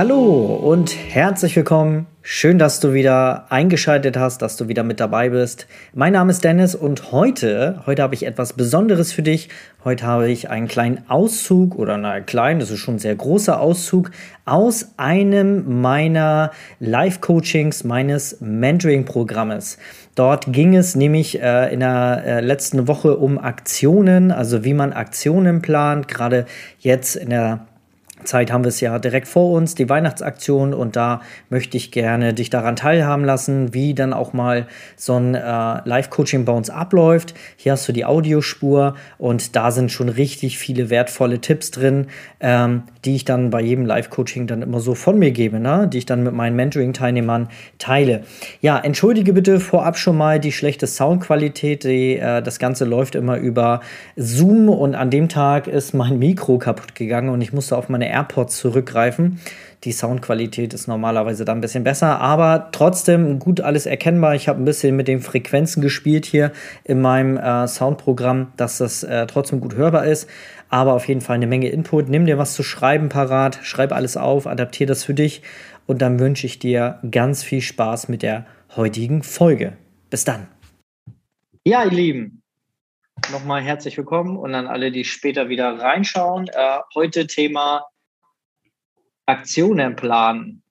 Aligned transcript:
Hallo 0.00 0.56
und 0.56 0.96
herzlich 0.96 1.54
willkommen. 1.56 2.06
Schön, 2.22 2.58
dass 2.58 2.80
du 2.80 2.94
wieder 2.94 3.52
eingeschaltet 3.52 4.16
hast, 4.16 4.40
dass 4.40 4.56
du 4.56 4.66
wieder 4.66 4.82
mit 4.82 4.98
dabei 4.98 5.28
bist. 5.28 5.66
Mein 5.92 6.14
Name 6.14 6.30
ist 6.30 6.42
Dennis 6.42 6.74
und 6.74 7.12
heute, 7.12 7.82
heute 7.84 8.02
habe 8.02 8.14
ich 8.14 8.24
etwas 8.24 8.54
Besonderes 8.54 9.12
für 9.12 9.20
dich. 9.20 9.50
Heute 9.84 10.06
habe 10.06 10.30
ich 10.30 10.48
einen 10.48 10.68
kleinen 10.68 11.04
Auszug 11.10 11.76
oder 11.76 11.98
na 11.98 12.20
klein, 12.20 12.60
das 12.60 12.70
ist 12.70 12.78
schon 12.78 12.94
ein 12.94 12.98
sehr 12.98 13.14
großer 13.14 13.60
Auszug 13.60 14.10
aus 14.46 14.94
einem 14.96 15.82
meiner 15.82 16.52
Live-Coachings 16.78 17.84
meines 17.84 18.40
Mentoring-Programmes. 18.40 19.76
Dort 20.14 20.50
ging 20.50 20.74
es 20.76 20.96
nämlich 20.96 21.42
äh, 21.42 21.74
in 21.74 21.80
der 21.80 22.22
äh, 22.24 22.40
letzten 22.40 22.88
Woche 22.88 23.18
um 23.18 23.38
Aktionen, 23.38 24.32
also 24.32 24.64
wie 24.64 24.72
man 24.72 24.94
Aktionen 24.94 25.60
plant, 25.60 26.08
gerade 26.08 26.46
jetzt 26.78 27.16
in 27.16 27.28
der 27.28 27.66
Zeit 28.24 28.52
haben 28.52 28.64
wir 28.64 28.68
es 28.68 28.80
ja 28.80 28.98
direkt 28.98 29.28
vor 29.28 29.52
uns, 29.52 29.74
die 29.74 29.88
Weihnachtsaktion 29.88 30.74
und 30.74 30.96
da 30.96 31.20
möchte 31.48 31.76
ich 31.76 31.92
gerne 31.92 32.34
dich 32.34 32.50
daran 32.50 32.76
teilhaben 32.76 33.24
lassen, 33.24 33.74
wie 33.74 33.94
dann 33.94 34.12
auch 34.12 34.32
mal 34.32 34.66
so 34.96 35.16
ein 35.16 35.34
äh, 35.34 35.40
Live-Coaching 35.40 36.44
bei 36.44 36.52
uns 36.52 36.70
abläuft. 36.70 37.34
Hier 37.56 37.72
hast 37.72 37.88
du 37.88 37.92
die 37.92 38.04
Audiospur 38.04 38.94
und 39.18 39.56
da 39.56 39.70
sind 39.70 39.90
schon 39.90 40.08
richtig 40.08 40.58
viele 40.58 40.90
wertvolle 40.90 41.40
Tipps 41.40 41.70
drin, 41.70 42.06
ähm, 42.40 42.82
die 43.04 43.16
ich 43.16 43.24
dann 43.24 43.50
bei 43.50 43.60
jedem 43.60 43.86
Live-Coaching 43.86 44.46
dann 44.46 44.62
immer 44.62 44.80
so 44.80 44.94
von 44.94 45.18
mir 45.18 45.30
gebe, 45.30 45.58
ne? 45.58 45.88
die 45.90 45.98
ich 45.98 46.06
dann 46.06 46.22
mit 46.22 46.34
meinen 46.34 46.56
Mentoring-Teilnehmern 46.56 47.48
teile. 47.78 48.24
Ja, 48.60 48.78
entschuldige 48.78 49.32
bitte 49.32 49.60
vorab 49.60 49.96
schon 49.96 50.16
mal 50.16 50.38
die 50.38 50.52
schlechte 50.52 50.86
Soundqualität. 50.86 51.84
Die, 51.84 52.16
äh, 52.16 52.42
das 52.42 52.58
Ganze 52.58 52.84
läuft 52.84 53.14
immer 53.14 53.38
über 53.38 53.80
Zoom 54.16 54.68
und 54.68 54.94
an 54.94 55.10
dem 55.10 55.28
Tag 55.28 55.66
ist 55.66 55.94
mein 55.94 56.18
Mikro 56.18 56.58
kaputt 56.58 56.94
gegangen 56.94 57.30
und 57.30 57.40
ich 57.40 57.52
musste 57.52 57.76
auf 57.76 57.88
meine 57.88 58.09
AirPods 58.10 58.56
zurückgreifen. 58.58 59.40
Die 59.84 59.92
Soundqualität 59.92 60.74
ist 60.74 60.88
normalerweise 60.88 61.46
da 61.46 61.52
ein 61.52 61.62
bisschen 61.62 61.84
besser, 61.84 62.20
aber 62.20 62.68
trotzdem 62.70 63.38
gut 63.38 63.62
alles 63.62 63.86
erkennbar. 63.86 64.34
Ich 64.34 64.46
habe 64.46 64.60
ein 64.60 64.66
bisschen 64.66 64.94
mit 64.94 65.08
den 65.08 65.20
Frequenzen 65.20 65.80
gespielt 65.80 66.26
hier 66.26 66.52
in 66.84 67.00
meinem 67.00 67.38
äh, 67.38 67.66
Soundprogramm, 67.66 68.52
dass 68.58 68.76
das 68.78 69.02
äh, 69.02 69.26
trotzdem 69.26 69.60
gut 69.60 69.76
hörbar 69.76 70.04
ist. 70.04 70.28
Aber 70.68 70.92
auf 70.92 71.08
jeden 71.08 71.22
Fall 71.22 71.36
eine 71.36 71.46
Menge 71.46 71.70
Input. 71.70 72.10
Nimm 72.10 72.26
dir 72.26 72.36
was 72.36 72.54
zu 72.54 72.62
schreiben 72.62 73.08
parat, 73.08 73.58
schreib 73.62 73.92
alles 73.92 74.18
auf, 74.18 74.46
adaptiere 74.46 74.88
das 74.88 75.02
für 75.02 75.14
dich 75.14 75.42
und 75.86 76.02
dann 76.02 76.20
wünsche 76.20 76.46
ich 76.46 76.58
dir 76.58 77.00
ganz 77.10 77.42
viel 77.42 77.62
Spaß 77.62 78.08
mit 78.08 78.22
der 78.22 78.46
heutigen 78.76 79.22
Folge. 79.22 79.72
Bis 80.10 80.24
dann. 80.24 80.46
Ja, 81.64 81.84
ihr 81.84 81.90
Lieben, 81.90 82.42
nochmal 83.32 83.62
herzlich 83.62 83.96
willkommen 83.96 84.36
und 84.36 84.54
an 84.54 84.66
alle, 84.66 84.92
die 84.92 85.04
später 85.04 85.48
wieder 85.48 85.78
reinschauen. 85.78 86.48
Äh, 86.48 86.78
heute 86.94 87.26
Thema 87.26 87.86
Aktionen 89.30 89.96
planen. 89.96 90.62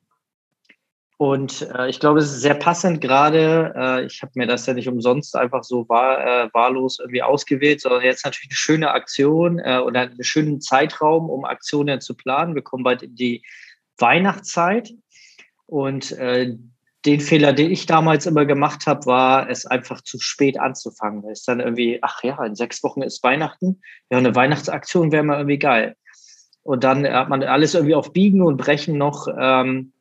Und 1.17 1.69
äh, 1.75 1.89
ich 1.89 1.99
glaube, 1.99 2.19
es 2.19 2.31
ist 2.31 2.41
sehr 2.41 2.53
passend 2.53 3.02
gerade. 3.02 3.73
Äh, 3.75 4.05
ich 4.05 4.21
habe 4.21 4.31
mir 4.36 4.47
das 4.47 4.65
ja 4.67 4.73
nicht 4.73 4.87
umsonst 4.87 5.36
einfach 5.36 5.65
so 5.65 5.89
wahr, 5.89 6.45
äh, 6.45 6.49
wahllos 6.53 6.99
irgendwie 6.99 7.21
ausgewählt, 7.21 7.81
sondern 7.81 8.03
jetzt 8.03 8.23
natürlich 8.23 8.52
eine 8.52 8.55
schöne 8.55 8.92
Aktion 8.92 9.59
äh, 9.59 9.80
oder 9.80 10.02
einen 10.02 10.23
schönen 10.23 10.61
Zeitraum, 10.61 11.30
um 11.30 11.43
Aktionen 11.43 11.99
zu 11.99 12.15
planen. 12.15 12.55
Wir 12.55 12.61
kommen 12.61 12.86
bald 12.86 13.03
in 13.03 13.15
die 13.15 13.43
Weihnachtszeit. 13.97 14.93
Und 15.65 16.14
äh, 16.14 16.55
den 17.05 17.20
Fehler, 17.20 17.53
den 17.53 17.71
ich 17.71 17.86
damals 17.86 18.26
immer 18.26 18.45
gemacht 18.45 18.87
habe, 18.87 19.05
war, 19.05 19.49
es 19.49 19.65
einfach 19.65 20.02
zu 20.02 20.20
spät 20.20 20.59
anzufangen. 20.59 21.23
Es 21.30 21.39
ist 21.39 21.47
dann 21.47 21.59
irgendwie, 21.59 21.99
ach 22.02 22.23
ja, 22.23 22.43
in 22.43 22.55
sechs 22.55 22.83
Wochen 22.83 23.02
ist 23.02 23.23
Weihnachten. 23.23 23.81
Ja, 24.09 24.17
eine 24.17 24.36
Weihnachtsaktion 24.36 25.11
wäre 25.11 25.23
mal 25.23 25.37
irgendwie 25.37 25.59
geil. 25.59 25.95
Und 26.69 26.83
dann 26.83 27.03
hat 27.11 27.30
man 27.30 27.41
alles 27.41 27.73
irgendwie 27.73 27.95
auf 27.95 28.13
Biegen 28.13 28.43
und 28.43 28.57
Brechen 28.57 28.95
noch 28.95 29.27
ähm, 29.39 29.91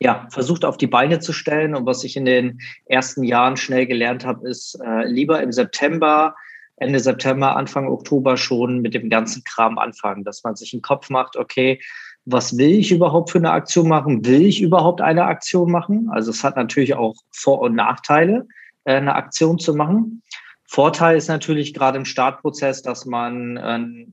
ja, 0.00 0.26
versucht 0.32 0.64
auf 0.64 0.78
die 0.78 0.88
Beine 0.88 1.20
zu 1.20 1.32
stellen. 1.32 1.76
Und 1.76 1.86
was 1.86 2.02
ich 2.02 2.16
in 2.16 2.24
den 2.24 2.58
ersten 2.86 3.22
Jahren 3.22 3.56
schnell 3.56 3.86
gelernt 3.86 4.26
habe, 4.26 4.48
ist 4.48 4.80
äh, 4.84 5.06
lieber 5.06 5.40
im 5.40 5.52
September, 5.52 6.34
Ende 6.74 6.98
September, 6.98 7.54
Anfang 7.54 7.86
Oktober 7.86 8.36
schon 8.36 8.80
mit 8.80 8.94
dem 8.94 9.08
ganzen 9.08 9.44
Kram 9.44 9.78
anfangen, 9.78 10.24
dass 10.24 10.42
man 10.42 10.56
sich 10.56 10.72
einen 10.72 10.82
Kopf 10.82 11.08
macht, 11.08 11.36
okay, 11.36 11.80
was 12.24 12.58
will 12.58 12.72
ich 12.72 12.90
überhaupt 12.90 13.30
für 13.30 13.38
eine 13.38 13.52
Aktion 13.52 13.86
machen? 13.86 14.26
Will 14.26 14.44
ich 14.44 14.60
überhaupt 14.60 15.00
eine 15.00 15.26
Aktion 15.26 15.70
machen? 15.70 16.08
Also 16.10 16.32
es 16.32 16.42
hat 16.42 16.56
natürlich 16.56 16.94
auch 16.96 17.14
Vor- 17.30 17.60
und 17.60 17.76
Nachteile, 17.76 18.48
äh, 18.86 18.96
eine 18.96 19.14
Aktion 19.14 19.60
zu 19.60 19.72
machen. 19.72 20.24
Vorteil 20.64 21.16
ist 21.16 21.28
natürlich 21.28 21.74
gerade 21.74 21.96
im 21.96 22.04
Startprozess, 22.04 22.82
dass 22.82 23.06
man 23.06 23.56
äh, 23.56 24.06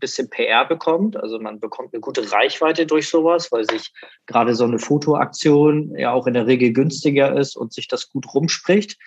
bisschen 0.00 0.28
PR 0.30 0.64
bekommt. 0.64 1.16
Also 1.16 1.38
man 1.38 1.60
bekommt 1.60 1.92
eine 1.92 2.00
gute 2.00 2.32
Reichweite 2.32 2.86
durch 2.86 3.08
sowas, 3.08 3.52
weil 3.52 3.64
sich 3.64 3.92
gerade 4.26 4.54
so 4.54 4.64
eine 4.64 4.78
Fotoaktion 4.78 5.94
ja 5.96 6.12
auch 6.12 6.26
in 6.26 6.34
der 6.34 6.46
Regel 6.46 6.72
günstiger 6.72 7.36
ist 7.36 7.56
und 7.56 7.72
sich 7.72 7.86
das 7.86 8.08
gut 8.08 8.26
rumspricht. 8.34 8.98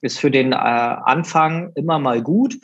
Ist 0.00 0.18
für 0.18 0.30
den 0.30 0.52
äh, 0.52 0.56
Anfang 0.56 1.72
immer 1.74 1.98
mal 1.98 2.22
gut 2.22 2.56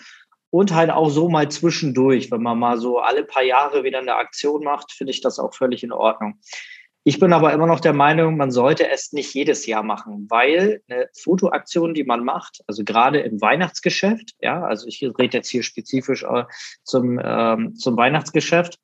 und 0.51 0.75
halt 0.75 0.91
auch 0.91 1.11
so 1.11 1.29
mal 1.29 1.51
zwischendurch. 1.51 2.31
Wenn 2.31 2.43
man 2.43 2.59
mal 2.59 2.79
so 2.79 2.99
alle 2.99 3.25
paar 3.25 3.43
Jahre 3.45 3.85
wieder 3.85 3.99
eine 3.99 4.17
Aktion 4.17 4.65
macht, 4.65 4.93
finde 4.93 5.13
ich 5.13 5.21
das 5.21 5.39
auch 5.39 5.55
völlig 5.55 5.83
in 5.83 5.93
Ordnung. 5.93 6.39
Ich 7.09 7.19
bin 7.19 7.33
aber 7.33 7.55
immer 7.55 7.67
noch 7.67 7.81
der 7.81 7.95
Meinung, 7.95 8.37
man 8.37 8.51
sollte 8.51 8.91
es 8.91 9.15
nicht 9.15 9.33
jedes 9.33 9.65
Jahr 9.65 9.83
machen, 9.83 10.27
weil 10.29 10.83
eine 10.91 11.09
Fotoaktion, 11.19 11.95
die 11.95 12.05
man 12.05 12.23
macht, 12.23 12.63
also 12.67 12.85
gerade 12.85 13.21
im 13.21 13.41
Weihnachtsgeschäft, 13.41 14.33
ja, 14.43 14.63
also 14.63 14.87
ich 14.87 15.03
rede 15.03 15.39
jetzt 15.39 15.49
hier 15.49 15.63
spezifisch 15.63 16.23
äh, 16.25 16.45
zum, 16.85 17.19
ähm, 17.25 17.75
zum 17.77 17.97
Weihnachtsgeschäft, 17.97 18.79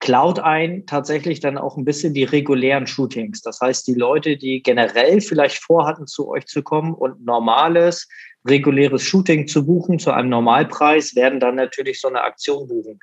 klaut 0.00 0.38
ein 0.38 0.86
tatsächlich 0.86 1.40
dann 1.40 1.58
auch 1.58 1.76
ein 1.76 1.84
bisschen 1.84 2.14
die 2.14 2.24
regulären 2.24 2.86
Shootings. 2.86 3.42
Das 3.42 3.60
heißt, 3.60 3.86
die 3.86 3.94
Leute, 3.94 4.38
die 4.38 4.62
generell 4.62 5.20
vielleicht 5.20 5.62
vorhatten, 5.62 6.06
zu 6.06 6.30
euch 6.30 6.46
zu 6.46 6.62
kommen 6.62 6.94
und 6.94 7.26
normales, 7.26 8.08
reguläres 8.48 9.02
Shooting 9.02 9.48
zu 9.48 9.66
buchen 9.66 9.98
zu 9.98 10.12
einem 10.12 10.30
Normalpreis, 10.30 11.14
werden 11.14 11.40
dann 11.40 11.56
natürlich 11.56 12.00
so 12.00 12.08
eine 12.08 12.22
Aktion 12.22 12.68
buchen. 12.68 13.00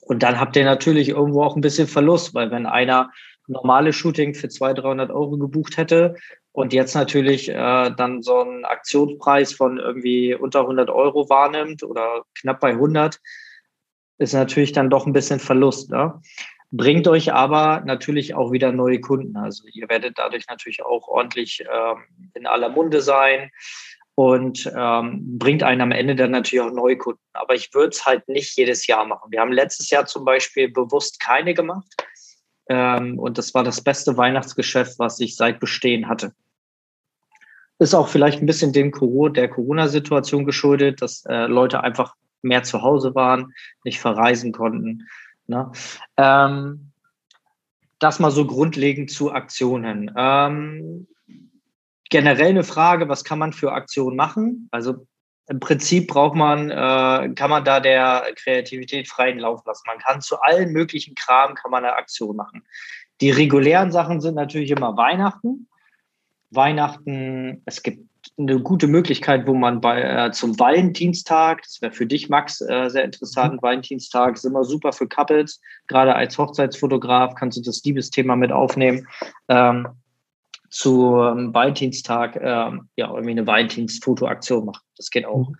Und 0.00 0.22
dann 0.22 0.40
habt 0.40 0.56
ihr 0.56 0.64
natürlich 0.64 1.10
irgendwo 1.10 1.42
auch 1.42 1.56
ein 1.56 1.62
bisschen 1.62 1.88
Verlust, 1.88 2.32
weil 2.32 2.50
wenn 2.50 2.64
einer 2.64 3.10
normale 3.48 3.92
Shooting 3.92 4.34
für 4.34 4.48
200, 4.48 4.84
300 4.84 5.10
Euro 5.10 5.38
gebucht 5.38 5.76
hätte 5.76 6.16
und 6.56 6.72
jetzt 6.72 6.94
natürlich 6.94 7.50
äh, 7.50 7.90
dann 7.94 8.22
so 8.22 8.40
einen 8.40 8.64
Aktionspreis 8.64 9.52
von 9.52 9.78
irgendwie 9.78 10.34
unter 10.34 10.60
100 10.60 10.88
Euro 10.88 11.28
wahrnimmt 11.28 11.82
oder 11.82 12.24
knapp 12.34 12.60
bei 12.60 12.70
100, 12.70 13.20
ist 14.16 14.32
natürlich 14.32 14.72
dann 14.72 14.88
doch 14.88 15.06
ein 15.06 15.12
bisschen 15.12 15.38
Verlust. 15.38 15.90
Ne? 15.90 16.18
Bringt 16.70 17.06
euch 17.08 17.30
aber 17.30 17.82
natürlich 17.84 18.34
auch 18.34 18.52
wieder 18.52 18.72
neue 18.72 19.02
Kunden. 19.02 19.36
Also 19.36 19.64
ihr 19.70 19.88
werdet 19.90 20.18
dadurch 20.18 20.46
natürlich 20.48 20.82
auch 20.82 21.08
ordentlich 21.08 21.62
ähm, 21.70 22.30
in 22.32 22.46
aller 22.46 22.70
Munde 22.70 23.02
sein 23.02 23.50
und 24.14 24.72
ähm, 24.74 25.38
bringt 25.38 25.62
einen 25.62 25.82
am 25.82 25.92
Ende 25.92 26.16
dann 26.16 26.30
natürlich 26.30 26.64
auch 26.64 26.72
neue 26.72 26.96
Kunden. 26.96 27.20
Aber 27.34 27.54
ich 27.54 27.74
würde 27.74 27.90
es 27.90 28.06
halt 28.06 28.26
nicht 28.28 28.56
jedes 28.56 28.86
Jahr 28.86 29.04
machen. 29.04 29.30
Wir 29.30 29.40
haben 29.40 29.52
letztes 29.52 29.90
Jahr 29.90 30.06
zum 30.06 30.24
Beispiel 30.24 30.70
bewusst 30.70 31.20
keine 31.20 31.52
gemacht 31.52 31.86
ähm, 32.68 33.18
und 33.18 33.38
das 33.38 33.54
war 33.54 33.64
das 33.64 33.80
beste 33.80 34.16
Weihnachtsgeschäft, 34.16 34.98
was 34.98 35.20
ich 35.20 35.36
seit 35.36 35.60
Bestehen 35.60 36.08
hatte. 36.08 36.32
Ist 37.78 37.94
auch 37.94 38.08
vielleicht 38.08 38.40
ein 38.40 38.46
bisschen 38.46 38.72
dem 38.72 38.92
der 39.32 39.48
Corona-Situation 39.48 40.44
geschuldet, 40.44 41.02
dass 41.02 41.24
äh, 41.26 41.46
Leute 41.46 41.82
einfach 41.82 42.14
mehr 42.42 42.62
zu 42.62 42.82
Hause 42.82 43.14
waren, 43.14 43.52
nicht 43.84 44.00
verreisen 44.00 44.52
konnten. 44.52 45.06
Ne? 45.46 45.70
Ähm, 46.16 46.92
das 47.98 48.18
mal 48.18 48.30
so 48.30 48.46
grundlegend 48.46 49.10
zu 49.10 49.32
Aktionen. 49.32 50.10
Ähm, 50.16 51.06
generell 52.10 52.50
eine 52.50 52.64
Frage, 52.64 53.08
was 53.08 53.24
kann 53.24 53.38
man 53.38 53.52
für 53.52 53.72
Aktionen 53.72 54.16
machen? 54.16 54.68
Also 54.70 55.06
im 55.48 55.60
Prinzip 55.60 56.08
braucht 56.08 56.34
man, 56.34 56.70
äh, 56.70 57.34
kann 57.34 57.50
man 57.50 57.64
da 57.64 57.80
der 57.80 58.26
Kreativität 58.34 59.08
freien 59.08 59.38
Lauf 59.38 59.64
lassen. 59.64 59.84
Man 59.86 59.98
kann 59.98 60.20
zu 60.20 60.40
allen 60.40 60.72
möglichen 60.72 61.14
Kram 61.14 61.54
kann 61.54 61.70
man 61.70 61.84
eine 61.84 61.94
Aktion 61.94 62.36
machen. 62.36 62.64
Die 63.20 63.30
regulären 63.30 63.92
Sachen 63.92 64.20
sind 64.20 64.34
natürlich 64.34 64.70
immer 64.70 64.96
Weihnachten. 64.96 65.68
Weihnachten, 66.50 67.62
es 67.64 67.82
gibt 67.82 68.08
eine 68.38 68.60
gute 68.60 68.86
Möglichkeit, 68.86 69.46
wo 69.46 69.54
man 69.54 69.80
bei 69.80 70.02
äh, 70.02 70.32
zum 70.32 70.58
Valentinstag, 70.58 71.62
das 71.62 71.80
wäre 71.80 71.92
für 71.92 72.06
dich, 72.06 72.28
Max, 72.28 72.60
äh, 72.60 72.88
sehr 72.88 73.04
interessant. 73.04 73.54
Mhm. 73.54 73.62
Valentinstag 73.62 74.34
ist 74.34 74.44
immer 74.44 74.64
super 74.64 74.92
für 74.92 75.08
Couples. 75.08 75.60
Gerade 75.86 76.14
als 76.14 76.36
Hochzeitsfotograf 76.36 77.34
kannst 77.34 77.58
du 77.58 77.62
das 77.62 77.82
Liebesthema 77.84 78.36
mit 78.36 78.52
aufnehmen. 78.52 79.06
Ähm, 79.48 79.88
zu 80.70 81.16
ähm, 81.16 81.54
Valentinstag 81.54 82.36
ähm, 82.36 82.88
ja 82.96 83.08
irgendwie 83.08 83.30
eine 83.30 83.46
Valentinsfotoaktion 83.46 84.66
machen. 84.66 84.85
Das 84.96 85.10
geht 85.10 85.26
auch. 85.26 85.48
Mhm. 85.50 85.56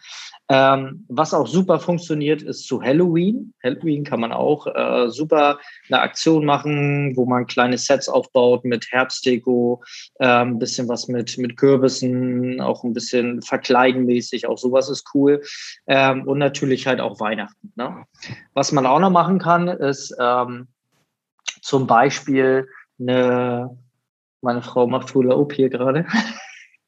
Ähm, 0.49 1.05
was 1.09 1.35
auch 1.35 1.47
super 1.47 1.81
funktioniert, 1.81 2.43
ist 2.43 2.67
zu 2.67 2.81
Halloween. 2.83 3.53
Halloween 3.63 4.05
kann 4.05 4.21
man 4.21 4.33
auch 4.33 4.67
äh, 4.67 5.09
super 5.09 5.59
eine 5.89 6.01
Aktion 6.01 6.45
machen, 6.45 7.17
wo 7.17 7.27
man 7.27 7.47
kleine 7.47 7.79
Sets 7.79 8.09
aufbaut 8.09 8.65
mit 8.65 8.87
Herbstdeko, 8.91 9.83
ein 10.19 10.49
ähm, 10.49 10.59
bisschen 10.59 10.89
was 10.89 11.09
mit, 11.09 11.37
mit 11.39 11.57
Kürbissen, 11.57 12.61
auch 12.61 12.85
ein 12.85 12.93
bisschen 12.93 13.43
verkleidenmäßig, 13.43 14.47
auch 14.47 14.59
sowas 14.59 14.89
ist 14.89 15.09
cool. 15.15 15.43
Ähm, 15.87 16.27
und 16.27 16.39
natürlich 16.39 16.87
halt 16.87 17.01
auch 17.01 17.21
Weihnachten. 17.21 17.73
Ne? 17.75 18.05
Was 18.55 18.73
man 18.73 18.87
auch 18.87 19.01
noch 19.01 19.11
machen 19.11 19.39
kann, 19.39 19.69
ist 19.69 20.15
ähm, 20.21 20.69
zum 21.61 21.87
Beispiel 21.87 22.69
eine 23.01 23.77
meine 24.47 24.63
Frau 24.63 24.87
macht 24.87 25.13
Hula 25.13 25.35
Up 25.37 25.53
hier 25.53 25.69
gerade. 25.69 26.07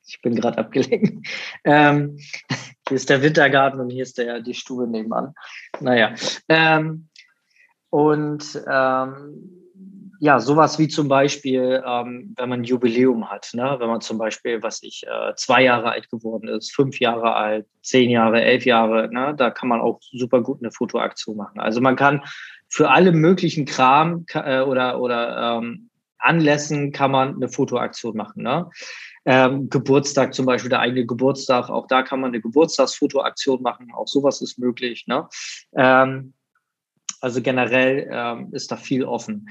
Ich 0.08 0.20
bin 0.22 0.34
gerade 0.34 0.58
abgelenkt. 0.58 1.26
Ähm, 1.64 2.18
hier 2.88 2.96
ist 2.96 3.10
der 3.10 3.22
Wintergarten 3.22 3.80
und 3.80 3.90
hier 3.90 4.02
ist 4.02 4.18
der, 4.18 4.40
die 4.40 4.54
Stube 4.54 4.88
nebenan. 4.88 5.34
Naja. 5.80 6.14
Ähm, 6.48 7.08
und 7.90 8.62
ähm, 8.70 9.58
ja, 10.20 10.40
sowas 10.40 10.78
wie 10.78 10.88
zum 10.88 11.08
Beispiel, 11.08 11.82
ähm, 11.86 12.34
wenn 12.36 12.48
man 12.48 12.60
ein 12.60 12.64
Jubiläum 12.64 13.30
hat, 13.30 13.50
ne? 13.52 13.76
wenn 13.78 13.88
man 13.88 14.00
zum 14.00 14.18
Beispiel, 14.18 14.62
was 14.62 14.82
ich, 14.82 15.04
äh, 15.06 15.34
zwei 15.36 15.62
Jahre 15.62 15.92
alt 15.92 16.10
geworden 16.10 16.48
ist, 16.48 16.74
fünf 16.74 16.98
Jahre 16.98 17.34
alt, 17.34 17.66
zehn 17.82 18.10
Jahre, 18.10 18.42
elf 18.42 18.64
Jahre, 18.64 19.08
ne? 19.12 19.34
da 19.36 19.50
kann 19.50 19.68
man 19.68 19.80
auch 19.80 20.00
super 20.12 20.42
gut 20.42 20.60
eine 20.60 20.72
Fotoaktion 20.72 21.36
machen. 21.36 21.60
Also 21.60 21.80
man 21.80 21.94
kann 21.94 22.22
für 22.68 22.90
alle 22.90 23.12
möglichen 23.12 23.64
Kram 23.64 24.26
äh, 24.34 24.60
oder, 24.60 25.00
oder 25.00 25.58
ähm, 25.58 25.88
Anlässen 26.18 26.90
kann 26.90 27.12
man 27.12 27.36
eine 27.36 27.48
Fotoaktion 27.48 28.16
machen. 28.16 28.42
Ne? 28.42 28.68
Ähm, 29.30 29.68
Geburtstag 29.68 30.32
zum 30.32 30.46
Beispiel, 30.46 30.70
der 30.70 30.80
eigene 30.80 31.04
Geburtstag, 31.04 31.68
auch 31.68 31.86
da 31.86 32.02
kann 32.02 32.18
man 32.20 32.30
eine 32.30 32.40
Geburtstagsfotoaktion 32.40 33.60
machen, 33.60 33.92
auch 33.94 34.08
sowas 34.08 34.40
ist 34.40 34.58
möglich. 34.58 35.06
Ne? 35.06 35.28
Ähm, 35.76 36.32
also 37.20 37.42
generell 37.42 38.08
ähm, 38.10 38.48
ist 38.52 38.72
da 38.72 38.76
viel 38.78 39.04
offen. 39.04 39.50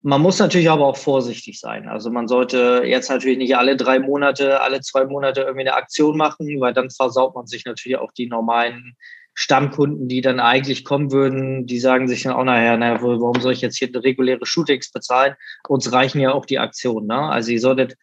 Man 0.00 0.22
muss 0.22 0.38
natürlich 0.38 0.70
aber 0.70 0.86
auch 0.86 0.96
vorsichtig 0.96 1.60
sein. 1.60 1.88
Also 1.88 2.10
man 2.10 2.26
sollte 2.26 2.84
jetzt 2.86 3.10
natürlich 3.10 3.36
nicht 3.36 3.58
alle 3.58 3.76
drei 3.76 3.98
Monate, 3.98 4.62
alle 4.62 4.80
zwei 4.80 5.04
Monate 5.04 5.42
irgendwie 5.42 5.68
eine 5.68 5.74
Aktion 5.74 6.16
machen, 6.16 6.58
weil 6.58 6.72
dann 6.72 6.88
versaut 6.88 7.34
man 7.34 7.46
sich 7.46 7.66
natürlich 7.66 7.98
auch 7.98 8.12
die 8.12 8.28
normalen 8.28 8.96
Stammkunden, 9.38 10.08
die 10.08 10.22
dann 10.22 10.40
eigentlich 10.40 10.84
kommen 10.84 11.12
würden, 11.12 11.66
die 11.66 11.78
sagen 11.78 12.08
sich 12.08 12.22
dann 12.22 12.32
auch 12.32 12.44
nachher, 12.44 12.78
naja, 12.78 13.02
warum 13.02 13.38
soll 13.40 13.52
ich 13.52 13.60
jetzt 13.60 13.76
hier 13.76 13.90
reguläre 13.94 14.46
Shootings 14.46 14.90
bezahlen? 14.90 15.34
Uns 15.68 15.92
reichen 15.92 16.20
ja 16.20 16.32
auch 16.32 16.46
die 16.46 16.58
Aktionen. 16.58 17.06
Ne? 17.06 17.18
Also 17.18 17.52
ihr 17.52 17.60
solltet 17.60 17.96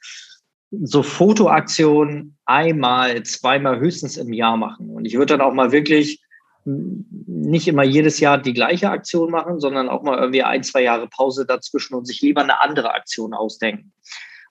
so 0.70 1.02
Fotoaktionen 1.02 2.38
einmal, 2.46 3.24
zweimal 3.24 3.80
höchstens 3.80 4.18
im 4.18 4.32
Jahr 4.32 4.58
machen. 4.58 4.92
Und 4.92 5.06
ich 5.06 5.16
würde 5.16 5.38
dann 5.38 5.42
auch 5.42 5.54
mal 5.54 5.72
wirklich 5.72 6.22
nicht 6.66 7.68
immer 7.68 7.84
jedes 7.84 8.20
Jahr 8.20 8.38
die 8.38 8.54
gleiche 8.54 8.92
Aktion 8.92 9.32
machen, 9.32 9.60
sondern 9.60 9.90
auch 9.90 10.04
mal 10.04 10.20
irgendwie 10.20 10.44
ein, 10.44 10.64
zwei 10.64 10.84
Jahre 10.84 11.08
Pause 11.08 11.48
dazwischen 11.48 11.96
und 11.96 12.06
sich 12.06 12.22
lieber 12.22 12.42
eine 12.42 12.62
andere 12.62 12.94
Aktion 12.94 13.34
ausdenken. 13.34 13.92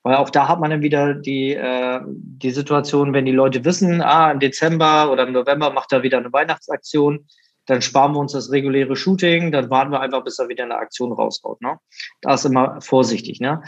Weil 0.02 0.16
auch 0.16 0.30
da 0.30 0.48
hat 0.48 0.60
man 0.60 0.70
dann 0.70 0.82
wieder 0.82 1.14
die, 1.14 1.54
äh, 1.54 2.00
die 2.06 2.50
Situation, 2.50 3.12
wenn 3.12 3.24
die 3.24 3.32
Leute 3.32 3.64
wissen, 3.64 4.00
ah, 4.00 4.32
im 4.32 4.40
Dezember 4.40 5.10
oder 5.10 5.26
im 5.26 5.32
November 5.32 5.72
macht 5.72 5.92
er 5.92 6.02
wieder 6.02 6.18
eine 6.18 6.32
Weihnachtsaktion, 6.32 7.26
dann 7.66 7.82
sparen 7.82 8.12
wir 8.12 8.18
uns 8.18 8.32
das 8.32 8.50
reguläre 8.50 8.96
Shooting, 8.96 9.52
dann 9.52 9.70
warten 9.70 9.92
wir 9.92 10.00
einfach, 10.00 10.24
bis 10.24 10.38
er 10.38 10.48
wieder 10.48 10.64
eine 10.64 10.76
Aktion 10.76 11.12
raushaut. 11.12 11.60
Ne? 11.62 11.78
Da 12.20 12.34
ist 12.34 12.44
immer 12.44 12.80
vorsichtig. 12.80 13.40
Ne? 13.40 13.62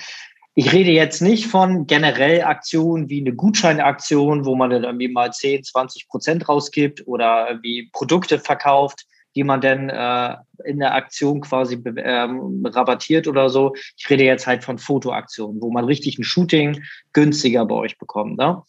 Ich 0.56 0.72
rede 0.72 0.90
jetzt 0.90 1.20
nicht 1.20 1.46
von 1.46 1.86
generell 1.86 2.42
Aktionen 2.42 3.08
wie 3.08 3.20
eine 3.20 3.34
Gutscheinaktion, 3.34 4.44
wo 4.44 4.56
man 4.56 4.70
dann 4.70 4.84
irgendwie 4.84 5.08
mal 5.08 5.32
10, 5.32 5.62
20 5.62 6.08
Prozent 6.08 6.48
rausgibt 6.48 7.06
oder 7.06 7.48
irgendwie 7.48 7.90
Produkte 7.92 8.40
verkauft 8.40 9.06
die 9.34 9.44
man 9.44 9.60
denn 9.60 9.88
äh, 9.90 10.36
in 10.64 10.78
der 10.78 10.94
Aktion 10.94 11.40
quasi 11.40 11.82
ähm, 11.96 12.64
rabattiert 12.64 13.26
oder 13.26 13.48
so. 13.50 13.74
Ich 13.96 14.08
rede 14.08 14.24
jetzt 14.24 14.46
halt 14.46 14.64
von 14.64 14.78
Fotoaktionen, 14.78 15.60
wo 15.60 15.70
man 15.70 15.84
richtig 15.84 16.18
ein 16.18 16.24
Shooting 16.24 16.82
günstiger 17.12 17.64
bei 17.66 17.74
euch 17.74 17.98
bekommt. 17.98 18.38
Ne? 18.38 18.62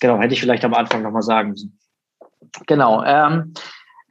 Genau, 0.00 0.18
hätte 0.18 0.34
ich 0.34 0.40
vielleicht 0.40 0.64
am 0.64 0.74
Anfang 0.74 1.02
nochmal 1.02 1.22
sagen 1.22 1.50
müssen. 1.50 1.78
Genau. 2.66 3.02
Ähm, 3.04 3.54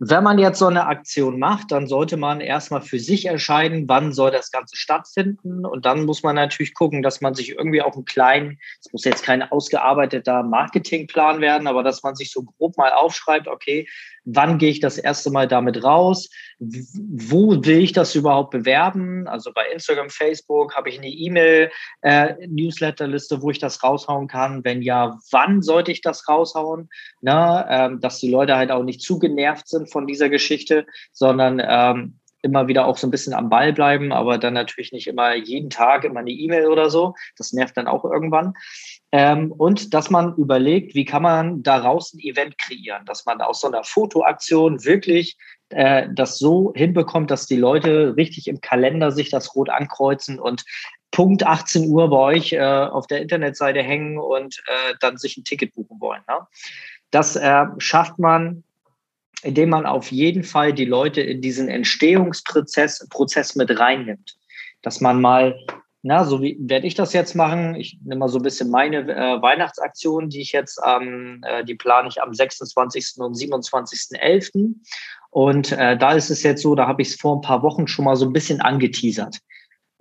wenn 0.03 0.23
man 0.23 0.39
jetzt 0.39 0.57
so 0.57 0.65
eine 0.65 0.87
Aktion 0.87 1.37
macht, 1.37 1.71
dann 1.71 1.85
sollte 1.85 2.17
man 2.17 2.41
erstmal 2.41 2.81
für 2.81 2.97
sich 2.97 3.27
entscheiden, 3.27 3.87
wann 3.87 4.13
soll 4.13 4.31
das 4.31 4.49
Ganze 4.49 4.75
stattfinden. 4.75 5.63
Und 5.63 5.85
dann 5.85 6.05
muss 6.05 6.23
man 6.23 6.35
natürlich 6.35 6.73
gucken, 6.73 7.03
dass 7.03 7.21
man 7.21 7.35
sich 7.35 7.49
irgendwie 7.49 7.83
auf 7.83 7.93
einen 7.93 8.05
kleinen, 8.05 8.57
es 8.83 8.91
muss 8.91 9.05
jetzt 9.05 9.23
kein 9.23 9.43
ausgearbeiteter 9.43 10.41
Marketingplan 10.41 11.39
werden, 11.39 11.67
aber 11.67 11.83
dass 11.83 12.01
man 12.01 12.15
sich 12.15 12.31
so 12.31 12.41
grob 12.41 12.77
mal 12.77 12.91
aufschreibt, 12.91 13.47
okay, 13.47 13.87
wann 14.25 14.57
gehe 14.57 14.69
ich 14.69 14.79
das 14.79 14.97
erste 14.97 15.29
Mal 15.31 15.47
damit 15.47 15.83
raus? 15.83 16.29
Wo 16.59 17.51
will 17.51 17.81
ich 17.81 17.91
das 17.93 18.15
überhaupt 18.15 18.49
bewerben? 18.51 19.27
Also 19.27 19.51
bei 19.53 19.63
Instagram, 19.73 20.09
Facebook 20.09 20.75
habe 20.75 20.89
ich 20.89 20.97
eine 20.97 21.09
E-Mail-Newsletterliste, 21.09 23.35
äh, 23.35 23.41
wo 23.41 23.49
ich 23.49 23.59
das 23.59 23.83
raushauen 23.83 24.27
kann. 24.27 24.63
Wenn 24.63 24.81
ja, 24.81 25.17
wann 25.31 25.61
sollte 25.61 25.91
ich 25.91 26.01
das 26.01 26.27
raushauen? 26.27 26.89
Na, 27.21 27.87
ähm, 27.87 27.99
dass 27.99 28.19
die 28.19 28.31
Leute 28.31 28.55
halt 28.55 28.71
auch 28.71 28.83
nicht 28.83 29.01
zu 29.01 29.19
genervt 29.19 29.67
sind 29.67 29.91
von 29.91 30.07
dieser 30.07 30.29
Geschichte, 30.29 30.85
sondern 31.11 31.61
ähm, 31.63 32.20
immer 32.41 32.67
wieder 32.67 32.85
auch 32.85 32.97
so 32.97 33.07
ein 33.07 33.11
bisschen 33.11 33.33
am 33.33 33.49
Ball 33.49 33.73
bleiben, 33.73 34.11
aber 34.11 34.37
dann 34.37 34.53
natürlich 34.53 34.91
nicht 34.91 35.07
immer 35.07 35.35
jeden 35.35 35.69
Tag 35.69 36.03
immer 36.03 36.21
eine 36.21 36.31
E-Mail 36.31 36.67
oder 36.67 36.89
so. 36.89 37.13
Das 37.37 37.53
nervt 37.53 37.77
dann 37.77 37.87
auch 37.87 38.03
irgendwann. 38.03 38.53
Ähm, 39.11 39.51
und 39.51 39.93
dass 39.93 40.09
man 40.09 40.35
überlegt, 40.35 40.95
wie 40.95 41.05
kann 41.05 41.23
man 41.23 41.63
daraus 41.63 42.13
ein 42.13 42.19
Event 42.19 42.57
kreieren, 42.57 43.05
dass 43.05 43.25
man 43.25 43.41
aus 43.41 43.61
so 43.61 43.67
einer 43.67 43.83
Fotoaktion 43.83 44.83
wirklich 44.85 45.37
äh, 45.69 46.07
das 46.13 46.37
so 46.37 46.73
hinbekommt, 46.75 47.29
dass 47.29 47.45
die 47.45 47.57
Leute 47.57 48.15
richtig 48.17 48.47
im 48.47 48.61
Kalender 48.61 49.11
sich 49.11 49.29
das 49.29 49.55
rot 49.55 49.69
ankreuzen 49.69 50.39
und 50.39 50.63
Punkt 51.11 51.45
18 51.45 51.89
Uhr 51.89 52.09
bei 52.09 52.17
euch 52.17 52.53
äh, 52.53 52.61
auf 52.61 53.05
der 53.05 53.21
Internetseite 53.21 53.81
hängen 53.83 54.17
und 54.17 54.63
äh, 54.67 54.93
dann 55.01 55.17
sich 55.17 55.37
ein 55.37 55.43
Ticket 55.43 55.73
buchen 55.73 55.99
wollen. 55.99 56.21
Ne? 56.27 56.47
Das 57.11 57.35
äh, 57.35 57.65
schafft 57.77 58.17
man 58.17 58.63
indem 59.43 59.69
man 59.69 59.85
auf 59.85 60.11
jeden 60.11 60.43
Fall 60.43 60.73
die 60.73 60.85
Leute 60.85 61.21
in 61.21 61.41
diesen 61.41 61.67
Entstehungsprozess 61.67 63.07
Prozess 63.09 63.55
mit 63.55 63.77
reinnimmt. 63.77 64.37
Dass 64.81 65.01
man 65.01 65.21
mal, 65.21 65.55
na, 66.03 66.25
so 66.25 66.41
wie 66.41 66.57
werde 66.59 66.87
ich 66.87 66.95
das 66.95 67.13
jetzt 67.13 67.35
machen? 67.35 67.75
Ich 67.75 67.99
nehme 68.03 68.19
mal 68.19 68.29
so 68.29 68.39
ein 68.39 68.43
bisschen 68.43 68.69
meine 68.69 68.99
äh, 68.99 69.41
Weihnachtsaktion, 69.41 70.29
die 70.29 70.41
ich 70.41 70.51
jetzt, 70.51 70.79
ähm, 70.85 71.41
äh, 71.45 71.63
die 71.63 71.75
plane 71.75 72.07
ich 72.07 72.21
am 72.21 72.33
26. 72.33 73.15
und 73.17 73.35
27.11. 73.35 74.75
Und 75.29 75.71
äh, 75.71 75.97
da 75.97 76.13
ist 76.13 76.29
es 76.29 76.43
jetzt 76.43 76.61
so, 76.61 76.75
da 76.75 76.87
habe 76.87 77.01
ich 77.01 77.09
es 77.09 77.15
vor 77.15 77.37
ein 77.37 77.41
paar 77.41 77.63
Wochen 77.63 77.87
schon 77.87 78.05
mal 78.05 78.15
so 78.15 78.25
ein 78.25 78.33
bisschen 78.33 78.61
angeteasert. 78.61 79.39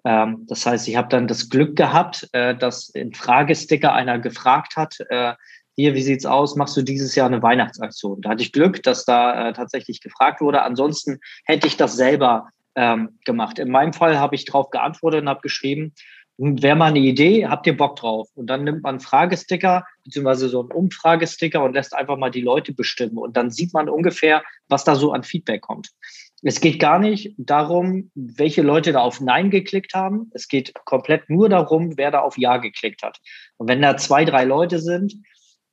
Ähm, 0.04 0.46
das 0.48 0.66
heißt, 0.66 0.88
ich 0.88 0.96
habe 0.96 1.08
dann 1.08 1.28
das 1.28 1.48
Glück 1.50 1.76
gehabt, 1.76 2.28
äh, 2.32 2.56
dass 2.56 2.88
in 2.88 3.12
Fragesticker 3.14 3.92
einer 3.92 4.18
gefragt 4.18 4.76
hat, 4.76 4.98
äh, 5.08 5.34
hier, 5.80 5.94
wie 5.94 6.02
sieht's 6.02 6.26
aus? 6.26 6.56
Machst 6.56 6.76
du 6.76 6.82
dieses 6.82 7.14
Jahr 7.14 7.26
eine 7.26 7.42
Weihnachtsaktion? 7.42 8.20
Da 8.20 8.30
hatte 8.30 8.42
ich 8.42 8.52
Glück, 8.52 8.82
dass 8.82 9.04
da 9.04 9.48
äh, 9.48 9.52
tatsächlich 9.52 10.00
gefragt 10.00 10.40
wurde. 10.40 10.62
Ansonsten 10.62 11.20
hätte 11.44 11.66
ich 11.66 11.76
das 11.76 11.96
selber 11.96 12.48
ähm, 12.74 13.18
gemacht. 13.24 13.58
In 13.58 13.70
meinem 13.70 13.92
Fall 13.92 14.18
habe 14.18 14.34
ich 14.34 14.44
darauf 14.44 14.70
geantwortet 14.70 15.22
und 15.22 15.28
habe 15.28 15.40
geschrieben, 15.40 15.94
hm, 16.38 16.62
wäre 16.62 16.76
mal 16.76 16.86
eine 16.86 16.98
Idee, 17.00 17.46
habt 17.46 17.66
ihr 17.66 17.76
Bock 17.76 17.96
drauf? 17.96 18.28
Und 18.34 18.46
dann 18.46 18.64
nimmt 18.64 18.82
man 18.82 18.94
einen 18.94 19.00
Fragesticker, 19.00 19.84
beziehungsweise 20.04 20.48
so 20.48 20.60
einen 20.60 20.72
Umfragesticker 20.72 21.62
und 21.62 21.74
lässt 21.74 21.94
einfach 21.94 22.16
mal 22.16 22.30
die 22.30 22.40
Leute 22.40 22.72
bestimmen. 22.72 23.18
Und 23.18 23.36
dann 23.36 23.50
sieht 23.50 23.74
man 23.74 23.88
ungefähr, 23.88 24.42
was 24.68 24.84
da 24.84 24.94
so 24.94 25.12
an 25.12 25.22
Feedback 25.22 25.60
kommt. 25.60 25.90
Es 26.42 26.60
geht 26.60 26.80
gar 26.80 26.98
nicht 26.98 27.34
darum, 27.36 28.10
welche 28.14 28.62
Leute 28.62 28.92
da 28.92 29.00
auf 29.00 29.20
Nein 29.20 29.50
geklickt 29.50 29.92
haben. 29.94 30.30
Es 30.32 30.48
geht 30.48 30.72
komplett 30.86 31.28
nur 31.28 31.50
darum, 31.50 31.98
wer 31.98 32.10
da 32.10 32.20
auf 32.20 32.38
Ja 32.38 32.56
geklickt 32.56 33.02
hat. 33.02 33.18
Und 33.58 33.68
wenn 33.68 33.82
da 33.82 33.98
zwei, 33.98 34.24
drei 34.24 34.44
Leute 34.44 34.78
sind, 34.78 35.14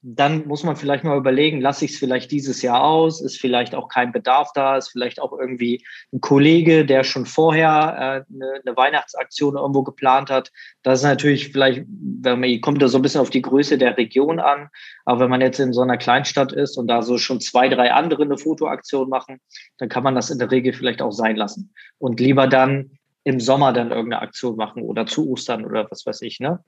dann 0.10 0.48
muss 0.48 0.64
man 0.64 0.78
vielleicht 0.78 1.04
mal 1.04 1.18
überlegen, 1.18 1.60
lasse 1.60 1.84
ich 1.84 1.92
es 1.92 1.98
vielleicht 1.98 2.32
dieses 2.32 2.62
Jahr 2.62 2.82
aus, 2.82 3.20
ist 3.20 3.42
vielleicht 3.42 3.76
auch 3.76 3.90
kein 3.90 4.14
Bedarf 4.14 4.54
da, 4.54 4.78
ist 4.78 4.88
vielleicht 4.88 5.22
auch 5.22 5.38
irgendwie 5.38 5.86
ein 6.14 6.22
Kollege, 6.22 6.86
der 6.86 7.04
schon 7.04 7.26
vorher 7.26 8.26
äh, 8.30 8.34
eine, 8.34 8.62
eine 8.66 8.78
Weihnachtsaktion 8.78 9.58
irgendwo 9.58 9.84
geplant 9.84 10.30
hat. 10.30 10.54
Das 10.82 11.00
ist 11.00 11.04
natürlich 11.04 11.52
vielleicht, 11.52 11.84
wenn 11.90 12.40
man, 12.40 12.62
kommt 12.62 12.82
da 12.82 12.88
so 12.88 12.98
ein 12.98 13.02
bisschen 13.02 13.20
auf 13.20 13.32
die 13.32 13.42
Größe 13.42 13.78
der 13.78 13.98
Region 13.98 14.40
an, 14.40 14.70
aber 15.04 15.22
wenn 15.22 15.30
man 15.30 15.42
jetzt 15.42 15.60
in 15.60 15.74
so 15.74 15.82
einer 15.82 15.98
Kleinstadt 15.98 16.54
ist 16.54 16.78
und 16.78 16.88
da 16.88 17.02
so 17.02 17.18
schon 17.18 17.42
zwei, 17.42 17.68
drei 17.68 17.92
andere 17.92 18.24
eine 18.24 18.38
Fotoaktion 18.38 19.10
machen, 19.10 19.42
dann 19.78 19.90
kann 19.90 20.04
man 20.04 20.16
das 20.16 20.30
in 20.30 20.40
der 20.40 20.52
Regel 20.52 20.72
vielleicht 20.72 21.02
auch 21.02 21.12
sein 21.12 21.36
lassen 21.36 21.74
und 21.98 22.22
lieber 22.22 22.48
dann 22.48 22.92
im 23.26 23.42
Sommer 23.42 23.74
dann 23.74 23.92
irgendeine 23.92 24.22
Aktion 24.22 24.56
machen 24.56 24.84
oder 24.84 25.06
zu 25.06 25.30
Ostern 25.30 25.66
oder 25.66 25.92
was 25.92 26.06
weiß 26.06 26.22
ich, 26.22 26.40
ne? 26.40 26.64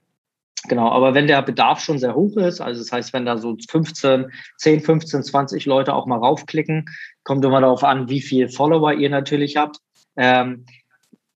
Genau, 0.68 0.90
aber 0.90 1.14
wenn 1.14 1.28
der 1.28 1.42
Bedarf 1.42 1.80
schon 1.80 2.00
sehr 2.00 2.16
hoch 2.16 2.36
ist, 2.38 2.60
also 2.60 2.82
das 2.82 2.92
heißt, 2.92 3.14
wenn 3.14 3.26
da 3.26 3.38
so 3.38 3.56
15, 3.70 4.32
10, 4.58 4.82
15, 4.82 5.24
20 5.24 5.66
Leute 5.66 5.94
auch 5.94 6.06
mal 6.06 6.18
raufklicken, 6.18 6.86
kommt 7.24 7.46
immer 7.46 7.62
darauf 7.62 7.84
an, 7.84 8.10
wie 8.10 8.22
viel 8.22 8.50
Follower 8.50 8.94
ihr 8.94 9.10
natürlich 9.10 9.56
habt. 9.56 9.78
Ähm, 10.18 10.66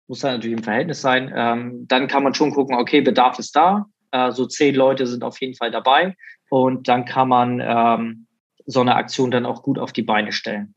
muss 0.08 0.20
dann 0.20 0.34
natürlich 0.34 0.58
im 0.58 0.64
Verhältnis 0.64 1.02
sein. 1.02 1.32
Ähm, 1.34 1.86
dann 1.88 2.08
kann 2.08 2.24
man 2.24 2.34
schon 2.34 2.52
gucken, 2.52 2.76
okay, 2.76 3.02
Bedarf 3.02 3.40
ist 3.40 3.56
da. 3.56 3.86
Äh, 4.12 4.32
so 4.32 4.46
zehn 4.46 4.76
Leute 4.76 5.08
sind 5.08 5.24
auf 5.24 5.40
jeden 5.40 5.56
Fall 5.56 5.72
dabei. 5.72 6.16
Und 6.50 6.88
dann 6.88 7.06
kann 7.06 7.30
man 7.30 7.62
ähm, 7.64 8.28
so 8.66 8.82
eine 8.82 8.96
Aktion 8.96 9.32
dann 9.32 9.46
auch 9.46 9.64
gut 9.64 9.80
auf 9.80 9.94
die 9.94 10.04
Beine 10.04 10.32
stellen. 10.32 10.76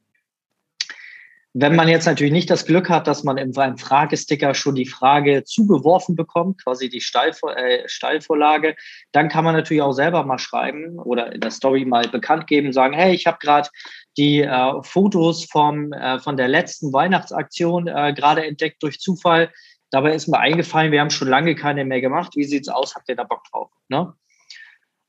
Wenn 1.58 1.74
man 1.74 1.88
jetzt 1.88 2.04
natürlich 2.04 2.34
nicht 2.34 2.50
das 2.50 2.66
Glück 2.66 2.90
hat, 2.90 3.06
dass 3.06 3.24
man 3.24 3.38
im 3.38 3.54
Fragesticker 3.54 4.52
schon 4.52 4.74
die 4.74 4.84
Frage 4.84 5.42
zugeworfen 5.44 6.14
bekommt, 6.14 6.62
quasi 6.62 6.90
die 6.90 7.00
Steilvor 7.00 7.56
äh, 7.56 7.88
Steilvorlage, 7.88 8.76
dann 9.12 9.30
kann 9.30 9.42
man 9.42 9.54
natürlich 9.54 9.80
auch 9.80 9.94
selber 9.94 10.22
mal 10.24 10.38
schreiben 10.38 10.98
oder 10.98 11.32
in 11.32 11.40
der 11.40 11.50
Story 11.50 11.86
mal 11.86 12.08
bekannt 12.08 12.46
geben, 12.46 12.74
sagen, 12.74 12.92
hey, 12.92 13.14
ich 13.14 13.26
habe 13.26 13.38
gerade 13.40 13.70
die 14.18 14.42
äh, 14.42 14.82
Fotos 14.82 15.46
vom, 15.46 15.94
äh, 15.94 16.18
von 16.18 16.36
der 16.36 16.48
letzten 16.48 16.92
Weihnachtsaktion 16.92 17.88
äh, 17.88 18.12
gerade 18.14 18.44
entdeckt 18.44 18.82
durch 18.82 19.00
Zufall. 19.00 19.50
Dabei 19.90 20.14
ist 20.14 20.28
mir 20.28 20.38
eingefallen, 20.38 20.92
wir 20.92 21.00
haben 21.00 21.08
schon 21.08 21.28
lange 21.28 21.54
keine 21.54 21.86
mehr 21.86 22.02
gemacht. 22.02 22.36
Wie 22.36 22.44
sieht's 22.44 22.68
aus? 22.68 22.94
Habt 22.94 23.08
ihr 23.08 23.16
da 23.16 23.24
Bock 23.24 23.44
drauf? 23.50 23.70
Ne? 23.88 24.12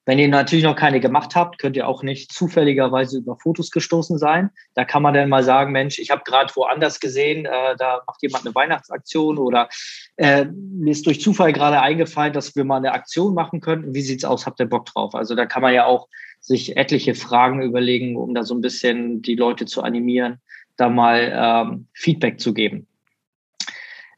Wenn 0.08 0.20
ihr 0.20 0.30
natürlich 0.30 0.64
noch 0.64 0.78
keine 0.78 1.02
gemacht 1.02 1.36
habt, 1.36 1.60
könnt 1.60 1.76
ihr 1.76 1.86
auch 1.86 2.02
nicht 2.02 2.32
zufälligerweise 2.32 3.18
über 3.18 3.36
Fotos 3.36 3.72
gestoßen 3.72 4.18
sein. 4.18 4.52
Da 4.74 4.86
kann 4.86 5.04
man 5.04 5.14
dann 5.14 5.28
mal 5.28 5.44
sagen, 5.44 5.74
Mensch, 5.74 6.00
ich 6.00 6.12
habe 6.12 6.22
gerade 6.24 6.56
woanders 6.56 7.02
gesehen, 7.02 7.46
äh, 7.46 7.76
da 7.78 8.04
macht 8.08 8.22
jemand 8.22 8.46
eine 8.46 8.56
Weihnachtsaktion 8.56 9.38
oder 9.38 9.68
äh, 10.16 10.46
mir 10.46 10.92
ist 10.92 11.06
durch 11.08 11.20
Zufall 11.20 11.52
gerade 11.52 11.82
eingefallen, 11.82 12.32
dass 12.32 12.56
wir 12.56 12.64
mal 12.64 12.78
eine 12.78 12.94
Aktion 12.94 13.34
machen 13.34 13.60
könnten. 13.60 13.94
Wie 13.94 14.02
sieht's 14.02 14.24
aus? 14.24 14.46
Habt 14.46 14.62
ihr 14.62 14.66
Bock 14.68 14.86
drauf? 14.86 15.14
Also 15.14 15.36
da 15.36 15.46
kann 15.46 15.62
man 15.62 15.74
ja 15.74 15.86
auch 15.86 16.08
sich 16.40 16.78
etliche 16.78 17.14
Fragen 17.14 17.62
überlegen, 17.62 18.16
um 18.16 18.34
da 18.34 18.44
so 18.44 18.56
ein 18.56 18.62
bisschen 18.62 19.22
die 19.22 19.36
Leute 19.36 19.66
zu 19.66 19.84
animieren, 19.84 20.40
da 20.78 20.88
mal 20.88 21.34
ähm, 21.36 21.88
Feedback 21.92 22.40
zu 22.40 22.54
geben. 22.54 22.88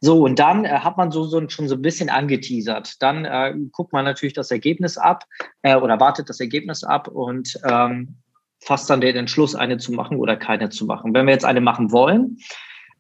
So, 0.02 0.24
und 0.24 0.40
dann 0.40 0.66
äh, 0.66 0.70
hat 0.70 0.98
man 0.98 1.12
so, 1.12 1.24
so 1.24 1.48
schon 1.50 1.68
so 1.68 1.76
ein 1.76 1.82
bisschen 1.82 2.10
angeteasert. 2.10 3.02
Dann 3.02 3.26
äh, 3.26 3.54
guckt 3.72 3.92
man 3.94 4.06
natürlich 4.06 4.34
das 4.34 4.52
Ergebnis 4.52 4.98
ab 4.98 5.26
äh, 5.62 5.76
oder 5.76 6.00
wartet 6.00 6.30
das 6.30 6.40
Ergebnis 6.40 6.84
ab 6.84 7.08
und 7.08 7.60
ähm, 7.70 8.16
fasst 8.62 8.90
dann 8.90 9.02
den 9.02 9.16
Entschluss, 9.16 9.56
eine 9.56 9.78
zu 9.78 9.92
machen 9.92 10.18
oder 10.18 10.38
keine 10.38 10.70
zu 10.70 10.86
machen. 10.86 11.14
Wenn 11.14 11.26
wir 11.26 11.34
jetzt 11.34 11.46
eine 11.46 11.62
machen 11.62 11.92
wollen, 11.92 12.38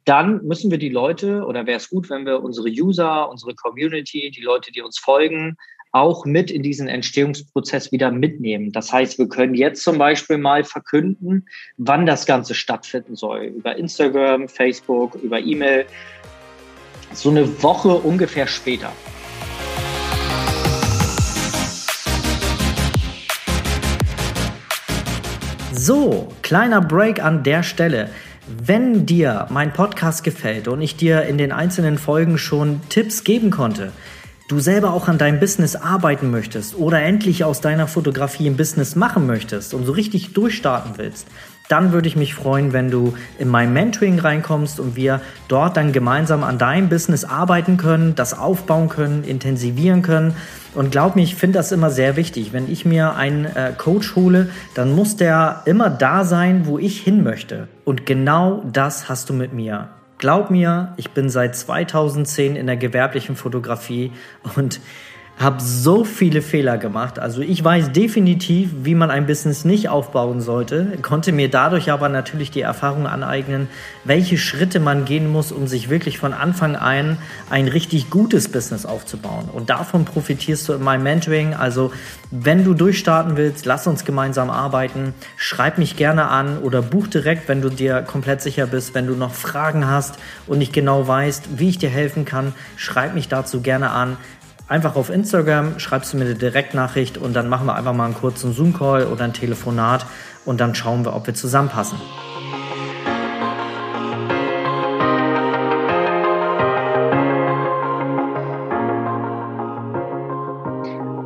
dann 0.06 0.44
müssen 0.46 0.72
wir 0.72 0.78
die 0.78 0.90
Leute 0.90 1.46
oder 1.46 1.66
wäre 1.68 1.78
es 1.78 1.90
gut, 1.90 2.10
wenn 2.10 2.26
wir 2.26 2.42
unsere 2.42 2.70
User, 2.70 3.30
unsere 3.30 3.54
Community, 3.56 4.32
die 4.32 4.42
Leute, 4.42 4.72
die 4.72 4.82
uns 4.82 4.98
folgen, 4.98 5.56
auch 5.92 6.26
mit 6.26 6.52
in 6.52 6.64
diesen 6.64 6.88
Entstehungsprozess 6.88 7.92
wieder 7.92 8.12
mitnehmen. 8.12 8.72
Das 8.72 8.94
heißt, 8.94 9.18
wir 9.18 9.28
können 9.28 9.56
jetzt 9.56 9.84
zum 9.84 9.98
Beispiel 9.98 10.38
mal 10.38 10.64
verkünden, 10.64 11.48
wann 11.78 12.06
das 12.06 12.26
Ganze 12.26 12.54
stattfinden 12.54 13.16
soll. 13.16 13.46
Über 13.46 13.76
Instagram, 13.76 14.48
Facebook, 14.48 15.16
über 15.16 15.40
E-Mail 15.40 15.86
so 17.14 17.30
eine 17.30 17.62
Woche 17.64 17.90
ungefähr 17.90 18.48
später. 18.48 18.92
So, 25.74 26.28
kleiner 26.42 26.82
Break 26.82 27.24
an 27.24 27.44
der 27.44 27.64
Stelle. 27.64 28.10
Wenn 28.48 29.06
dir 29.06 29.48
mein 29.50 29.74
Podcast 29.74 30.24
gefällt 30.24 30.68
und 30.68 30.82
ich 30.82 30.98
dir 30.98 31.24
in 31.24 31.38
den 31.38 31.52
einzelnen 31.52 31.98
Folgen 31.98 32.38
schon 32.38 32.82
Tipps 32.90 33.24
geben 33.24 33.50
konnte, 33.50 33.92
du 34.50 34.60
selber 34.60 34.94
auch 34.94 35.08
an 35.08 35.18
deinem 35.18 35.40
Business 35.40 35.76
arbeiten 35.76 36.32
möchtest 36.32 36.76
oder 36.76 37.02
endlich 37.02 37.44
aus 37.44 37.62
deiner 37.62 37.88
Fotografie 37.88 38.50
ein 38.50 38.58
Business 38.58 38.96
machen 38.96 39.26
möchtest 39.28 39.74
und 39.74 39.86
so 39.86 39.92
richtig 39.92 40.34
durchstarten 40.34 40.94
willst, 40.98 41.28
dann 41.70 41.94
würde 41.94 42.08
ich 42.08 42.16
mich 42.16 42.34
freuen, 42.34 42.74
wenn 42.74 42.90
du 42.92 43.14
in 43.38 43.48
mein 43.48 43.72
Mentoring 43.72 44.20
reinkommst 44.20 44.80
und 44.80 44.96
wir 44.96 45.22
dort 45.48 45.78
dann 45.78 45.94
gemeinsam 45.94 46.44
an 46.44 46.58
deinem 46.58 46.90
Business 46.90 47.24
arbeiten 47.24 47.78
können, 47.78 48.16
das 48.16 48.38
aufbauen 48.38 48.90
können, 48.90 49.24
intensivieren 49.24 50.02
können. 50.02 50.36
Und 50.74 50.92
glaub 50.92 51.16
mir, 51.16 51.22
ich 51.22 51.36
finde 51.36 51.60
das 51.60 51.72
immer 51.72 51.92
sehr 51.92 52.16
wichtig. 52.16 52.54
Wenn 52.54 52.70
ich 52.72 52.86
mir 52.86 53.16
einen 53.16 53.46
äh, 53.46 53.72
Coach 53.78 54.16
hole, 54.16 54.50
dann 54.74 54.96
muss 54.96 55.16
der 55.16 55.62
immer 55.66 55.92
da 55.92 56.26
sein, 56.26 56.66
wo 56.66 56.80
ich 56.80 57.00
hin 57.00 57.24
möchte. 57.24 57.68
Und 57.86 58.06
genau 58.08 58.64
das 58.74 59.08
hast 59.08 59.30
du 59.30 59.34
mit 59.34 59.54
mir. 59.54 59.90
Glaub 60.18 60.50
mir, 60.50 60.94
ich 60.98 61.12
bin 61.12 61.30
seit 61.30 61.56
2010 61.56 62.56
in 62.56 62.66
der 62.66 62.78
gewerblichen 62.78 63.36
Fotografie 63.36 64.12
und 64.56 64.82
habe 65.40 65.62
so 65.62 66.04
viele 66.04 66.42
Fehler 66.42 66.78
gemacht. 66.78 67.18
Also 67.18 67.40
ich 67.40 67.64
weiß 67.64 67.94
definitiv, 67.94 68.72
wie 68.84 68.94
man 68.94 69.10
ein 69.10 69.26
Business 69.26 69.64
nicht 69.64 69.88
aufbauen 69.88 70.42
sollte, 70.42 70.98
konnte 71.02 71.32
mir 71.32 71.50
dadurch 71.50 71.92
aber 71.92 72.10
natürlich 72.10 72.52
die 72.52 72.60
Erfahrung 72.60 73.08
aneignen, 73.08 73.70
welche 74.04 74.38
Schritte 74.38 74.82
man 74.82 75.06
gehen 75.06 75.32
muss, 75.32 75.54
um 75.54 75.66
sich 75.66 75.90
wirklich 75.90 76.20
von 76.20 76.34
Anfang 76.34 76.76
an 76.76 77.18
ein 77.50 77.70
richtig 77.70 78.10
gutes 78.10 78.50
Business 78.50 78.86
aufzubauen. 78.86 79.48
Und 79.52 79.70
davon 79.70 80.04
profitierst 80.04 80.68
du 80.68 80.74
in 80.74 80.84
meinem 80.84 81.04
Mentoring. 81.04 81.54
Also 81.54 81.94
wenn 82.32 82.66
du 82.66 82.74
durchstarten 82.74 83.38
willst, 83.38 83.66
lass 83.66 83.88
uns 83.88 84.04
gemeinsam 84.04 84.50
arbeiten. 84.50 85.14
Schreib 85.38 85.78
mich 85.78 85.96
gerne 85.96 86.28
an 86.28 86.58
oder 86.60 86.82
buch 86.82 87.08
direkt, 87.08 87.48
wenn 87.48 87.62
du 87.62 87.70
dir 87.70 88.02
komplett 88.02 88.42
sicher 88.42 88.68
bist. 88.68 88.94
Wenn 88.94 89.08
du 89.08 89.16
noch 89.16 89.34
Fragen 89.34 89.88
hast 89.88 90.16
und 90.48 90.58
nicht 90.58 90.74
genau 90.74 91.08
weißt, 91.08 91.58
wie 91.58 91.70
ich 91.70 91.78
dir 91.78 91.90
helfen 91.90 92.26
kann, 92.26 92.54
schreib 92.76 93.16
mich 93.16 93.30
dazu 93.30 93.62
gerne 93.62 93.92
an 93.92 94.18
einfach 94.70 94.96
auf 94.96 95.10
Instagram, 95.10 95.80
schreibst 95.80 96.14
du 96.14 96.18
mir 96.18 96.26
eine 96.26 96.36
Direktnachricht 96.36 97.18
und 97.18 97.34
dann 97.34 97.50
machen 97.50 97.66
wir 97.66 97.76
einfach 97.76 97.94
mal 97.94 98.06
einen 98.06 98.14
kurzen 98.14 98.54
Zoom-Call 98.54 99.08
oder 99.08 99.26
ein 99.26 99.34
Telefonat 99.34 100.06
und 100.46 100.62
dann 100.62 100.76
schauen 100.76 101.04
wir, 101.04 101.16
ob 101.16 101.26
wir 101.28 101.34
zusammenpassen. 101.34 102.00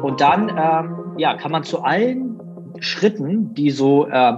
Und 0.01 0.21
dann 0.21 0.49
ähm, 0.49 1.15
ja, 1.17 1.35
kann 1.35 1.51
man 1.51 1.63
zu 1.63 1.83
allen 1.83 2.39
Schritten, 2.79 3.53
die 3.53 3.71
so 3.71 4.07
äh, 4.07 4.33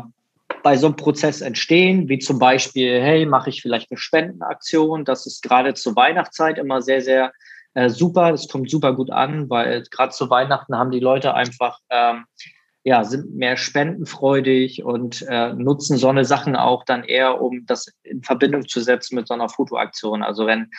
bei 0.63 0.77
so 0.77 0.87
einem 0.87 0.95
Prozess 0.95 1.41
entstehen, 1.41 2.09
wie 2.09 2.17
zum 2.17 2.39
Beispiel, 2.39 2.99
hey, 2.99 3.27
mache 3.27 3.51
ich 3.51 3.61
vielleicht 3.61 3.91
eine 3.91 3.99
Spendenaktion? 3.99 5.05
Das 5.05 5.27
ist 5.27 5.43
gerade 5.43 5.75
zur 5.75 5.95
Weihnachtszeit 5.95 6.57
immer 6.57 6.81
sehr, 6.81 7.01
sehr 7.01 7.33
äh, 7.75 7.89
super, 7.89 8.31
das 8.31 8.47
kommt 8.47 8.71
super 8.71 8.93
gut 8.93 9.11
an, 9.11 9.49
weil 9.49 9.83
gerade 9.91 10.11
zu 10.11 10.29
Weihnachten 10.29 10.75
haben 10.75 10.91
die 10.91 10.99
Leute 10.99 11.33
einfach, 11.33 11.79
ähm, 11.89 12.25
ja, 12.83 13.03
sind 13.03 13.35
mehr 13.35 13.57
spendenfreudig 13.57 14.83
und 14.83 15.25
äh, 15.27 15.53
nutzen 15.53 15.97
so 15.97 16.07
eine 16.07 16.23
Sachen 16.23 16.55
auch 16.55 16.85
dann 16.85 17.03
eher, 17.03 17.41
um 17.41 17.65
das 17.65 17.87
in 18.03 18.23
Verbindung 18.23 18.67
zu 18.67 18.79
setzen 18.79 19.15
mit 19.15 19.27
so 19.27 19.33
einer 19.33 19.49
Fotoaktion. 19.49 20.23
Also 20.23 20.47
wenn 20.47 20.71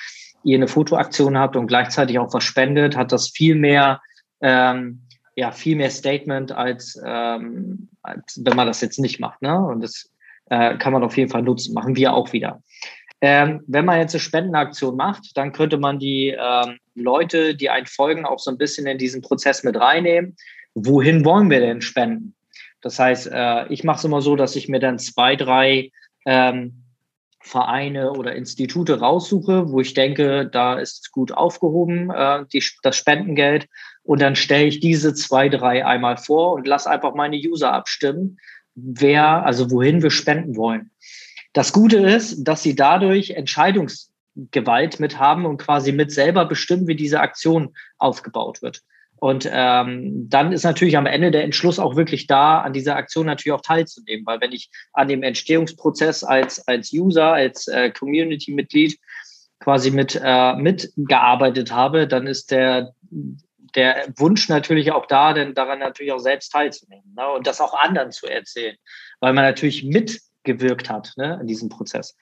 ihr 0.43 0.57
eine 0.57 0.69
Fotoaktion 0.69 1.37
habt 1.37 1.57
und 1.57 1.67
gleichzeitig 1.67 2.19
auch 2.19 2.33
was 2.33 2.45
spendet, 2.45 2.97
hat 2.97 3.13
das 3.13 3.29
viel 3.29 3.57
mehr, 3.57 4.01
ähm, 4.41 5.03
ja, 5.35 5.51
viel 5.51 5.77
mehr 5.77 5.91
Statement 5.91 6.53
als, 6.53 6.99
ähm, 7.05 7.89
als 8.03 8.41
wenn 8.43 8.57
man 8.57 8.69
das 8.69 8.81
jetzt 8.81 9.01
nicht 9.01 9.21
macht. 9.21 9.43
Ne? 9.43 9.59
Und 9.59 9.83
das 9.83 10.09
äh, 10.49 10.79
kann 10.79 10.93
man 10.93 11.03
auf 11.03 11.17
jeden 11.17 11.31
Fall 11.31 11.43
nutzen, 11.43 11.75
machen 11.75 11.97
wir 11.97 12.15
auch 12.15 12.33
wieder. 12.33 12.63
Ähm, 13.21 13.63
wenn 13.67 13.85
man 13.85 13.99
jetzt 13.99 14.15
eine 14.15 14.21
Spendenaktion 14.21 14.97
macht, 14.97 15.37
dann 15.37 15.53
könnte 15.53 15.79
man 15.79 15.99
die 15.99 16.37
ähm, 16.39 16.79
Leute, 16.95 17.55
die 17.55 17.71
einen 17.71 17.87
folgen, 17.87 18.27
auch 18.27 18.39
so 18.39 18.51
ein 18.51 18.59
bisschen 18.59 18.87
in 18.87 18.99
diesen 18.99 19.23
Prozess 19.23 19.65
mit 19.65 19.77
reinnehmen. 19.77 20.37
Wohin 20.75 21.25
wollen 21.25 21.49
wir 21.49 21.61
denn 21.61 21.81
spenden? 21.81 22.35
Das 22.83 22.99
heißt, 22.99 23.31
äh, 23.33 23.67
ich 23.73 23.85
mache 23.85 23.99
es 23.99 24.05
immer 24.05 24.21
so, 24.21 24.37
dass 24.37 24.55
ich 24.55 24.69
mir 24.69 24.81
dann 24.81 24.99
zwei, 24.99 25.35
drei 25.35 25.91
ähm, 26.27 26.85
Vereine 27.41 28.13
oder 28.13 28.35
Institute 28.35 28.99
raussuche, 28.99 29.71
wo 29.71 29.81
ich 29.81 29.95
denke, 29.95 30.49
da 30.51 30.79
ist 30.79 31.05
es 31.05 31.11
gut 31.13 31.33
aufgehoben, 31.33 32.11
äh, 32.11 32.45
die, 32.53 32.63
das 32.83 32.97
Spendengeld. 32.97 33.67
Und 34.03 34.21
dann 34.21 34.37
stelle 34.37 34.67
ich 34.67 34.81
diese 34.81 35.15
zwei, 35.15 35.49
drei 35.49 35.87
einmal 35.87 36.17
vor 36.17 36.53
und 36.53 36.67
lasse 36.67 36.91
einfach 36.91 37.15
meine 37.15 37.37
User 37.37 37.73
abstimmen, 37.73 38.39
wer, 38.75 39.45
also 39.45 39.71
wohin 39.71 40.03
wir 40.03 40.11
spenden 40.11 40.57
wollen. 40.57 40.91
Das 41.57 41.73
Gute 41.73 41.97
ist, 41.97 42.45
dass 42.45 42.63
sie 42.63 42.77
dadurch 42.77 43.31
Entscheidungsgewalt 43.31 45.01
mit 45.01 45.19
haben 45.19 45.47
und 45.47 45.57
quasi 45.57 45.91
mit 45.91 46.13
selber 46.13 46.45
bestimmen, 46.45 46.87
wie 46.87 46.97
diese 46.97 47.21
Aktion 47.21 47.75
aufgebaut 47.97 48.61
wird. 48.61 48.83
Und 49.21 49.49
ähm, 49.51 50.29
dann 50.29 50.53
ist 50.53 50.65
natürlich 50.65 50.99
am 50.99 51.07
Ende 51.07 51.31
der 51.31 51.45
Entschluss 51.45 51.79
auch 51.79 51.97
wirklich 51.97 52.27
da, 52.27 52.61
an 52.61 52.75
dieser 52.75 52.97
Aktion 52.97 53.25
natürlich 53.25 53.55
auch 53.55 53.63
teilzunehmen. 53.63 54.27
Weil 54.27 54.43
wenn 54.43 54.53
ich 54.53 54.69
an 54.93 55.09
dem 55.09 55.23
Entstehungsprozess 55.23 56.25
als, 56.25 56.69
als 56.69 56.93
User, 56.93 57.33
als 57.33 57.69
äh, 57.69 57.91
Community-Mitglied 57.91 58.99
quasi 59.59 59.91
mit 59.91 60.21
äh, 60.23 60.57
mitgearbeitet 60.57 61.73
habe, 61.73 62.07
dann 62.07 62.27
ist 62.27 62.51
der, 62.51 62.93
der 63.75 64.09
Wunsch 64.19 64.51
natürlich 64.51 64.93
auch 64.93 65.07
da, 65.07 65.33
denn 65.33 65.55
daran 65.55 65.79
natürlich 65.79 66.13
auch 66.13 66.19
selbst 66.19 66.51
teilzunehmen 66.53 67.15
ne? 67.17 67.27
und 67.31 67.47
das 67.47 67.63
auch 67.63 67.73
anderen 67.73 68.13
zu 68.13 68.27
erzählen. 68.27 68.77
Weil 69.21 69.33
man 69.33 69.45
natürlich 69.45 69.85
mit 69.85 70.21
gewirkt 70.47 70.89
hat 70.89 71.13
ne, 71.17 71.39
in 71.41 71.47
diesem 71.47 71.69
Prozess. 71.69 72.17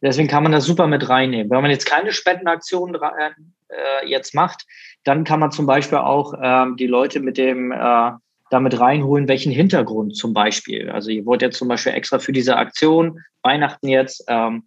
Deswegen 0.00 0.28
kann 0.28 0.42
man 0.42 0.52
das 0.52 0.64
super 0.64 0.86
mit 0.86 1.08
reinnehmen. 1.08 1.50
Wenn 1.50 1.62
man 1.62 1.70
jetzt 1.70 1.86
keine 1.86 2.12
Spendenaktion 2.12 2.94
äh, 2.94 4.06
jetzt 4.06 4.34
macht, 4.34 4.64
dann 5.04 5.24
kann 5.24 5.40
man 5.40 5.50
zum 5.50 5.66
Beispiel 5.66 5.98
auch 5.98 6.34
ähm, 6.42 6.76
die 6.76 6.86
Leute 6.86 7.20
mit 7.20 7.38
dem 7.38 7.72
äh, 7.72 8.10
damit 8.50 8.78
reinholen, 8.78 9.28
welchen 9.28 9.52
Hintergrund 9.52 10.16
zum 10.16 10.32
Beispiel. 10.34 10.90
Also 10.90 11.10
ihr 11.10 11.26
wollt 11.26 11.42
jetzt 11.42 11.58
zum 11.58 11.68
Beispiel 11.68 11.92
extra 11.92 12.18
für 12.18 12.32
diese 12.32 12.56
Aktion 12.56 13.20
Weihnachten 13.42 13.88
jetzt 13.88 14.24
ähm, 14.28 14.64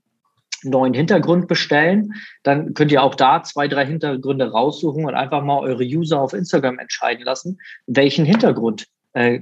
neuen 0.64 0.94
Hintergrund 0.94 1.48
bestellen, 1.48 2.14
dann 2.44 2.74
könnt 2.74 2.92
ihr 2.92 3.04
auch 3.04 3.16
da 3.16 3.44
zwei, 3.44 3.68
drei 3.68 3.86
Hintergründe 3.86 4.52
raussuchen 4.52 5.06
und 5.06 5.14
einfach 5.14 5.44
mal 5.44 5.60
eure 5.60 5.84
User 5.84 6.20
auf 6.20 6.34
Instagram 6.34 6.80
entscheiden 6.80 7.24
lassen, 7.26 7.60
welchen 7.86 8.26
Hintergrund 8.26 8.88
äh, 9.18 9.42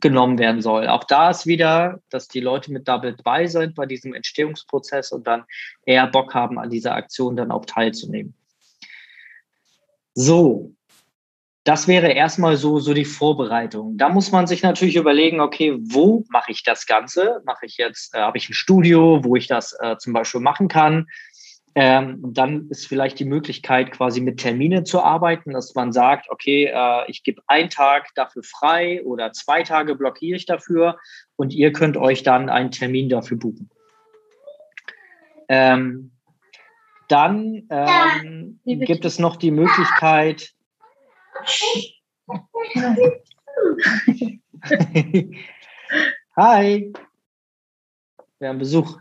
genommen 0.00 0.38
werden 0.38 0.62
soll. 0.62 0.86
Auch 0.86 1.02
da 1.02 1.30
ist 1.30 1.46
wieder, 1.46 2.00
dass 2.10 2.28
die 2.28 2.40
Leute 2.40 2.72
mit 2.72 2.86
Double 2.86 3.16
bei 3.24 3.46
sind 3.46 3.74
bei 3.74 3.84
diesem 3.84 4.14
Entstehungsprozess 4.14 5.10
und 5.10 5.26
dann 5.26 5.44
eher 5.84 6.06
Bock 6.06 6.32
haben, 6.32 6.60
an 6.60 6.70
dieser 6.70 6.94
Aktion 6.94 7.36
dann 7.36 7.50
auch 7.50 7.64
teilzunehmen. 7.64 8.34
So, 10.14 10.72
das 11.64 11.88
wäre 11.88 12.12
erstmal 12.12 12.56
so, 12.56 12.78
so 12.78 12.94
die 12.94 13.04
Vorbereitung. 13.04 13.96
Da 13.98 14.08
muss 14.08 14.30
man 14.30 14.46
sich 14.46 14.62
natürlich 14.62 14.94
überlegen, 14.94 15.40
okay, 15.40 15.76
wo 15.80 16.24
mache 16.28 16.52
ich 16.52 16.62
das 16.62 16.86
Ganze? 16.86 17.42
Mache 17.44 17.66
ich 17.66 17.76
jetzt, 17.76 18.14
äh, 18.14 18.20
habe 18.20 18.38
ich 18.38 18.48
ein 18.48 18.54
Studio, 18.54 19.24
wo 19.24 19.34
ich 19.34 19.48
das 19.48 19.76
äh, 19.80 19.96
zum 19.98 20.12
Beispiel 20.12 20.40
machen 20.40 20.68
kann? 20.68 21.08
Ähm, 21.78 22.32
dann 22.32 22.70
ist 22.70 22.86
vielleicht 22.86 23.18
die 23.18 23.26
Möglichkeit, 23.26 23.92
quasi 23.92 24.22
mit 24.22 24.40
Termine 24.40 24.84
zu 24.84 25.02
arbeiten, 25.02 25.52
dass 25.52 25.74
man 25.74 25.92
sagt, 25.92 26.30
okay, 26.30 26.72
äh, 26.74 27.04
ich 27.06 27.22
gebe 27.22 27.42
einen 27.48 27.68
Tag 27.68 28.14
dafür 28.14 28.42
frei 28.42 29.04
oder 29.04 29.32
zwei 29.32 29.62
Tage 29.62 29.94
blockiere 29.94 30.36
ich 30.36 30.46
dafür 30.46 30.98
und 31.36 31.52
ihr 31.52 31.74
könnt 31.74 31.98
euch 31.98 32.22
dann 32.22 32.48
einen 32.48 32.70
Termin 32.70 33.10
dafür 33.10 33.36
buchen. 33.36 33.68
Ähm, 35.48 36.12
dann 37.08 37.66
ähm, 37.68 38.58
gibt 38.64 39.04
es 39.04 39.18
noch 39.18 39.36
die 39.36 39.50
Möglichkeit, 39.50 40.54
Hi. 46.36 46.92
Wir 48.38 48.48
haben 48.48 48.58
Besuch. 48.58 48.98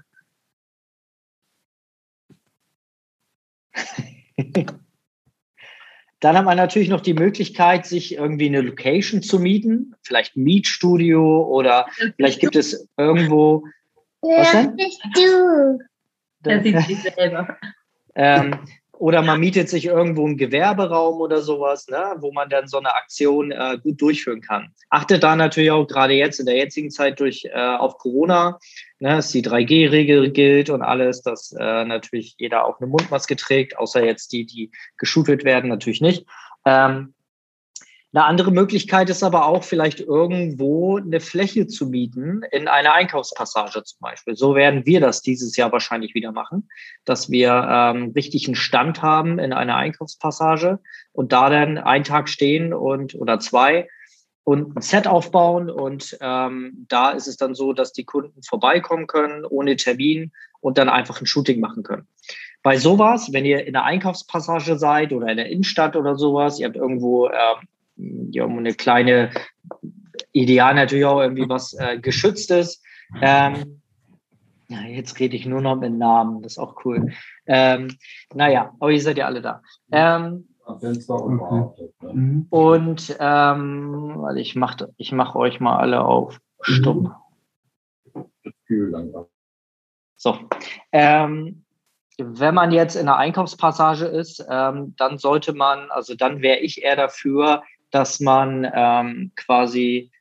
Dann 6.21 6.37
hat 6.37 6.45
man 6.45 6.57
natürlich 6.57 6.89
noch 6.89 7.01
die 7.01 7.13
Möglichkeit, 7.13 7.85
sich 7.85 8.15
irgendwie 8.15 8.47
eine 8.47 8.61
Location 8.61 9.21
zu 9.21 9.37
mieten, 9.37 9.93
vielleicht 10.01 10.35
ein 10.35 10.43
Mietstudio 10.43 11.43
oder 11.43 11.87
vielleicht 12.15 12.39
gibt 12.39 12.55
es 12.55 12.87
irgendwo. 12.97 13.63
Was 14.21 14.51
denn? 14.51 14.75
Du. 15.13 15.79
Das 16.41 16.63
sieht 16.63 16.79
sich 16.81 17.01
selber. 17.13 17.57
Ähm, 18.15 18.59
oder 18.97 19.21
man 19.21 19.39
mietet 19.39 19.69
sich 19.69 19.85
irgendwo 19.85 20.25
einen 20.25 20.37
Gewerberaum 20.37 21.19
oder 21.19 21.41
sowas, 21.41 21.87
ne, 21.87 22.15
wo 22.19 22.31
man 22.31 22.49
dann 22.49 22.67
so 22.67 22.77
eine 22.77 22.93
Aktion 22.93 23.51
äh, 23.51 23.77
gut 23.81 24.01
durchführen 24.01 24.41
kann. 24.41 24.69
Achtet 24.89 25.23
da 25.23 25.35
natürlich 25.35 25.71
auch 25.71 25.85
gerade 25.87 26.13
jetzt 26.13 26.39
in 26.39 26.45
der 26.45 26.55
jetzigen 26.55 26.91
Zeit 26.91 27.19
durch 27.19 27.45
äh, 27.45 27.51
auf 27.53 27.97
Corona, 27.97 28.59
ne, 28.99 29.15
dass 29.15 29.31
die 29.31 29.43
3G-Regel 29.43 30.31
gilt 30.31 30.69
und 30.69 30.81
alles, 30.81 31.21
dass 31.21 31.51
äh, 31.59 31.85
natürlich 31.85 32.35
jeder 32.37 32.65
auch 32.65 32.79
eine 32.79 32.87
Mundmaske 32.87 33.35
trägt, 33.35 33.77
außer 33.77 34.05
jetzt 34.05 34.31
die, 34.31 34.45
die 34.45 34.71
geschult 34.97 35.43
werden, 35.43 35.69
natürlich 35.69 36.01
nicht. 36.01 36.25
Ähm, 36.65 37.14
eine 38.15 38.23
andere 38.23 38.51
Möglichkeit 38.51 39.09
ist 39.09 39.23
aber 39.23 39.45
auch 39.45 39.65
vielleicht 39.65 39.99
irgendwo 39.99 40.97
eine 40.97 41.19
Fläche 41.19 41.67
zu 41.67 41.87
mieten 41.87 42.43
in 42.49 42.69
einer 42.69 42.93
Einkaufspassage 42.93 43.83
zum 43.83 43.99
Beispiel. 43.99 44.37
So 44.37 44.55
werden 44.55 44.85
wir 44.85 45.01
das 45.01 45.21
dieses 45.21 45.57
Jahr 45.57 45.73
wahrscheinlich 45.73 46.15
wieder 46.15 46.31
machen, 46.31 46.69
dass 47.03 47.29
wir 47.29 47.51
ähm, 47.69 48.13
richtig 48.15 48.47
einen 48.47 48.55
Stand 48.55 49.01
haben 49.01 49.37
in 49.37 49.51
einer 49.51 49.75
Einkaufspassage 49.75 50.79
und 51.11 51.33
da 51.33 51.49
dann 51.49 51.77
einen 51.77 52.05
Tag 52.05 52.29
stehen 52.29 52.73
und 52.73 53.15
oder 53.15 53.41
zwei 53.41 53.89
und 54.45 54.77
ein 54.77 54.81
Set 54.81 55.07
aufbauen 55.07 55.69
und 55.69 56.17
ähm, 56.21 56.85
da 56.87 57.11
ist 57.11 57.27
es 57.27 57.35
dann 57.35 57.53
so, 57.53 57.73
dass 57.73 57.91
die 57.91 58.05
Kunden 58.05 58.43
vorbeikommen 58.43 59.07
können 59.07 59.43
ohne 59.43 59.75
Termin 59.75 60.31
und 60.61 60.77
dann 60.77 60.87
einfach 60.87 61.19
ein 61.19 61.25
Shooting 61.25 61.59
machen 61.59 61.83
können. 61.83 62.07
Bei 62.63 62.77
sowas, 62.77 63.33
wenn 63.33 63.43
ihr 63.43 63.65
in 63.65 63.73
der 63.73 63.83
Einkaufspassage 63.83 64.77
seid 64.79 65.11
oder 65.11 65.27
in 65.27 65.37
der 65.37 65.49
Innenstadt 65.49 65.97
oder 65.97 66.15
sowas, 66.15 66.59
ihr 66.59 66.67
habt 66.67 66.77
irgendwo 66.77 67.27
ähm, 67.27 67.67
ja, 67.97 68.43
um 68.43 68.57
eine 68.57 68.73
kleine, 68.73 69.31
ideal 70.31 70.75
natürlich 70.75 71.05
auch 71.05 71.21
irgendwie 71.21 71.47
was 71.47 71.73
äh, 71.73 71.97
Geschütztes. 71.99 72.81
Ähm, 73.21 73.81
ja, 74.67 74.81
jetzt 74.81 75.19
rede 75.19 75.35
ich 75.35 75.45
nur 75.45 75.61
noch 75.61 75.75
mit 75.75 75.93
Namen, 75.93 76.41
das 76.41 76.53
ist 76.53 76.57
auch 76.57 76.83
cool. 76.85 77.11
Ähm, 77.45 77.95
naja, 78.33 78.73
aber 78.79 78.91
ihr 78.91 79.01
seid 79.01 79.17
ja 79.17 79.27
alle 79.27 79.41
da. 79.41 79.61
Ähm, 79.91 80.47
und 82.49 83.17
ähm, 83.19 84.23
also 84.25 84.39
ich 84.39 84.55
mache 84.55 84.93
ich 84.97 85.11
mach 85.11 85.35
euch 85.35 85.59
mal 85.59 85.77
alle 85.77 86.03
auf 86.03 86.39
stumm. 86.61 87.13
So. 90.15 90.39
Ähm, 90.91 91.65
wenn 92.17 92.55
man 92.55 92.71
jetzt 92.71 92.95
in 92.95 93.07
einer 93.07 93.17
Einkaufspassage 93.17 94.05
ist, 94.05 94.43
ähm, 94.49 94.95
dann 94.97 95.17
sollte 95.17 95.53
man, 95.53 95.91
also 95.91 96.15
dann 96.15 96.41
wäre 96.41 96.59
ich 96.59 96.81
eher 96.81 96.95
dafür, 96.95 97.61
dass 97.95 98.19
man 98.19 98.69
ähm, 98.75 99.31
quasi 99.37 100.11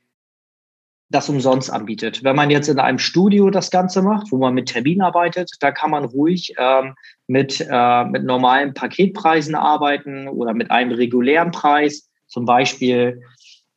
das 1.11 1.29
umsonst 1.29 1.73
anbietet. 1.73 2.23
Wenn 2.23 2.37
man 2.37 2.49
jetzt 2.51 2.69
in 2.69 2.79
einem 2.79 3.01
Studio 3.01 3.51
das 3.51 3.73
Ganze 3.73 4.01
macht, 4.01 4.31
wo 4.31 4.39
man 4.39 4.55
mit 4.55 4.69
Termin 4.69 5.03
arbeitet, 5.03 5.51
da 5.59 5.73
kann 5.73 5.91
man 5.91 6.05
ruhig 6.05 6.55
ähm, 6.57 6.95
mit, 7.27 7.61
äh, 7.69 8.05
mit 8.05 8.23
normalen 8.23 8.75
Paketpreisen 8.75 9.57
arbeiten 9.57 10.29
oder 10.29 10.55
mit 10.55 10.71
einem 10.71 10.93
regulären 10.93 11.51
Preis, 11.51 12.09
zum 12.29 12.45
Beispiel 12.45 13.23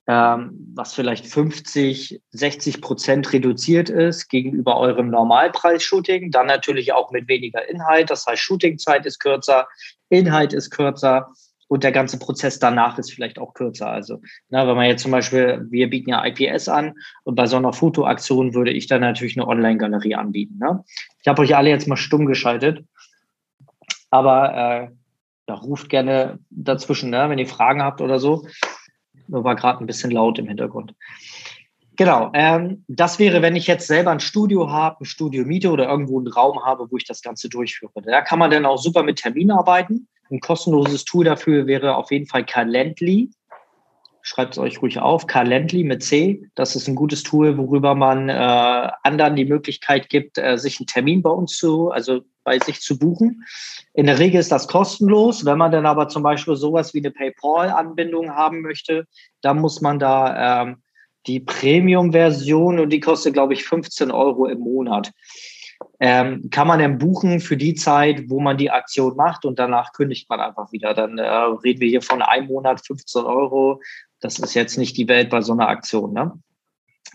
ähm, 0.06 0.52
was 0.76 0.94
vielleicht 0.94 1.26
50, 1.26 2.22
60 2.30 2.82
Prozent 2.82 3.34
reduziert 3.34 3.90
ist 3.90 4.30
gegenüber 4.30 4.78
eurem 4.78 5.10
Normalpreis-Shooting. 5.10 6.30
Dann 6.30 6.46
natürlich 6.46 6.94
auch 6.94 7.12
mit 7.12 7.28
weniger 7.28 7.68
Inhalt. 7.68 8.12
Das 8.12 8.28
heißt, 8.28 8.42
Shootingzeit 8.42 9.08
ist 9.08 9.20
kürzer, 9.20 9.68
Inhalt 10.10 10.54
ist 10.54 10.70
kürzer 10.70 11.34
und 11.68 11.84
der 11.84 11.92
ganze 11.92 12.18
Prozess 12.20 12.60
danach 12.60 12.98
ist 12.98 13.14
vielleicht 13.14 13.40
auch 13.40 13.54
kürzer. 13.54 13.90
Also, 13.90 14.22
na, 14.50 14.68
wenn 14.68 14.76
man 14.76 14.86
jetzt 14.86 15.04
zum 15.04 15.12
Beispiel, 15.12 15.66
wir 15.70 15.90
bieten 15.90 16.10
ja 16.10 16.26
IPS 16.26 16.70
an 16.70 16.94
und 17.24 17.36
bei 17.36 17.46
so 17.46 17.58
einer 17.58 17.74
Fotoaktion 17.74 18.54
würde 18.54 18.72
ich 18.72 18.88
dann 18.88 19.02
natürlich 19.02 19.38
eine 19.38 19.48
Online-Galerie 19.48 20.16
anbieten. 20.16 20.58
Ne? 20.60 20.84
Ich 21.22 21.28
habe 21.28 21.42
euch 21.42 21.56
alle 21.56 21.70
jetzt 21.70 21.88
mal 21.88 21.98
stumm 21.98 22.26
geschaltet, 22.26 22.86
aber 24.10 24.54
äh, 24.54 24.88
ja, 25.50 25.56
ruft 25.56 25.90
gerne 25.90 26.40
dazwischen, 26.50 27.10
ne, 27.10 27.30
wenn 27.30 27.40
ihr 27.40 27.48
Fragen 27.48 27.82
habt 27.82 28.02
oder 28.02 28.20
so. 28.20 28.46
Nur 29.28 29.44
war 29.44 29.56
gerade 29.56 29.84
ein 29.84 29.88
bisschen 29.88 30.12
laut 30.12 30.40
im 30.40 30.48
Hintergrund. 30.48 30.94
Genau, 31.98 32.30
ähm, 32.34 32.86
das 32.88 33.18
wäre, 33.18 33.42
wenn 33.42 33.56
ich 33.56 33.66
jetzt 33.66 33.88
selber 33.88 34.12
ein 34.12 34.20
Studio 34.20 34.70
habe, 34.70 35.02
ein 35.02 35.06
Studio 35.06 35.46
miete 35.46 35.72
oder 35.72 35.90
irgendwo 35.90 36.20
einen 36.20 36.28
Raum 36.28 36.64
habe, 36.64 36.92
wo 36.92 36.98
ich 36.98 37.06
das 37.06 37.22
Ganze 37.24 37.50
durchführe. 37.50 37.92
Da 38.04 38.22
kann 38.22 38.38
man 38.38 38.52
dann 38.52 38.68
auch 38.68 38.78
super 38.78 39.02
mit 39.02 39.18
Terminen 39.18 39.52
arbeiten. 39.52 40.08
Ein 40.30 40.40
kostenloses 40.40 41.06
Tool 41.06 41.26
dafür 41.26 41.68
wäre 41.68 41.96
auf 41.96 42.12
jeden 42.12 42.28
Fall 42.28 42.46
Calendly. 42.46 43.30
Schreibt 44.22 44.54
es 44.54 44.58
euch 44.58 44.82
ruhig 44.82 45.00
auf. 45.00 45.26
Calendly 45.26 45.86
mit 45.86 46.04
C. 46.04 46.44
Das 46.56 46.76
ist 46.76 46.88
ein 46.90 46.96
gutes 46.96 47.24
Tool, 47.24 47.58
worüber 47.58 47.96
man 47.96 48.28
äh, 48.28 48.34
anderen 49.04 49.38
die 49.38 49.46
Möglichkeit 49.46 50.10
gibt, 50.10 50.38
äh, 50.38 50.58
sich 50.58 50.80
einen 50.80 50.88
Termin 50.88 51.22
bei 51.22 51.30
uns 51.30 51.58
zu, 51.58 51.92
also 51.92 52.22
bei 52.44 52.60
sich 52.60 52.82
zu 52.82 53.00
buchen. 53.00 53.46
In 53.94 54.06
der 54.06 54.20
Regel 54.20 54.42
ist 54.42 54.52
das 54.52 54.68
kostenlos. 54.68 55.46
Wenn 55.46 55.58
man 55.58 55.72
dann 55.72 55.86
aber 55.86 56.10
zum 56.10 56.24
Beispiel 56.24 56.58
sowas 56.58 56.94
wie 56.94 57.00
eine 57.00 57.12
PayPal-Anbindung 57.12 58.32
haben 58.32 58.62
möchte, 58.62 59.06
dann 59.42 59.60
muss 59.60 59.80
man 59.80 59.98
da 59.98 60.64
ähm, 60.64 60.78
die 61.26 61.40
Premium-Version 61.40 62.80
und 62.80 62.90
die 62.90 63.00
kostet, 63.00 63.34
glaube 63.34 63.54
ich, 63.54 63.64
15 63.64 64.12
Euro 64.12 64.46
im 64.46 64.60
Monat 64.60 65.12
ähm, 66.00 66.50
kann 66.52 66.68
man 66.68 66.80
dann 66.80 66.98
buchen 66.98 67.40
für 67.40 67.58
die 67.58 67.74
Zeit, 67.76 68.30
wo 68.30 68.40
man 68.40 68.58
die 68.58 68.72
Aktion 68.72 69.16
macht 69.16 69.46
und 69.46 69.58
danach 69.60 69.94
kündigt 69.94 70.30
man 70.30 70.40
einfach 70.40 70.72
wieder. 70.72 70.94
Dann 70.94 71.18
äh, 71.18 71.28
reden 71.28 71.82
wir 71.82 71.90
hier 71.90 72.02
von 72.02 72.22
einem 72.22 72.48
Monat 72.48 72.86
15 72.86 73.24
Euro. 73.24 73.82
Das 74.20 74.40
ist 74.40 74.54
jetzt 74.54 74.78
nicht 74.78 74.98
die 74.98 75.08
Welt 75.08 75.30
bei 75.30 75.42
so 75.42 75.54
einer 75.54 75.68
Aktion. 75.68 76.14
Ne? 76.14 76.32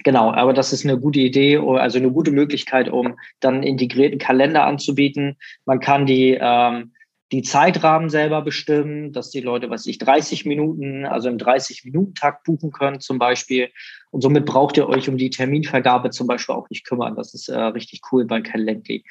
Genau, 0.04 0.32
aber 0.32 0.52
das 0.52 0.72
ist 0.72 0.84
eine 0.84 0.98
gute 0.98 1.20
Idee, 1.20 1.58
also 1.58 1.98
eine 1.98 2.10
gute 2.10 2.32
Möglichkeit, 2.32 2.88
um 2.88 3.16
dann 3.40 3.54
einen 3.54 3.62
integrierten 3.62 4.18
Kalender 4.18 4.64
anzubieten. 4.64 5.36
Man 5.64 5.80
kann 5.80 6.06
die 6.06 6.38
ähm, 6.40 6.92
die 7.32 7.42
Zeitrahmen 7.42 8.10
selber 8.10 8.42
bestimmen, 8.42 9.12
dass 9.12 9.30
die 9.30 9.40
Leute, 9.40 9.70
was 9.70 9.86
ich, 9.86 9.96
30 9.96 10.44
Minuten, 10.44 11.06
also 11.06 11.30
im 11.30 11.38
30-Minuten-Takt 11.38 12.44
buchen 12.44 12.72
können 12.72 13.00
zum 13.00 13.18
Beispiel. 13.18 13.70
Und 14.10 14.20
somit 14.20 14.44
braucht 14.44 14.76
ihr 14.76 14.86
euch 14.86 15.08
um 15.08 15.16
die 15.16 15.30
Terminvergabe 15.30 16.10
zum 16.10 16.26
Beispiel 16.26 16.54
auch 16.54 16.68
nicht 16.68 16.86
kümmern. 16.86 17.16
Das 17.16 17.32
ist 17.32 17.48
äh, 17.48 17.58
richtig 17.58 18.02
cool 18.12 18.26
bei 18.26 18.42
Calendly. 18.42 19.02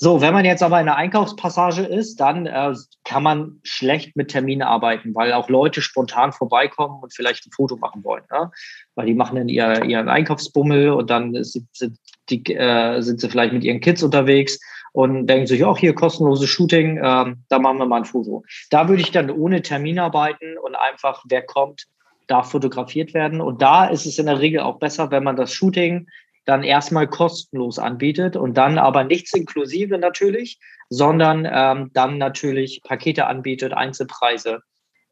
So, 0.00 0.20
wenn 0.20 0.32
man 0.32 0.44
jetzt 0.44 0.62
aber 0.62 0.78
in 0.78 0.86
der 0.86 0.96
Einkaufspassage 0.96 1.82
ist, 1.82 2.20
dann 2.20 2.46
äh, 2.46 2.72
kann 3.04 3.22
man 3.24 3.58
schlecht 3.62 4.16
mit 4.16 4.28
Terminen 4.28 4.62
arbeiten, 4.62 5.14
weil 5.14 5.32
auch 5.32 5.50
Leute 5.50 5.82
spontan 5.82 6.32
vorbeikommen 6.32 7.02
und 7.02 7.12
vielleicht 7.12 7.46
ein 7.46 7.50
Foto 7.50 7.76
machen 7.76 8.04
wollen. 8.04 8.22
Ne? 8.30 8.50
Weil 8.94 9.06
die 9.06 9.14
machen 9.14 9.36
dann 9.36 9.48
ihr, 9.48 9.84
ihren 9.84 10.08
Einkaufsbummel 10.08 10.90
und 10.90 11.10
dann 11.10 11.34
ist, 11.34 11.60
sind, 11.72 11.98
die, 12.30 12.42
äh, 12.54 13.02
sind 13.02 13.20
sie 13.20 13.28
vielleicht 13.28 13.52
mit 13.52 13.64
ihren 13.64 13.80
Kids 13.80 14.02
unterwegs 14.02 14.60
und 14.98 15.28
denken 15.28 15.46
sich, 15.46 15.64
auch 15.64 15.78
hier 15.78 15.94
kostenloses 15.94 16.50
Shooting, 16.50 17.00
ähm, 17.00 17.44
da 17.48 17.60
machen 17.60 17.78
wir 17.78 17.86
mal 17.86 17.98
ein 17.98 18.04
Foto. 18.04 18.42
Da 18.68 18.88
würde 18.88 19.00
ich 19.00 19.12
dann 19.12 19.30
ohne 19.30 19.62
Termin 19.62 20.00
arbeiten 20.00 20.58
und 20.58 20.74
einfach, 20.74 21.22
wer 21.28 21.42
kommt, 21.42 21.86
darf 22.26 22.50
fotografiert 22.50 23.14
werden. 23.14 23.40
Und 23.40 23.62
da 23.62 23.84
ist 23.84 24.06
es 24.06 24.18
in 24.18 24.26
der 24.26 24.40
Regel 24.40 24.58
auch 24.58 24.80
besser, 24.80 25.12
wenn 25.12 25.22
man 25.22 25.36
das 25.36 25.52
Shooting 25.52 26.08
dann 26.46 26.64
erstmal 26.64 27.06
kostenlos 27.06 27.78
anbietet 27.78 28.34
und 28.34 28.54
dann 28.54 28.76
aber 28.76 29.04
nichts 29.04 29.32
inklusive 29.34 29.98
natürlich, 29.98 30.58
sondern 30.88 31.48
ähm, 31.48 31.92
dann 31.94 32.18
natürlich 32.18 32.80
Pakete 32.82 33.28
anbietet, 33.28 33.74
Einzelpreise, 33.74 34.62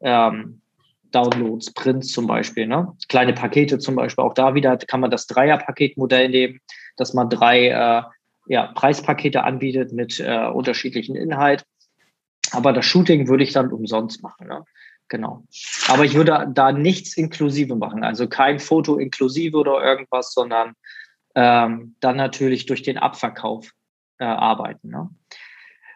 ähm, 0.01 0.59
Downloads, 1.13 1.73
Prints 1.73 2.11
zum 2.11 2.27
Beispiel, 2.27 2.67
ne? 2.67 2.91
kleine 3.07 3.31
Pakete 3.31 3.79
zum 3.79 3.95
Beispiel. 3.95 4.25
Auch 4.25 4.33
da 4.33 4.53
wieder 4.53 4.75
kann 4.75 4.99
man 4.99 5.11
das 5.11 5.27
Dreierpaketmodell 5.27 6.27
nehmen, 6.27 6.59
dass 6.97 7.13
man 7.13 7.29
drei 7.29 7.69
äh, 7.69 8.03
ja, 8.47 8.67
Preispakete 8.67 9.43
anbietet 9.43 9.93
mit 9.93 10.19
äh, 10.19 10.47
unterschiedlichen 10.47 11.15
Inhalt. 11.15 11.65
Aber 12.51 12.73
das 12.73 12.85
Shooting 12.85 13.27
würde 13.27 13.43
ich 13.43 13.53
dann 13.53 13.71
umsonst 13.71 14.23
machen. 14.23 14.47
Ne? 14.47 14.63
Genau. 15.09 15.43
Aber 15.87 16.05
ich 16.05 16.15
würde 16.15 16.49
da 16.53 16.71
nichts 16.71 17.15
inklusive 17.17 17.75
machen, 17.75 18.03
also 18.03 18.27
kein 18.27 18.59
Foto 18.59 18.97
inklusive 18.97 19.57
oder 19.57 19.83
irgendwas, 19.83 20.33
sondern 20.33 20.73
ähm, 21.35 21.95
dann 21.99 22.17
natürlich 22.17 22.65
durch 22.65 22.83
den 22.83 22.97
Abverkauf 22.97 23.71
äh, 24.19 24.25
arbeiten. 24.25 24.89
Ne? 24.89 25.09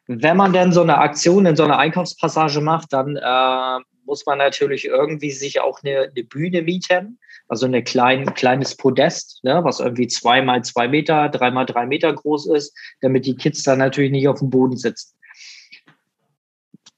Wenn 0.07 0.37
man 0.37 0.53
denn 0.53 0.71
so 0.71 0.81
eine 0.81 0.97
Aktion 0.97 1.45
in 1.45 1.55
so 1.55 1.63
einer 1.63 1.77
Einkaufspassage 1.77 2.61
macht, 2.61 2.93
dann 2.93 3.15
äh, 3.15 3.83
muss 4.12 4.26
man 4.26 4.39
natürlich 4.39 4.84
irgendwie 4.84 5.32
sich 5.32 5.62
auch 5.62 5.80
eine, 5.84 6.12
eine 6.13 6.24
Bühne 6.26 6.63
mieten, 6.63 7.17
also 7.47 7.65
ein 7.65 7.84
klein, 7.86 8.34
kleines 8.34 8.76
Podest, 8.76 9.41
ne, 9.45 9.63
was 9.63 9.80
irgendwie 9.80 10.08
zwei 10.08 10.41
mal 10.41 10.62
zwei 10.65 10.89
Meter, 10.89 11.30
drei 11.30 11.50
mal 11.50 11.63
drei 11.63 11.86
Meter 11.86 12.12
groß 12.12 12.47
ist, 12.47 12.78
damit 13.00 13.26
die 13.26 13.38
Kids 13.38 13.63
dann 13.63 13.80
natürlich 13.80 14.12
nicht 14.12 14.28
auf 14.28 14.39
dem 14.39 14.50
Boden 14.50 14.76
sitzen. 14.76 15.15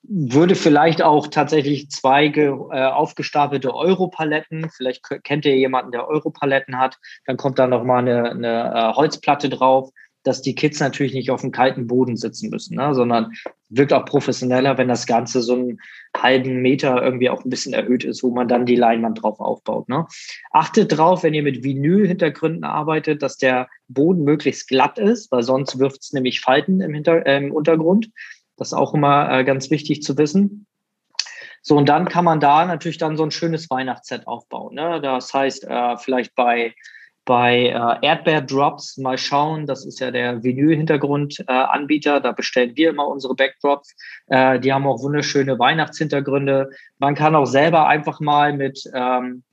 Würde 0.01 0.55
vielleicht 0.55 1.03
auch 1.03 1.27
tatsächlich 1.27 1.91
zwei 1.91 2.25
äh, 2.25 2.49
aufgestapelte 2.49 3.75
Europaletten, 3.75 4.71
vielleicht 4.71 5.03
kennt 5.23 5.45
ihr 5.45 5.55
jemanden, 5.55 5.91
der 5.91 6.07
Europaletten 6.07 6.79
hat, 6.79 6.97
dann 7.27 7.37
kommt 7.37 7.59
da 7.59 7.67
nochmal 7.67 7.99
eine, 7.99 8.31
eine 8.31 8.73
äh, 8.73 8.95
Holzplatte 8.95 9.49
drauf, 9.49 9.91
dass 10.23 10.41
die 10.41 10.55
Kids 10.55 10.79
natürlich 10.79 11.13
nicht 11.13 11.31
auf 11.31 11.41
dem 11.41 11.51
kalten 11.51 11.87
Boden 11.87 12.15
sitzen 12.15 12.49
müssen, 12.49 12.75
ne, 12.75 12.95
sondern 12.95 13.33
wirkt 13.69 13.93
auch 13.93 14.05
professioneller, 14.05 14.77
wenn 14.77 14.87
das 14.87 15.05
Ganze 15.05 15.41
so 15.41 15.53
einen 15.53 15.79
halben 16.15 16.61
Meter 16.61 17.03
irgendwie 17.03 17.29
auch 17.29 17.43
ein 17.43 17.49
bisschen 17.49 17.73
erhöht 17.73 18.03
ist, 18.03 18.23
wo 18.23 18.31
man 18.31 18.47
dann 18.47 18.65
die 18.65 18.75
Leinwand 18.75 19.21
drauf 19.21 19.39
aufbaut. 19.39 19.89
Ne. 19.89 20.05
Achtet 20.51 20.97
drauf, 20.97 21.23
wenn 21.23 21.33
ihr 21.33 21.43
mit 21.43 21.63
Vinyl-Hintergründen 21.63 22.63
arbeitet, 22.63 23.21
dass 23.21 23.37
der 23.37 23.67
Boden 23.87 24.23
möglichst 24.23 24.67
glatt 24.67 24.97
ist, 24.97 25.31
weil 25.31 25.43
sonst 25.43 25.79
wirft 25.79 26.01
es 26.01 26.13
nämlich 26.13 26.41
Falten 26.41 26.81
im, 26.81 26.93
Hinter 26.93 27.25
äh, 27.25 27.37
im 27.37 27.51
Untergrund. 27.51 28.09
Das 28.57 28.69
ist 28.69 28.73
auch 28.73 28.93
immer 28.93 29.31
äh, 29.31 29.43
ganz 29.43 29.71
wichtig 29.71 30.03
zu 30.03 30.17
wissen. 30.17 30.67
So, 31.65 31.77
und 31.77 31.87
dann 31.87 32.09
kann 32.09 32.25
man 32.25 32.41
da 32.41 32.65
natürlich 32.65 32.97
dann 32.97 33.15
so 33.15 33.23
ein 33.23 33.31
schönes 33.31 33.69
Weihnachtsset 33.69 34.27
aufbauen. 34.27 34.75
Ne? 34.75 34.99
Das 35.01 35.33
heißt, 35.33 35.63
äh, 35.63 35.97
vielleicht 35.97 36.35
bei, 36.35 36.75
bei 37.25 37.67
äh, 37.67 38.05
Erdbeer 38.05 38.41
Drops 38.41 38.97
mal 38.97 39.17
schauen, 39.17 39.65
das 39.65 39.85
ist 39.85 39.99
ja 39.99 40.11
der 40.11 40.43
Vinyl-Hintergrund-Anbieter, 40.43 42.19
da 42.19 42.31
bestellen 42.33 42.75
wir 42.75 42.89
immer 42.89 43.07
unsere 43.07 43.35
Backdrops. 43.35 43.95
Äh, 44.27 44.59
die 44.59 44.73
haben 44.73 44.85
auch 44.85 45.01
wunderschöne 45.01 45.57
Weihnachtshintergründe. 45.57 46.69
Man 46.99 47.15
kann 47.15 47.35
auch 47.35 47.45
selber 47.45 47.87
einfach 47.87 48.19
mal 48.19 48.53
mit, 48.53 48.83
ähm, 48.93 49.43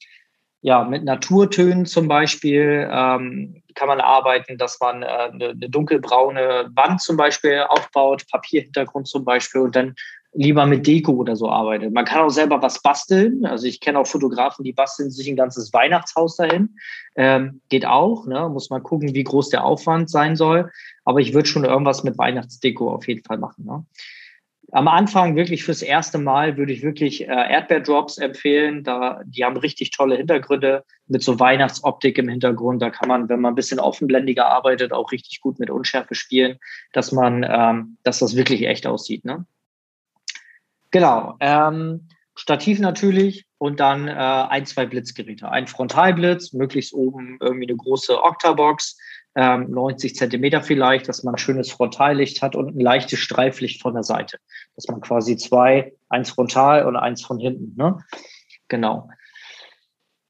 ja, 0.62 0.85
mit 0.85 1.04
Naturtönen 1.04 1.87
zum 1.87 2.09
Beispiel 2.09 2.88
ähm, 2.90 3.62
kann 3.74 3.88
man 3.88 4.00
arbeiten, 4.00 4.59
dass 4.59 4.78
man 4.80 5.02
äh, 5.02 5.06
eine, 5.06 5.48
eine, 5.50 5.70
dunkelbraune 5.70 6.70
Wand 6.74 7.00
zum 7.00 7.16
Beispiel 7.16 7.64
aufbaut, 7.68 8.24
Papierhintergrund 8.30 9.09
zum 9.09 9.24
Beispiel 9.24 9.62
und 9.62 9.76
dann 9.76 9.94
lieber 10.33 10.64
mit 10.66 10.87
Deko 10.87 11.12
oder 11.12 11.35
so 11.35 11.49
arbeitet. 11.49 11.93
Man 11.93 12.05
kann 12.05 12.23
auch 12.23 12.31
selber 12.31 12.62
was 12.62 12.83
basteln. 12.83 13.45
Also 13.45 13.66
ich 13.66 13.81
kenne 13.81 13.99
auch 13.99 14.07
Fotografen, 14.07 14.64
die 14.64 14.73
basteln 14.73 15.11
sich 15.11 15.29
ein 15.29 15.37
ganzes 15.37 15.73
Weihnachtshaus 15.73 16.37
dahin. 16.37 16.77
Ähm, 17.16 17.61
geht 17.69 17.85
auch, 17.85 18.27
ne? 18.27 18.49
muss 18.49 18.71
man 18.71 18.83
gucken, 18.83 19.14
wie 19.14 19.25
groß 19.25 19.49
der 19.51 19.64
Aufwand 19.64 20.09
sein 20.09 20.37
soll. 20.37 20.71
Aber 21.05 21.21
ich 21.21 21.35
würde 21.35 21.49
schon 21.49 21.64
irgendwas 21.64 22.05
mit 22.05 22.16
Weihnachtsdeko 22.16 22.93
auf 22.93 23.09
jeden 23.09 23.25
Fall 23.25 23.38
machen. 23.38 23.64
Ne? 23.64 23.85
am 24.73 24.88
Anfang 24.88 25.37
wirklich 25.37 25.64
fürs 25.64 25.83
erste 25.83 26.19
Mal 26.19 26.57
würde 26.57 26.73
ich 26.73 26.83
wirklich 26.83 27.23
äh, 27.23 27.27
Erdbeerdrops 27.27 28.19
empfehlen. 28.19 28.85
Da, 28.85 29.21
die 29.25 29.45
haben 29.45 29.57
richtig 29.57 29.90
tolle 29.90 30.16
Hintergründe 30.16 30.85
mit 31.09 31.23
so 31.23 31.40
Weihnachtsoptik 31.40 32.19
im 32.19 32.29
Hintergrund. 32.29 32.81
Da 32.81 32.90
kann 32.90 33.09
man, 33.09 33.29
wenn 33.29 33.40
man 33.40 33.53
ein 33.53 33.57
bisschen 33.57 33.81
offenblendiger 33.81 34.47
arbeitet, 34.47 34.93
auch 34.93 35.12
richtig 35.12 35.40
gut 35.40 35.59
mit 35.59 35.71
Unschärfe 35.71 36.14
spielen, 36.14 36.59
dass 36.93 37.12
man, 37.12 37.45
ähm, 37.49 37.97
dass 38.03 38.21
das 38.21 38.37
wirklich 38.37 38.66
echt 38.66 38.87
aussieht. 38.87 39.25
Ne? 39.25 39.45
Genau. 40.90 41.37
Ähm, 41.40 42.09
Stativ 42.40 42.79
natürlich 42.79 43.44
und 43.59 43.81
dann 43.81 44.09
äh, 44.09 44.12
ein, 44.12 44.64
zwei 44.64 44.87
Blitzgeräte. 44.87 45.50
Ein 45.50 45.66
Frontalblitz, 45.66 46.55
möglichst 46.55 46.94
oben 46.94 47.37
irgendwie 47.40 47.68
eine 47.68 47.76
große 47.76 48.22
Octabox, 48.22 48.96
ähm, 49.35 49.70
90 49.70 50.14
Zentimeter 50.14 50.62
vielleicht, 50.62 51.07
dass 51.07 51.22
man 51.22 51.35
ein 51.35 51.38
schönes 51.38 51.70
Frontallicht 51.70 52.40
hat 52.40 52.57
und 52.57 52.74
ein 52.74 52.81
leichtes 52.81 53.18
Streiflicht 53.18 53.83
von 53.83 53.92
der 53.92 54.05
Seite. 54.05 54.38
Dass 54.74 54.88
man 54.88 55.03
quasi 55.03 55.37
zwei, 55.37 55.92
eins 56.09 56.31
frontal 56.31 56.87
und 56.87 56.96
eins 56.96 57.22
von 57.22 57.38
hinten. 57.38 57.74
Ne? 57.76 58.03
Genau. 58.68 59.11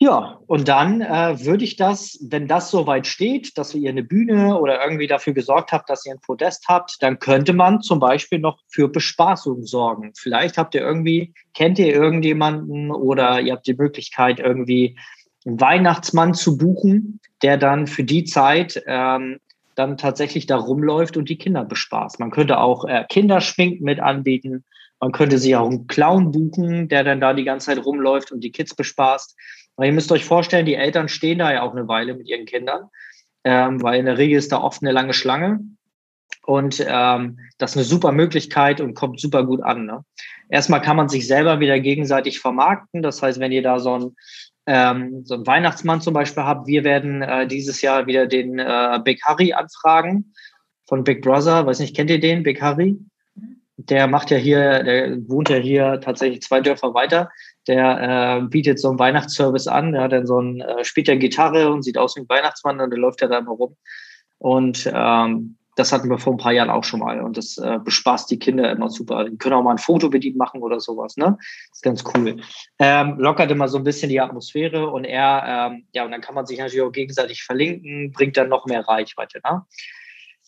Ja, 0.03 0.41
und 0.47 0.69
dann 0.69 1.03
äh, 1.03 1.45
würde 1.45 1.63
ich 1.63 1.77
das, 1.77 2.19
wenn 2.23 2.49
das 2.49 2.71
soweit 2.71 3.07
steht, 3.07 3.59
dass 3.59 3.75
ihr 3.75 3.91
eine 3.91 4.03
Bühne 4.03 4.59
oder 4.59 4.83
irgendwie 4.83 5.07
dafür 5.07 5.35
gesorgt 5.35 5.73
habt, 5.73 5.91
dass 5.91 6.07
ihr 6.07 6.13
ein 6.13 6.21
Podest 6.21 6.69
habt, 6.69 6.97
dann 7.03 7.19
könnte 7.19 7.53
man 7.53 7.83
zum 7.83 8.01
Beispiel 8.01 8.39
noch 8.39 8.61
für 8.67 8.89
Bespaßung 8.89 9.67
sorgen. 9.67 10.13
Vielleicht 10.17 10.57
habt 10.57 10.75
ihr 10.75 10.81
irgendwie, 10.81 11.35
kennt 11.53 11.79
ihr 11.79 11.95
irgendjemanden 11.95 12.91
oder 12.91 13.43
ihr 13.43 13.53
habt 13.53 13.67
die 13.67 13.75
Möglichkeit, 13.75 14.41
irgendwie 14.41 14.99
einen 15.45 15.61
Weihnachtsmann 15.61 16.33
zu 16.33 16.57
buchen, 16.57 17.21
der 17.43 17.59
dann 17.59 17.87
für 17.87 18.05
die 18.05 18.25
Zeit 18.25 18.83
ähm, 18.87 19.39
dann 19.75 19.99
tatsächlich 19.99 20.47
da 20.47 20.57
rumläuft 20.57 21.19
und 21.19 21.29
die 21.29 21.37
Kinder 21.37 21.67
bespaßt. 21.67 22.21
Man 22.21 22.31
könnte 22.31 22.59
auch 22.59 22.87
äh, 22.87 23.05
Kinderschmink 23.07 23.83
mit 23.83 24.01
anbieten. 24.01 24.65
Man 24.99 25.13
könnte 25.13 25.37
sich 25.37 25.57
auch 25.57 25.69
einen 25.69 25.87
Clown 25.89 26.31
buchen, 26.31 26.89
der 26.89 27.05
dann 27.05 27.21
da 27.21 27.35
die 27.35 27.45
ganze 27.45 27.67
Zeit 27.67 27.85
rumläuft 27.85 28.33
und 28.33 28.43
die 28.43 28.53
Kids 28.53 28.75
bespaßt. 28.75 29.37
Weil 29.77 29.89
ihr 29.89 29.93
müsst 29.93 30.13
euch 30.13 30.25
vorstellen, 30.25 30.67
die 30.67 30.75
Eltern 30.75 31.09
stehen 31.09 31.39
da 31.39 31.53
ja 31.53 31.63
auch 31.63 31.73
eine 31.73 31.89
Weile 31.89 32.15
mit 32.15 32.29
ihren 32.29 32.47
Kindern, 32.47 32.89
ähm, 33.45 33.83
weil 33.83 33.99
in 33.99 34.07
der 34.07 34.19
Regel 34.19 34.39
ist 34.39 34.53
da 34.53 34.61
oft 34.61 34.83
eine 34.83 34.93
lange 34.93 35.15
Schlange. 35.15 35.61
Und 36.45 36.85
ähm, 36.87 37.39
das 37.59 37.73
ist 37.73 37.77
eine 37.77 37.85
super 37.85 38.13
Möglichkeit 38.13 38.81
und 38.81 38.95
kommt 38.95 39.21
super 39.21 39.45
gut 39.45 39.63
an. 39.63 39.87
Ne? 39.87 40.05
Erstmal 40.49 40.81
kann 40.81 40.97
man 40.97 41.09
sich 41.09 41.27
selber 41.27 41.61
wieder 41.61 41.79
gegenseitig 41.81 42.41
vermarkten. 42.41 43.03
Das 43.03 43.23
heißt, 43.23 43.41
wenn 43.41 43.53
ihr 43.53 43.63
da 43.63 43.79
so 43.79 43.99
ein 43.99 44.17
ähm, 44.67 45.25
so 45.25 45.35
einen 45.35 45.47
Weihnachtsmann 45.47 46.01
zum 46.01 46.15
Beispiel 46.15 46.45
habt. 46.45 46.69
Wir 46.69 46.85
werden 46.85 47.23
äh, 47.23 47.47
dieses 47.47 47.83
Jahr 47.83 48.07
wieder 48.07 48.27
den 48.27 48.59
äh, 48.59 49.01
Big 49.03 49.21
Harry 49.25 49.53
anfragen 49.53 50.33
von 50.87 51.03
Big 51.03 51.23
Brother. 51.23 51.67
Weiß 51.67 51.81
nicht, 51.81 51.97
kennt 51.97 52.11
ihr 52.11 52.21
den, 52.21 52.45
Big 52.45 52.63
Harry? 52.63 52.97
Der 53.77 54.07
macht 54.07 54.31
ja 54.31 54.37
hier, 54.37 54.85
der 54.85 55.29
wohnt 55.29 55.49
ja 55.49 55.57
hier 55.57 56.01
tatsächlich 56.01 56.43
zwei 56.43 56.61
Dörfer 56.61 56.95
weiter. 56.95 57.31
Der 57.69 58.39
äh, 58.39 58.47
bietet 58.47 58.79
so 58.79 58.89
einen 58.89 58.99
Weihnachtsservice 58.99 59.67
an. 59.67 59.93
Der 59.93 60.03
hat 60.03 60.13
dann 60.13 60.27
so 60.27 60.41
ein, 60.41 60.61
äh, 60.61 60.85
spielt 60.85 61.09
ja 61.09 61.15
Gitarre 61.15 61.71
und 61.71 61.83
sieht 61.83 61.99
aus 61.99 62.17
wie 62.17 62.21
ein 62.21 62.29
Weihnachtsmann 62.29 62.81
und 62.81 62.91
der 62.91 62.99
läuft 62.99 63.21
ja 63.21 63.29
da 63.29 63.39
immer 63.39 63.53
rum. 63.53 63.77
Und 64.39 64.91
ähm, 64.93 65.57
das 65.77 65.93
hatten 65.93 66.09
wir 66.11 66.19
vor 66.19 66.35
ein 66.35 66.39
paar 66.39 66.53
Jahren 66.53 66.71
auch 66.71 66.85
schon 66.85 67.01
mal 67.01 67.21
und 67.21 67.37
das 67.37 67.57
äh, 67.59 67.79
bespaßt 67.83 68.31
die 68.31 68.39
Kinder 68.39 68.71
immer 68.71 68.91
super. 68.91 69.25
Die 69.25 69.37
können 69.37 69.55
auch 69.55 69.63
mal 69.63 69.73
ein 69.73 69.79
Foto 69.79 70.09
mit 70.09 70.25
ihm 70.25 70.37
machen 70.37 70.63
oder 70.63 70.81
sowas, 70.81 71.17
ne? 71.17 71.39
Ist 71.73 71.83
ganz 71.83 72.05
cool. 72.15 72.37
Ähm, 72.79 73.19
lockert 73.19 73.51
immer 73.51 73.69
so 73.69 73.79
ein 73.79 73.85
bisschen 73.85 74.11
die 74.11 74.21
Atmosphäre 74.21 74.91
und 74.91 75.05
er, 75.05 75.71
ähm, 75.73 75.87
ja, 75.93 76.05
und 76.05 76.11
dann 76.11 76.21
kann 76.21 76.35
man 76.35 76.47
sich 76.47 76.59
natürlich 76.59 76.83
auch 76.83 76.93
gegenseitig 76.93 77.43
verlinken, 77.45 78.13
bringt 78.13 78.37
dann 78.37 78.49
noch 78.49 78.67
mehr 78.67 78.87
Reichweite, 78.87 79.41
ne? 79.45 79.63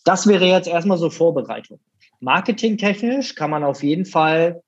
Das 0.05 0.27
wäre 0.27 0.45
jetzt 0.45 0.67
erstmal 0.67 0.97
so 0.97 1.09
Vorbereitung. 1.09 1.79
Marketingtechnisch 2.19 3.35
kann 3.35 3.49
man 3.49 3.63
auf 3.63 3.81
jeden 3.83 4.05
Fall 4.05 4.61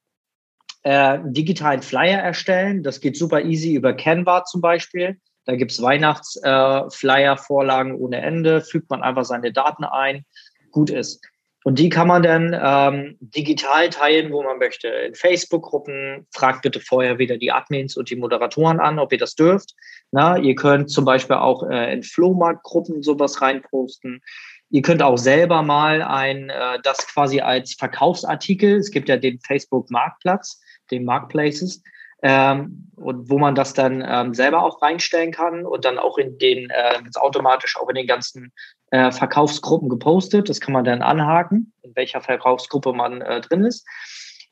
äh, 0.85 1.19
digitalen 1.23 1.81
Flyer 1.81 2.19
erstellen. 2.19 2.83
Das 2.83 3.01
geht 3.01 3.17
super 3.17 3.41
easy 3.41 3.73
über 3.73 3.93
Canva 3.93 4.45
zum 4.45 4.61
Beispiel. 4.61 5.17
Da 5.45 5.55
gibt's 5.55 5.81
Weihnachtsflyer-Vorlagen 5.81 7.91
äh, 7.91 7.95
ohne 7.95 8.21
Ende, 8.21 8.61
fügt 8.61 8.91
man 8.91 9.01
einfach 9.01 9.25
seine 9.25 9.51
Daten 9.51 9.83
ein, 9.83 10.25
gut 10.71 10.91
ist. 10.91 11.25
Und 11.63 11.79
die 11.79 11.89
kann 11.89 12.07
man 12.07 12.21
dann 12.21 12.55
ähm, 12.61 13.17
digital 13.19 13.89
teilen, 13.89 14.31
wo 14.31 14.43
man 14.43 14.59
möchte. 14.59 14.87
In 14.87 15.15
Facebook-Gruppen 15.15 16.27
fragt 16.31 16.61
bitte 16.61 16.79
vorher 16.79 17.17
wieder 17.17 17.37
die 17.37 17.51
Admins 17.51 17.97
und 17.97 18.11
die 18.11 18.15
Moderatoren 18.15 18.79
an, 18.79 18.99
ob 18.99 19.11
ihr 19.11 19.17
das 19.17 19.33
dürft. 19.33 19.73
Na, 20.11 20.37
ihr 20.37 20.53
könnt 20.53 20.91
zum 20.91 21.05
Beispiel 21.05 21.37
auch 21.37 21.67
äh, 21.67 21.91
in 21.91 22.03
Flohmarktgruppen 22.03 23.01
sowas 23.01 23.41
reinposten. 23.41 24.21
Ihr 24.69 24.83
könnt 24.83 25.01
auch 25.01 25.17
selber 25.17 25.63
mal 25.63 26.03
ein, 26.03 26.51
äh, 26.51 26.77
das 26.83 27.07
quasi 27.07 27.41
als 27.41 27.73
Verkaufsartikel, 27.73 28.77
es 28.77 28.91
gibt 28.91 29.09
ja 29.09 29.17
den 29.17 29.39
Facebook-Marktplatz, 29.39 30.61
den 30.91 31.05
Marketplaces, 31.05 31.81
ähm, 32.21 32.89
und 32.95 33.29
wo 33.29 33.37
man 33.37 33.55
das 33.55 33.73
dann 33.73 34.03
ähm, 34.07 34.33
selber 34.33 34.63
auch 34.63 34.81
reinstellen 34.81 35.31
kann 35.31 35.65
und 35.65 35.85
dann 35.85 35.99
auch 35.99 36.17
in 36.17 36.37
den, 36.37 36.69
äh, 36.69 36.99
automatisch 37.15 37.77
auch 37.77 37.89
in 37.89 37.95
den 37.95 38.07
ganzen 38.07 38.51
äh, 38.91 39.11
Verkaufsgruppen 39.11 39.89
gepostet. 39.89 40.49
Das 40.49 40.61
kann 40.61 40.73
man 40.73 40.85
dann 40.85 41.01
anhaken, 41.01 41.73
in 41.83 41.95
welcher 41.95 42.21
Verkaufsgruppe 42.21 42.93
man 42.93 43.21
äh, 43.21 43.41
drin 43.41 43.63
ist. 43.63 43.85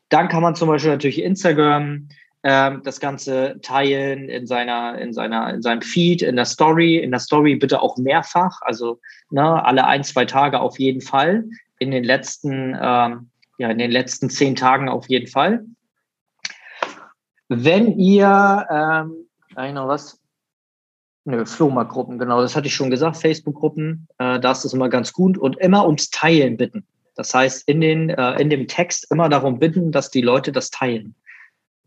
Dann 0.10 0.28
kann 0.28 0.44
man 0.44 0.56
zum 0.56 0.68
Beispiel 0.68 0.92
natürlich 0.92 1.24
Instagram, 1.24 2.10
ähm, 2.44 2.82
das 2.84 3.00
Ganze 3.00 3.60
teilen 3.62 4.30
in 4.30 4.46
seiner, 4.46 5.00
in 5.00 5.14
seiner, 5.14 5.54
in 5.54 5.62
seinem 5.62 5.82
Feed, 5.82 6.22
in 6.22 6.36
der 6.36 6.46
Story, 6.46 6.98
in 6.98 7.12
der 7.12 7.22
Story 7.22 7.56
bitte 7.56 7.82
auch 7.82 7.98
mehrfach, 7.98 8.62
also 8.62 9.00
ne, 9.32 9.66
alle 9.66 9.88
ein, 9.88 10.04
zwei 10.04 10.26
Tage 10.26 10.60
auf 10.60 10.78
jeden 10.78 11.02
Fall, 11.02 11.46
in 11.80 11.92
den 11.92 12.04
letzten, 12.04 12.78
ähm, 12.80 13.30
ja, 13.58 13.70
in 13.70 13.78
den 13.78 13.92
letzten 13.92 14.30
zehn 14.30 14.56
Tagen 14.56 14.90
auf 14.90 15.08
jeden 15.08 15.28
Fall. 15.28 15.64
Wenn 17.56 17.98
ihr, 17.98 18.68
ähm, 18.70 19.74
noch 19.74 19.88
was? 19.88 20.20
Nö, 21.26 21.46
Flohmarktgruppen, 21.46 22.20
genau, 22.20 22.42
das 22.42 22.56
hatte 22.56 22.68
ich 22.68 22.76
schon 22.76 22.90
gesagt, 22.90 23.18
Facebook-Gruppen, 23.18 24.08
äh, 24.18 24.40
da 24.40 24.52
ist 24.52 24.66
es 24.66 24.74
immer 24.74 24.90
ganz 24.90 25.14
gut 25.14 25.38
und 25.38 25.58
immer 25.58 25.86
ums 25.86 26.10
Teilen 26.10 26.58
bitten. 26.58 26.86
Das 27.16 27.34
heißt, 27.34 27.68
in, 27.70 27.80
den, 27.80 28.10
äh, 28.10 28.42
in 28.42 28.50
dem 28.50 28.68
Text 28.68 29.10
immer 29.10 29.30
darum 29.30 29.60
bitten, 29.60 29.92
dass 29.92 30.10
die 30.10 30.22
Leute 30.22 30.52
das 30.52 30.70
teilen 30.70 31.16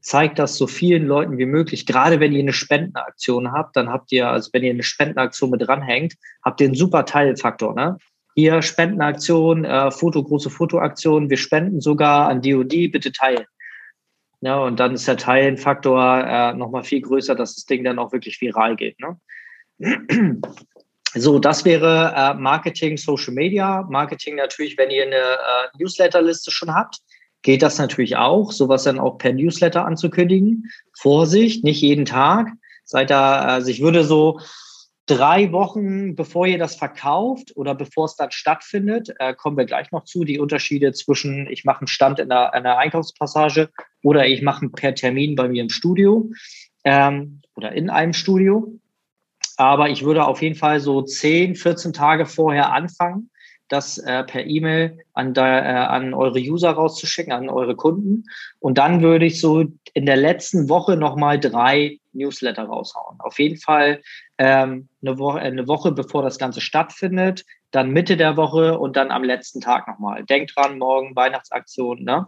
zeigt 0.07 0.39
das 0.39 0.57
so 0.57 0.69
vielen 0.69 1.05
Leuten 1.05 1.37
wie 1.37 1.47
möglich. 1.47 1.85
Gerade 1.85 2.21
wenn 2.21 2.33
ihr 2.33 2.39
eine 2.39 2.53
Spendenaktion 2.53 3.51
habt, 3.51 3.75
dann 3.77 3.89
habt 3.89 4.13
ihr, 4.13 4.31
also 4.31 4.51
wenn 4.53 4.63
ihr 4.63 4.71
eine 4.71 4.85
Spendenaktion 4.85 5.51
mit 5.51 5.67
dranhängt, 5.67 6.15
habt 6.45 6.61
ihr 6.61 6.69
einen 6.69 6.77
super 6.77 7.05
Teilfaktor. 7.05 7.75
Ne? 7.75 7.99
Hier 8.37 8.63
Spendenaktion, 8.63 9.65
äh, 9.65 9.91
Foto, 9.91 10.23
große 10.23 10.49
Fotoaktion, 10.49 11.29
wir 11.29 11.37
spenden 11.37 11.81
sogar 11.81 12.29
an 12.29 12.41
DOD, 12.41 12.93
bitte 12.93 13.11
teilen. 13.11 13.47
Ja, 14.47 14.61
und 14.61 14.79
dann 14.79 14.95
ist 14.95 15.09
der 15.09 15.17
Teilenfaktor 15.17 16.25
äh, 16.25 16.55
nochmal 16.55 16.85
viel 16.85 17.01
größer, 17.01 17.35
dass 17.35 17.57
das 17.57 17.65
Ding 17.65 17.83
dann 17.83 17.99
auch 17.99 18.13
wirklich 18.13 18.41
viral 18.41 18.77
geht. 18.77 18.97
Ne? 19.01 19.19
So, 21.15 21.41
das 21.41 21.65
wäre 21.65 22.13
äh, 22.15 22.35
Marketing, 22.35 22.97
Social 22.97 23.35
Media. 23.35 23.85
Marketing 23.91 24.37
natürlich, 24.37 24.79
wenn 24.79 24.91
ihr 24.91 25.03
eine 25.03 25.17
äh, 25.17 25.79
Newsletterliste 25.79 26.53
schon 26.53 26.73
habt, 26.73 26.99
geht 27.43 27.63
das 27.63 27.79
natürlich 27.79 28.17
auch, 28.17 28.53
sowas 28.53 28.85
dann 28.85 29.01
auch 29.01 29.19
per 29.19 29.33
Newsletter 29.33 29.85
anzukündigen. 29.85 30.71
Vorsicht, 30.97 31.65
nicht 31.65 31.81
jeden 31.81 32.05
Tag. 32.05 32.47
Seid 32.85 33.11
da, 33.11 33.41
also 33.41 33.69
ich 33.69 33.81
würde 33.81 34.05
so 34.05 34.39
drei 35.07 35.53
Wochen, 35.53 36.17
bevor 36.17 36.47
ihr 36.47 36.59
das 36.59 36.77
verkauft 36.77 37.53
oder 37.57 37.75
bevor 37.75 38.07
es 38.07 38.17
dann 38.17 38.33
stattfindet, 38.33 39.15
äh, 39.19 39.35
kommen 39.35 39.57
wir 39.57 39.65
gleich 39.65 39.93
noch 39.93 40.05
zu, 40.05 40.25
die 40.25 40.41
Unterschiede 40.41 40.93
zwischen, 40.93 41.47
ich 41.49 41.65
mache 41.65 41.81
einen 41.81 41.87
Stand 41.87 42.19
in 42.19 42.31
einer, 42.31 42.53
einer 42.53 42.79
Einkaufspassage 42.79 43.71
oder 44.03 44.27
ich 44.27 44.43
mache 44.43 44.63
einen 44.63 44.73
per 44.73 44.95
Termin 44.95 45.37
bei 45.37 45.49
mir 45.49 45.63
im 45.63 45.71
Studio 45.71 46.31
ähm, 46.85 47.41
oder 47.55 47.73
in 47.73 47.89
einem 47.89 48.13
Studio. 48.13 48.79
Aber 49.57 49.89
ich 49.89 50.05
würde 50.05 50.27
auf 50.27 50.43
jeden 50.43 50.57
Fall 50.57 50.81
so 50.81 51.03
10, 51.03 51.55
14 51.55 51.93
Tage 51.93 52.27
vorher 52.27 52.73
anfangen, 52.73 53.31
das 53.69 53.99
äh, 53.99 54.25
per 54.25 54.47
E-Mail 54.47 54.99
an, 55.15 55.35
äh, 55.35 55.41
an 55.41 56.15
eure 56.15 56.39
User 56.39 56.71
rauszuschicken, 56.71 57.33
an 57.33 57.49
eure 57.49 57.77
Kunden. 57.77 58.25
Und 58.61 58.79
dann 58.79 59.03
würde 59.03 59.27
ich 59.27 59.41
so 59.41 59.65
in 59.95 60.07
der 60.07 60.17
letzten 60.17 60.69
Woche 60.69 60.97
nochmal 60.97 61.41
drei 61.41 61.99
Newsletter 62.13 62.65
raushauen. 62.65 63.19
Auf 63.21 63.39
jeden 63.39 63.59
Fall 63.59 64.03
ähm, 64.39 64.89
eine, 65.03 65.19
Woche, 65.19 65.41
eine 65.41 65.69
Woche, 65.69 65.93
bevor 65.93 66.23
das 66.23 66.39
Ganze 66.39 66.61
stattfindet, 66.61 67.45
dann 67.71 67.91
Mitte 67.91 68.17
der 68.17 68.37
Woche 68.37 68.79
und 68.79 68.97
dann 68.97 69.11
am 69.11 69.25
letzten 69.25 69.61
Tag 69.61 69.89
nochmal. 69.89 70.25
Denkt 70.25 70.53
dran, 70.57 70.79
morgen 70.79 71.15
Weihnachtsaktion. 71.17 72.05
Ne? 72.05 72.27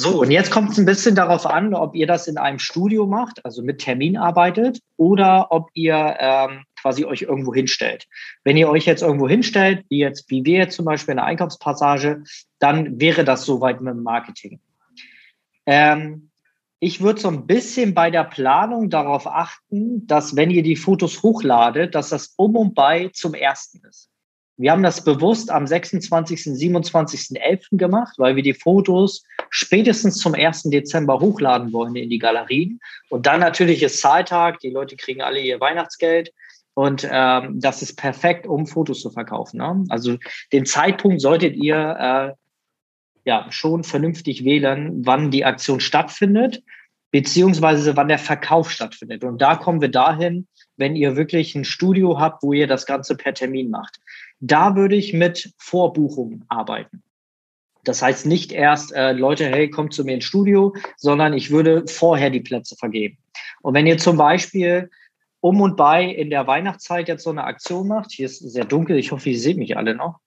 So, 0.00 0.20
und 0.20 0.30
jetzt 0.30 0.52
kommt 0.52 0.70
es 0.70 0.78
ein 0.78 0.84
bisschen 0.84 1.16
darauf 1.16 1.44
an, 1.44 1.74
ob 1.74 1.96
ihr 1.96 2.06
das 2.06 2.28
in 2.28 2.38
einem 2.38 2.60
Studio 2.60 3.04
macht, 3.08 3.44
also 3.44 3.64
mit 3.64 3.80
Termin 3.80 4.16
arbeitet, 4.16 4.78
oder 4.96 5.50
ob 5.50 5.70
ihr 5.74 6.16
ähm, 6.20 6.62
quasi 6.80 7.04
euch 7.04 7.22
irgendwo 7.22 7.52
hinstellt. 7.52 8.06
Wenn 8.44 8.56
ihr 8.56 8.68
euch 8.68 8.86
jetzt 8.86 9.02
irgendwo 9.02 9.28
hinstellt, 9.28 9.84
wie 9.88 9.98
jetzt, 9.98 10.30
wie 10.30 10.44
wir 10.44 10.58
jetzt 10.58 10.76
zum 10.76 10.84
Beispiel 10.84 11.10
in 11.10 11.16
der 11.16 11.24
Einkaufspassage, 11.24 12.22
dann 12.60 13.00
wäre 13.00 13.24
das 13.24 13.44
soweit 13.44 13.80
mit 13.80 13.92
dem 13.92 14.04
Marketing. 14.04 14.60
Ähm, 15.66 16.30
ich 16.78 17.00
würde 17.00 17.20
so 17.20 17.26
ein 17.26 17.48
bisschen 17.48 17.92
bei 17.92 18.12
der 18.12 18.22
Planung 18.22 18.90
darauf 18.90 19.26
achten, 19.26 20.06
dass 20.06 20.36
wenn 20.36 20.50
ihr 20.50 20.62
die 20.62 20.76
Fotos 20.76 21.24
hochladet, 21.24 21.96
dass 21.96 22.10
das 22.10 22.34
um 22.36 22.54
und 22.54 22.76
bei 22.76 23.10
zum 23.14 23.34
ersten 23.34 23.84
ist. 23.84 24.08
Wir 24.58 24.72
haben 24.72 24.82
das 24.82 25.04
bewusst 25.04 25.52
am 25.52 25.68
26., 25.68 26.40
27.11. 26.40 27.76
gemacht, 27.76 28.18
weil 28.18 28.34
wir 28.34 28.42
die 28.42 28.54
Fotos 28.54 29.22
spätestens 29.50 30.18
zum 30.18 30.34
1. 30.34 30.64
Dezember 30.64 31.20
hochladen 31.20 31.72
wollen 31.72 31.94
in 31.94 32.10
die 32.10 32.18
Galerien. 32.18 32.80
Und 33.08 33.26
dann 33.26 33.38
natürlich 33.38 33.84
ist 33.84 34.00
Zahltag, 34.00 34.58
die 34.58 34.70
Leute 34.70 34.96
kriegen 34.96 35.22
alle 35.22 35.38
ihr 35.40 35.60
Weihnachtsgeld. 35.60 36.32
Und 36.74 37.08
ähm, 37.08 37.60
das 37.60 37.82
ist 37.82 37.96
perfekt, 37.96 38.48
um 38.48 38.66
Fotos 38.66 39.00
zu 39.00 39.10
verkaufen. 39.10 39.58
Ne? 39.58 39.84
Also 39.90 40.16
den 40.52 40.66
Zeitpunkt 40.66 41.20
solltet 41.20 41.54
ihr 41.54 41.76
äh, 41.76 42.32
ja 43.24 43.46
schon 43.50 43.84
vernünftig 43.84 44.44
wählen, 44.44 45.06
wann 45.06 45.30
die 45.30 45.44
Aktion 45.44 45.78
stattfindet, 45.78 46.64
beziehungsweise 47.12 47.96
wann 47.96 48.08
der 48.08 48.18
Verkauf 48.18 48.70
stattfindet. 48.72 49.22
Und 49.22 49.40
da 49.40 49.54
kommen 49.54 49.80
wir 49.80 49.90
dahin, 49.90 50.48
wenn 50.76 50.96
ihr 50.96 51.16
wirklich 51.16 51.54
ein 51.54 51.64
Studio 51.64 52.18
habt, 52.18 52.42
wo 52.42 52.52
ihr 52.52 52.66
das 52.66 52.86
Ganze 52.86 53.16
per 53.16 53.34
Termin 53.34 53.70
macht. 53.70 54.00
Da 54.40 54.76
würde 54.76 54.96
ich 54.96 55.12
mit 55.12 55.52
Vorbuchungen 55.58 56.44
arbeiten. 56.48 57.02
Das 57.84 58.02
heißt 58.02 58.26
nicht 58.26 58.52
erst, 58.52 58.92
äh, 58.92 59.12
Leute, 59.12 59.46
hey, 59.46 59.70
kommt 59.70 59.94
zu 59.94 60.04
mir 60.04 60.14
ins 60.14 60.24
Studio, 60.24 60.74
sondern 60.96 61.32
ich 61.32 61.50
würde 61.50 61.86
vorher 61.86 62.30
die 62.30 62.40
Plätze 62.40 62.76
vergeben. 62.76 63.18
Und 63.62 63.74
wenn 63.74 63.86
ihr 63.86 63.98
zum 63.98 64.16
Beispiel 64.16 64.90
um 65.40 65.60
und 65.60 65.76
bei 65.76 66.04
in 66.04 66.30
der 66.30 66.46
Weihnachtszeit 66.46 67.08
jetzt 67.08 67.22
so 67.22 67.30
eine 67.30 67.44
Aktion 67.44 67.88
macht, 67.88 68.12
hier 68.12 68.26
ist 68.26 68.40
sehr 68.40 68.64
dunkel, 68.64 68.98
ich 68.98 69.12
hoffe, 69.12 69.30
ihr 69.30 69.38
seht 69.38 69.56
mich 69.56 69.76
alle 69.76 69.94
noch. 69.94 70.20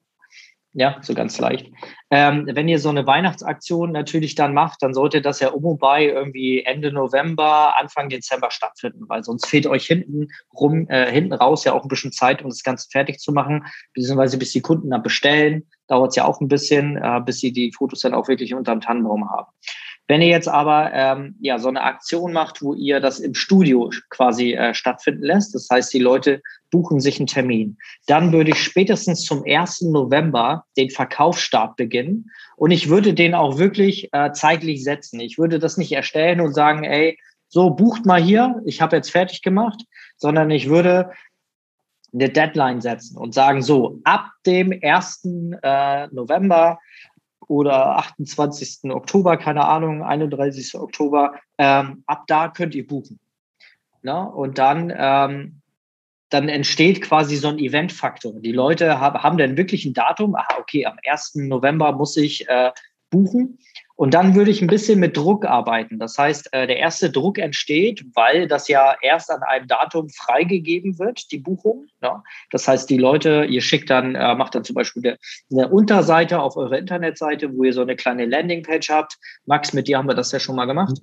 Ja, 0.73 0.99
so 1.01 1.13
ganz 1.13 1.38
leicht. 1.38 1.69
Ähm, 2.12 2.47
wenn 2.49 2.69
ihr 2.69 2.79
so 2.79 2.88
eine 2.88 3.05
Weihnachtsaktion 3.05 3.91
natürlich 3.91 4.36
dann 4.36 4.53
macht, 4.53 4.81
dann 4.81 4.93
sollte 4.93 5.21
das 5.21 5.41
ja 5.41 5.49
um 5.49 5.65
und 5.65 5.79
bei 5.79 6.05
irgendwie 6.05 6.63
Ende 6.63 6.93
November, 6.93 7.77
Anfang 7.77 8.07
Dezember 8.07 8.51
stattfinden, 8.51 9.03
weil 9.10 9.21
sonst 9.21 9.47
fehlt 9.47 9.67
euch 9.67 9.86
hinten 9.86 10.29
rum, 10.53 10.88
äh, 10.88 11.12
hinten 11.12 11.34
raus 11.34 11.65
ja 11.65 11.73
auch 11.73 11.84
ein 11.84 11.89
bisschen 11.89 12.13
Zeit, 12.13 12.41
um 12.41 12.49
das 12.49 12.63
Ganze 12.63 12.88
fertig 12.89 13.19
zu 13.19 13.34
machen, 13.34 13.65
beziehungsweise 13.93 14.38
bis 14.38 14.53
die 14.53 14.62
Kunden 14.62 14.89
dann 14.91 15.03
bestellen, 15.03 15.67
dauert 15.88 16.12
es 16.12 16.15
ja 16.15 16.23
auch 16.23 16.39
ein 16.39 16.47
bisschen, 16.47 16.95
äh, 16.95 17.19
bis 17.25 17.39
sie 17.41 17.51
die 17.51 17.73
Fotos 17.73 17.99
dann 17.99 18.13
auch 18.13 18.29
wirklich 18.29 18.53
unterm 18.53 18.79
Tannenbaum 18.79 19.29
haben. 19.29 19.51
Wenn 20.12 20.21
ihr 20.21 20.28
jetzt 20.28 20.50
aber 20.50 20.91
ähm, 20.93 21.36
ja 21.39 21.58
so 21.58 21.69
eine 21.69 21.84
Aktion 21.84 22.34
macht, 22.34 22.62
wo 22.62 22.74
ihr 22.74 23.00
das 23.00 23.21
im 23.21 23.34
Studio 23.34 23.89
quasi 24.10 24.52
äh, 24.52 24.74
stattfinden 24.74 25.24
lässt, 25.24 25.56
das 25.56 25.69
heißt, 25.71 25.93
die 25.93 26.00
Leute 26.00 26.41
buchen 26.69 27.00
sich 27.00 27.17
einen 27.17 27.28
Termin, 27.28 27.78
dann 28.08 28.34
würde 28.34 28.50
ich 28.50 28.62
spätestens 28.62 29.24
zum 29.24 29.45
1. 29.47 29.84
November 29.84 30.65
den 30.76 30.89
Verkaufsstart 30.89 31.78
beginnen 31.78 32.30
und 32.58 32.71
ich 32.71 32.89
würde 32.89 33.13
den 33.13 33.34
auch 33.34 33.58
wirklich 33.58 34.10
äh, 34.12 34.34
zeitlich 34.34 34.84
setzen. 34.84 35.21
Ich 35.21 35.38
würde 35.38 35.60
das 35.60 35.78
nicht 35.78 35.93
erstellen 35.93 36.41
und 36.41 36.54
sagen, 36.54 36.84
ey, 36.84 37.17
so 37.47 37.69
bucht 37.69 38.06
mal 38.06 38.21
hier, 38.21 38.62
ich 38.65 38.82
habe 38.82 38.97
jetzt 38.97 39.12
fertig 39.12 39.41
gemacht, 39.41 39.82
sondern 40.17 40.52
ich 40.52 40.67
würde 40.67 41.12
eine 42.13 42.28
Deadline 42.28 42.82
setzen 42.82 43.17
und 43.17 43.34
sagen, 43.34 43.62
so, 43.62 44.02
ab 44.04 44.30
dem 44.45 44.78
1. 44.84 45.24
Äh, 45.63 46.08
November 46.08 46.80
oder 47.52 47.98
28. 47.98 48.90
Oktober, 48.92 49.36
keine 49.36 49.68
Ahnung, 49.68 50.04
31. 50.04 50.76
Oktober, 50.76 51.34
ähm, 51.58 52.04
ab 52.08 52.24
da 52.28 52.48
könnt 52.48 52.74
ihr 52.76 52.88
buchen. 52.88 53.20
Na? 54.02 54.24
Und 54.24 54.58
dann, 54.58 54.92
ähm, 54.96 55.62
dann 56.30 56.48
entsteht 56.48 57.02
quasi 57.02 57.36
so 57.36 57.50
ein 57.50 57.60
Eventfaktor. 57.60 58.40
Die 58.40 58.54
Leute 58.54 59.02
haben, 59.02 59.22
haben 59.22 59.38
dann 59.38 59.58
wirklich 59.58 59.84
ein 59.84 59.94
Datum, 59.94 60.34
aha, 60.34 60.60
okay, 60.62 60.86
am 60.86 60.98
1. 61.06 61.36
November 61.36 61.92
muss 61.92 62.16
ich 62.16 62.48
äh, 62.48 62.72
buchen. 63.10 63.60
Und 63.95 64.13
dann 64.13 64.36
würde 64.36 64.51
ich 64.51 64.62
ein 64.62 64.67
bisschen 64.67 64.99
mit 64.99 65.15
Druck 65.15 65.45
arbeiten. 65.45 65.99
Das 65.99 66.17
heißt, 66.17 66.54
äh, 66.54 66.67
der 66.67 66.77
erste 66.77 67.10
Druck 67.10 67.38
entsteht, 67.38 68.04
weil 68.13 68.47
das 68.47 68.67
ja 68.67 68.95
erst 69.01 69.30
an 69.32 69.43
einem 69.43 69.67
Datum 69.67 70.10
freigegeben 70.10 70.97
wird, 70.97 71.32
die 71.32 71.38
Buchung. 71.38 71.86
Das 72.49 72.67
heißt, 72.67 72.89
die 72.89 72.97
Leute, 72.97 73.45
ihr 73.45 73.62
schickt 73.62 73.89
dann, 73.89 74.15
äh, 74.15 74.36
macht 74.36 74.56
dann 74.56 74.63
zum 74.63 74.73
Beispiel 74.73 75.17
eine 75.51 75.69
Unterseite 75.69 76.41
auf 76.41 76.58
eurer 76.58 76.77
Internetseite, 76.77 77.56
wo 77.56 77.63
ihr 77.63 77.73
so 77.73 77.82
eine 77.82 77.95
kleine 77.95 78.25
Landingpage 78.25 78.89
habt. 78.89 79.17
Max, 79.45 79.73
mit 79.73 79.88
dir 79.88 79.97
haben 79.97 80.08
wir 80.08 80.15
das 80.15 80.32
ja 80.32 80.39
schon 80.39 80.56
mal 80.56 80.65
gemacht. 80.65 80.97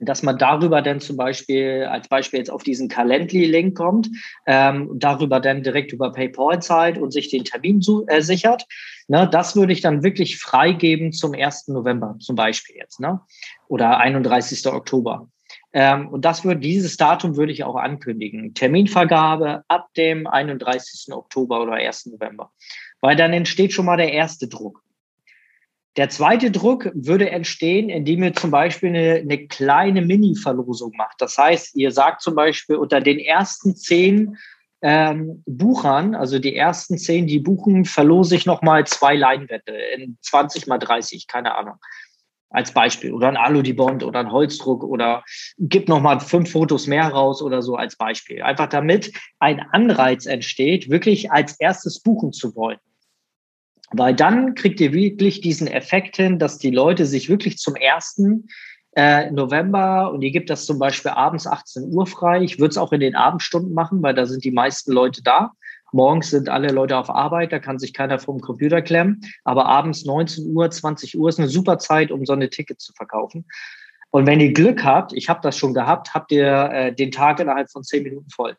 Dass 0.00 0.22
man 0.22 0.38
darüber 0.38 0.82
dann 0.82 1.00
zum 1.00 1.16
Beispiel, 1.16 1.84
als 1.88 2.08
Beispiel 2.08 2.40
jetzt 2.40 2.50
auf 2.50 2.62
diesen 2.62 2.88
Calendly-Link 2.88 3.76
kommt, 3.76 4.08
ähm, 4.46 4.90
darüber 4.94 5.40
dann 5.40 5.62
direkt 5.62 5.92
über 5.92 6.12
PayPal 6.12 6.60
zahlt 6.60 6.98
und 6.98 7.12
sich 7.12 7.28
den 7.30 7.44
Termin 7.44 7.80
äh, 8.08 8.20
sichert. 8.20 8.66
Ne, 9.06 9.28
das 9.30 9.56
würde 9.56 9.72
ich 9.72 9.80
dann 9.80 10.02
wirklich 10.02 10.38
freigeben 10.38 11.12
zum 11.12 11.32
1. 11.32 11.68
November 11.68 12.16
zum 12.20 12.36
Beispiel 12.36 12.76
jetzt, 12.76 13.00
ne? 13.00 13.20
Oder 13.68 13.98
31. 13.98 14.66
Oktober. 14.66 15.28
Ähm, 15.72 16.08
und 16.08 16.24
das 16.24 16.44
würde, 16.44 16.60
dieses 16.60 16.96
Datum 16.96 17.36
würde 17.36 17.52
ich 17.52 17.64
auch 17.64 17.76
ankündigen. 17.76 18.54
Terminvergabe 18.54 19.64
ab 19.68 19.88
dem 19.96 20.26
31. 20.26 21.12
Oktober 21.12 21.62
oder 21.62 21.74
1. 21.74 22.06
November. 22.06 22.50
Weil 23.00 23.16
dann 23.16 23.32
entsteht 23.32 23.72
schon 23.72 23.86
mal 23.86 23.96
der 23.96 24.12
erste 24.12 24.48
Druck. 24.48 24.82
Der 25.98 26.08
zweite 26.10 26.52
Druck 26.52 26.92
würde 26.94 27.28
entstehen, 27.28 27.88
indem 27.88 28.22
ihr 28.22 28.32
zum 28.32 28.52
Beispiel 28.52 28.90
eine, 28.90 29.14
eine 29.16 29.48
kleine 29.48 30.00
Mini-Verlosung 30.00 30.92
macht. 30.96 31.20
Das 31.20 31.36
heißt, 31.36 31.74
ihr 31.74 31.90
sagt 31.90 32.22
zum 32.22 32.36
Beispiel 32.36 32.76
unter 32.76 33.00
den 33.00 33.18
ersten 33.18 33.74
zehn 33.74 34.36
ähm, 34.80 35.42
Buchern, 35.44 36.14
also 36.14 36.38
die 36.38 36.54
ersten 36.54 36.98
zehn, 36.98 37.26
die 37.26 37.40
buchen, 37.40 37.84
verlose 37.84 38.36
ich 38.36 38.46
nochmal 38.46 38.86
zwei 38.86 39.16
Leinwände 39.16 39.72
in 39.96 40.16
20 40.22 40.68
mal 40.68 40.78
30, 40.78 41.26
keine 41.26 41.56
Ahnung. 41.56 41.74
Als 42.50 42.72
Beispiel. 42.72 43.12
Oder 43.12 43.26
ein 43.26 43.36
Alu-Dibond 43.36 44.04
oder 44.04 44.20
ein 44.20 44.30
Holzdruck 44.30 44.84
oder 44.84 45.24
gib 45.58 45.88
nochmal 45.88 46.20
fünf 46.20 46.52
Fotos 46.52 46.86
mehr 46.86 47.08
raus 47.08 47.42
oder 47.42 47.60
so 47.60 47.74
als 47.74 47.96
Beispiel. 47.96 48.40
Einfach 48.40 48.68
damit 48.68 49.12
ein 49.40 49.60
Anreiz 49.72 50.26
entsteht, 50.26 50.90
wirklich 50.90 51.32
als 51.32 51.58
erstes 51.58 52.00
buchen 52.00 52.32
zu 52.32 52.54
wollen. 52.54 52.78
Weil 53.90 54.14
dann 54.14 54.54
kriegt 54.54 54.80
ihr 54.80 54.92
wirklich 54.92 55.40
diesen 55.40 55.66
Effekt 55.66 56.16
hin, 56.16 56.38
dass 56.38 56.58
die 56.58 56.70
Leute 56.70 57.06
sich 57.06 57.28
wirklich 57.28 57.58
zum 57.58 57.74
ersten 57.74 58.48
äh, 58.96 59.30
November 59.30 60.10
und 60.12 60.22
ihr 60.22 60.30
gibt 60.30 60.50
das 60.50 60.66
zum 60.66 60.78
Beispiel 60.78 61.12
abends 61.12 61.46
18 61.46 61.92
Uhr 61.92 62.06
frei. 62.06 62.42
Ich 62.42 62.58
würde 62.58 62.70
es 62.70 62.78
auch 62.78 62.92
in 62.92 63.00
den 63.00 63.14
Abendstunden 63.14 63.72
machen, 63.72 64.02
weil 64.02 64.14
da 64.14 64.26
sind 64.26 64.44
die 64.44 64.50
meisten 64.50 64.92
Leute 64.92 65.22
da. 65.22 65.52
Morgens 65.92 66.30
sind 66.30 66.50
alle 66.50 66.68
Leute 66.68 66.98
auf 66.98 67.08
Arbeit, 67.08 67.50
da 67.50 67.58
kann 67.58 67.78
sich 67.78 67.94
keiner 67.94 68.18
vom 68.18 68.40
Computer 68.40 68.82
klemmen. 68.82 69.20
Aber 69.44 69.66
abends 69.66 70.04
19 70.04 70.54
Uhr, 70.54 70.70
20 70.70 71.18
Uhr 71.18 71.28
ist 71.30 71.38
eine 71.38 71.48
super 71.48 71.78
Zeit, 71.78 72.10
um 72.10 72.26
so 72.26 72.34
eine 72.34 72.50
Ticket 72.50 72.80
zu 72.80 72.92
verkaufen. 72.92 73.46
Und 74.10 74.26
wenn 74.26 74.40
ihr 74.40 74.52
Glück 74.52 74.84
habt, 74.84 75.12
ich 75.14 75.28
habe 75.28 75.40
das 75.42 75.56
schon 75.56 75.74
gehabt, 75.74 76.12
habt 76.12 76.30
ihr 76.32 76.70
äh, 76.72 76.94
den 76.94 77.10
Tag 77.10 77.40
innerhalb 77.40 77.70
von 77.70 77.82
10 77.82 78.02
Minuten 78.02 78.28
voll 78.30 78.56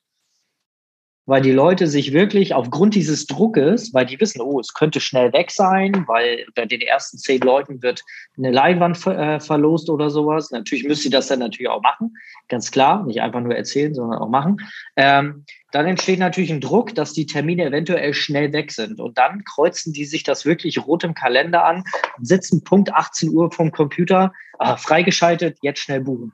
weil 1.29 1.43
die 1.43 1.51
Leute 1.51 1.85
sich 1.85 2.11
wirklich 2.11 2.55
aufgrund 2.55 2.95
dieses 2.95 3.27
Druckes, 3.27 3.93
weil 3.93 4.07
die 4.07 4.19
wissen, 4.19 4.41
oh, 4.41 4.59
es 4.59 4.73
könnte 4.73 4.99
schnell 4.99 5.31
weg 5.31 5.51
sein, 5.51 6.05
weil 6.07 6.47
bei 6.55 6.65
den 6.65 6.81
ersten 6.81 7.19
zehn 7.19 7.39
Leuten 7.41 7.83
wird 7.83 8.03
eine 8.35 8.49
Leinwand 8.49 8.97
ver 8.97 9.17
äh, 9.17 9.39
verlost 9.39 9.91
oder 9.91 10.09
sowas. 10.09 10.49
Natürlich 10.49 10.85
müsst 10.85 11.05
ihr 11.05 11.11
das 11.11 11.27
dann 11.27 11.37
natürlich 11.37 11.69
auch 11.69 11.83
machen, 11.83 12.15
ganz 12.47 12.71
klar, 12.71 13.05
nicht 13.05 13.21
einfach 13.21 13.41
nur 13.41 13.55
erzählen, 13.55 13.93
sondern 13.93 14.19
auch 14.19 14.29
machen. 14.29 14.57
Ähm, 14.95 15.45
dann 15.71 15.85
entsteht 15.85 16.17
natürlich 16.17 16.51
ein 16.51 16.61
Druck, 16.61 16.95
dass 16.95 17.13
die 17.13 17.27
Termine 17.27 17.65
eventuell 17.65 18.15
schnell 18.15 18.51
weg 18.51 18.71
sind. 18.71 18.99
Und 18.99 19.19
dann 19.19 19.43
kreuzen 19.43 19.93
die 19.93 20.05
sich 20.05 20.23
das 20.23 20.45
wirklich 20.45 20.83
rot 20.83 21.03
im 21.03 21.13
Kalender 21.13 21.63
an, 21.63 21.83
sitzen 22.19 22.63
Punkt 22.63 22.91
18 22.91 23.29
Uhr 23.29 23.51
vom 23.51 23.71
Computer, 23.71 24.33
ah, 24.57 24.77
freigeschaltet, 24.77 25.59
jetzt 25.61 25.81
schnell 25.81 26.01
buchen. 26.01 26.33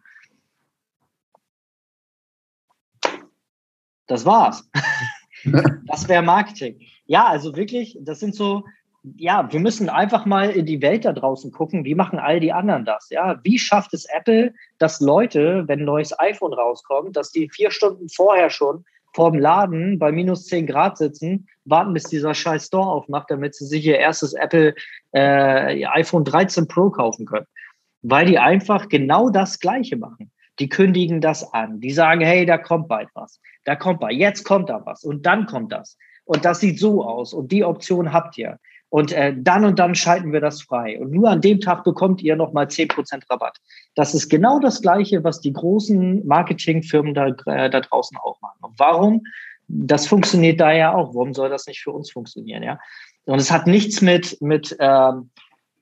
Das 4.08 4.26
war's. 4.26 4.70
das 5.86 6.08
wäre 6.08 6.24
Marketing. 6.24 6.80
Ja, 7.06 7.26
also 7.26 7.56
wirklich, 7.56 7.98
das 8.02 8.20
sind 8.20 8.36
so, 8.36 8.64
ja, 9.18 9.52
wir 9.52 9.60
müssen 9.60 9.90
einfach 9.90 10.26
mal 10.26 10.50
in 10.50 10.66
die 10.66 10.82
Welt 10.82 11.06
da 11.06 11.14
draußen 11.14 11.52
gucken, 11.52 11.86
wie 11.86 11.96
machen 11.96 12.20
all 12.20 12.40
die 12.40 12.52
anderen 12.52 12.86
das? 12.86 13.10
Ja, 13.10 13.40
wie 13.44 13.60
schafft 13.60 13.94
es 13.94 14.06
Apple, 14.06 14.54
dass 14.80 15.00
Leute, 15.00 15.64
wenn 15.68 15.80
ein 15.80 15.86
neues 15.86 16.18
iPhone 16.20 16.54
rauskommt, 16.54 17.16
dass 17.16 17.32
die 17.32 17.50
vier 17.50 17.72
Stunden 17.72 18.10
vorher 18.10 18.50
schon 18.50 18.86
vor 19.14 19.32
dem 19.32 19.40
Laden 19.40 19.98
bei 19.98 20.12
minus 20.12 20.46
10 20.48 20.68
Grad 20.68 20.98
sitzen, 20.98 21.48
warten, 21.64 21.94
bis 21.94 22.04
dieser 22.04 22.34
scheiß 22.34 22.66
Store 22.66 22.90
aufmacht, 22.90 23.32
damit 23.32 23.56
sie 23.56 23.66
sich 23.66 23.86
ihr 23.86 23.98
erstes 23.98 24.34
Apple 24.34 24.76
äh, 25.14 25.86
iPhone 25.86 26.26
13 26.26 26.68
Pro 26.68 26.90
kaufen 26.90 27.26
können. 27.26 27.48
Weil 28.02 28.26
die 28.26 28.38
einfach 28.38 28.90
genau 28.90 29.30
das 29.30 29.60
Gleiche 29.60 29.96
machen 29.96 30.32
die 30.60 30.70
kündigen 30.70 31.22
das 31.22 31.54
an. 31.54 31.80
Die 31.80 31.92
sagen, 31.92 32.22
hey, 32.22 32.46
da 32.46 32.58
kommt 32.58 32.88
bald 32.88 33.10
was. 33.14 33.40
Da 33.66 33.76
kommt 33.76 34.00
bald. 34.00 34.14
Jetzt 34.14 34.44
kommt 34.44 34.70
da 34.70 34.86
was. 34.86 35.04
Und 35.04 35.26
dann 35.26 35.46
kommt 35.46 35.72
das. 35.72 35.98
Und 36.26 36.46
das 36.46 36.60
sieht 36.60 36.80
so 36.80 37.04
aus. 37.04 37.34
Und 37.34 37.52
die 37.52 37.64
Option 37.64 38.14
habt 38.14 38.38
ihr. 38.38 38.60
Und 38.90 39.12
äh, 39.12 39.34
dann 39.36 39.66
und 39.66 39.80
dann 39.80 39.96
schalten 39.96 40.32
wir 40.32 40.40
das 40.40 40.62
frei. 40.62 41.00
Und 41.00 41.12
nur 41.12 41.30
an 41.30 41.42
dem 41.42 41.60
Tag 41.60 41.84
bekommt 41.84 42.22
ihr 42.22 42.36
nochmal 42.36 42.68
10% 42.68 43.30
Rabatt. 43.30 43.58
Das 43.96 44.14
ist 44.14 44.30
genau 44.30 44.60
das 44.60 44.82
Gleiche, 44.82 45.24
was 45.24 45.42
die 45.42 45.54
großen 45.54 46.26
Marketingfirmen 46.26 47.14
da, 47.14 47.28
äh, 47.46 47.70
da 47.70 47.82
draußen 47.82 48.18
auch 48.18 48.40
machen. 48.42 48.60
Und 48.62 48.80
warum? 48.80 49.24
Das 49.68 50.08
funktioniert 50.08 50.62
da 50.62 50.72
ja 50.72 50.94
auch. 50.94 51.14
Warum 51.14 51.34
soll 51.34 51.50
das 51.50 51.68
nicht 51.68 51.82
für 51.82 51.92
uns 51.92 52.12
funktionieren? 52.12 52.64
Ja? 52.64 52.80
Und 53.26 53.40
es 53.40 53.52
hat 53.52 53.68
nichts 53.68 54.02
mit, 54.02 54.40
mit 54.42 54.76
ähm, 54.80 55.32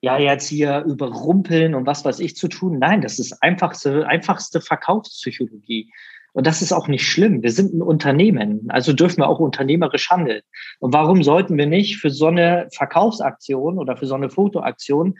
ja, 0.03 0.17
jetzt 0.19 0.49
hier 0.49 0.83
überrumpeln 0.85 1.73
und 1.73 1.85
was 1.87 2.03
weiß 2.03 2.19
ich 2.19 2.35
zu 2.35 2.49
tun. 2.49 2.77
Nein, 2.77 2.99
das 2.99 3.19
ist 3.19 3.41
einfachste, 3.41 4.05
einfachste 4.05 4.59
Verkaufspsychologie. 4.59 5.93
Und 6.33 6.45
das 6.45 6.61
ist 6.61 6.73
auch 6.73 6.89
nicht 6.89 7.07
schlimm. 7.07 7.41
Wir 7.41 7.51
sind 7.51 7.73
ein 7.73 7.81
Unternehmen, 7.81 8.65
also 8.67 8.91
dürfen 8.91 9.19
wir 9.19 9.29
auch 9.29 9.39
unternehmerisch 9.39 10.09
handeln. 10.09 10.41
Und 10.79 10.91
warum 10.93 11.23
sollten 11.23 11.57
wir 11.57 11.67
nicht 11.67 11.99
für 11.99 12.09
so 12.09 12.25
eine 12.25 12.67
Verkaufsaktion 12.73 13.77
oder 13.79 13.95
für 13.95 14.05
so 14.05 14.15
eine 14.15 14.29
Fotoaktion 14.29 15.17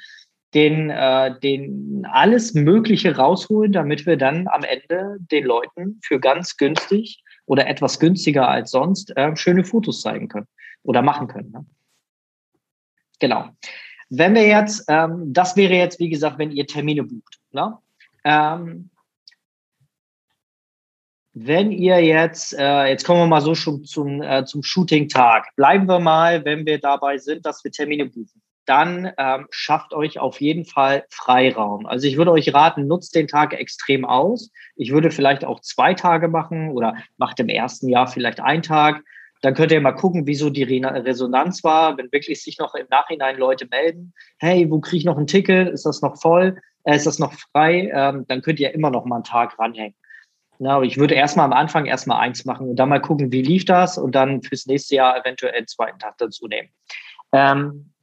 den, 0.53 0.89
äh, 0.89 1.39
den 1.39 2.05
alles 2.11 2.53
Mögliche 2.53 3.15
rausholen, 3.15 3.71
damit 3.71 4.05
wir 4.05 4.17
dann 4.17 4.49
am 4.49 4.63
Ende 4.65 5.15
den 5.31 5.45
Leuten 5.45 6.01
für 6.03 6.19
ganz 6.19 6.57
günstig 6.57 7.23
oder 7.45 7.67
etwas 7.67 8.01
günstiger 8.01 8.49
als 8.49 8.71
sonst 8.71 9.15
äh, 9.15 9.33
schöne 9.37 9.63
Fotos 9.63 10.01
zeigen 10.01 10.27
können 10.27 10.47
oder 10.83 11.01
machen 11.01 11.27
können. 11.27 11.51
Ne? 11.51 11.65
Genau. 13.21 13.47
Wenn 14.15 14.35
wir 14.35 14.45
jetzt, 14.45 14.85
ähm, 14.89 15.33
das 15.33 15.55
wäre 15.55 15.73
jetzt, 15.73 15.99
wie 15.99 16.09
gesagt, 16.09 16.37
wenn 16.37 16.51
ihr 16.51 16.67
Termine 16.67 17.01
bucht. 17.01 17.39
Ne? 17.51 17.75
Ähm, 18.23 18.91
wenn 21.33 21.71
ihr 21.71 21.99
jetzt, 21.99 22.53
äh, 22.53 22.85
jetzt 22.89 23.05
kommen 23.05 23.21
wir 23.21 23.27
mal 23.27 23.41
so 23.41 23.55
schon 23.55 23.83
zum, 23.85 24.21
äh, 24.21 24.45
zum 24.45 24.61
Shooting-Tag. 24.61 25.55
Bleiben 25.55 25.87
wir 25.87 25.99
mal, 25.99 26.45
wenn 26.45 26.63
wir 26.67 26.79
dabei 26.79 27.17
sind, 27.17 27.43
dass 27.47 27.63
wir 27.63 27.71
Termine 27.71 28.05
buchen. 28.05 28.39
Dann 28.65 29.11
ähm, 29.17 29.47
schafft 29.49 29.95
euch 29.95 30.19
auf 30.19 30.39
jeden 30.39 30.65
Fall 30.65 31.05
Freiraum. 31.09 31.87
Also 31.87 32.05
ich 32.05 32.15
würde 32.15 32.33
euch 32.33 32.53
raten, 32.53 32.85
nutzt 32.85 33.15
den 33.15 33.27
Tag 33.27 33.53
extrem 33.53 34.05
aus. 34.05 34.51
Ich 34.75 34.91
würde 34.91 35.09
vielleicht 35.09 35.43
auch 35.43 35.59
zwei 35.61 35.95
Tage 35.95 36.27
machen 36.27 36.69
oder 36.69 36.95
macht 37.17 37.39
im 37.39 37.49
ersten 37.49 37.89
Jahr 37.89 38.05
vielleicht 38.05 38.41
einen 38.41 38.61
Tag. 38.61 39.03
Dann 39.43 39.55
könnt 39.55 39.73
ihr 39.73 39.81
mal 39.81 39.91
gucken, 39.91 40.25
wieso 40.25 40.49
die 40.49 40.63
Resonanz 40.63 41.65
war, 41.65 41.97
wenn 41.97 42.09
wirklich 42.13 42.41
sich 42.41 42.57
noch 42.59 42.73
im 42.75 42.87
Nachhinein 42.89 43.37
Leute 43.37 43.67
melden. 43.69 44.13
Hey, 44.39 44.71
wo 44.71 44.79
kriege 44.79 44.97
ich 44.99 45.05
noch 45.05 45.17
ein 45.17 45.27
Ticket? 45.27 45.67
Ist 45.67 45.85
das 45.85 46.01
noch 46.01 46.17
voll? 46.21 46.57
Äh, 46.85 46.95
ist 46.95 47.05
das 47.05 47.19
noch 47.19 47.33
frei? 47.33 47.91
Ähm, 47.93 48.23
dann 48.29 48.41
könnt 48.41 48.61
ihr 48.61 48.73
immer 48.73 48.89
noch 48.89 49.03
mal 49.03 49.15
einen 49.15 49.25
Tag 49.25 49.59
ranhängen. 49.59 49.95
Na, 50.59 50.77
aber 50.77 50.85
ich 50.85 50.97
würde 50.97 51.15
erstmal 51.15 51.45
am 51.45 51.51
Anfang 51.51 51.85
erstmal 51.85 52.21
eins 52.21 52.45
machen 52.45 52.69
und 52.69 52.77
dann 52.77 52.87
mal 52.87 53.01
gucken, 53.01 53.33
wie 53.33 53.41
lief 53.41 53.65
das 53.65 53.97
und 53.97 54.15
dann 54.15 54.41
fürs 54.43 54.65
nächste 54.65 54.95
Jahr 54.95 55.19
eventuell 55.19 55.53
einen 55.53 55.67
zweiten 55.67 55.99
Tag 55.99 56.17
dazu 56.19 56.47
nehmen. 56.47 56.69
Ähm, 57.33 57.93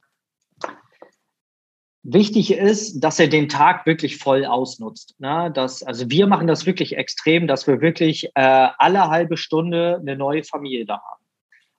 Wichtig 2.03 2.51
ist, 2.51 2.99
dass 2.99 3.19
er 3.19 3.27
den 3.27 3.47
Tag 3.47 3.85
wirklich 3.85 4.17
voll 4.17 4.43
ausnutzt. 4.43 5.13
Ne? 5.19 5.51
Das, 5.53 5.83
also 5.83 6.09
wir 6.09 6.25
machen 6.25 6.47
das 6.47 6.65
wirklich 6.65 6.97
extrem, 6.97 7.45
dass 7.45 7.67
wir 7.67 7.79
wirklich 7.79 8.25
äh, 8.33 8.69
alle 8.77 9.09
halbe 9.09 9.37
Stunde 9.37 9.99
eine 10.01 10.15
neue 10.15 10.43
Familie 10.43 10.85
da 10.85 10.95
haben. 10.95 11.20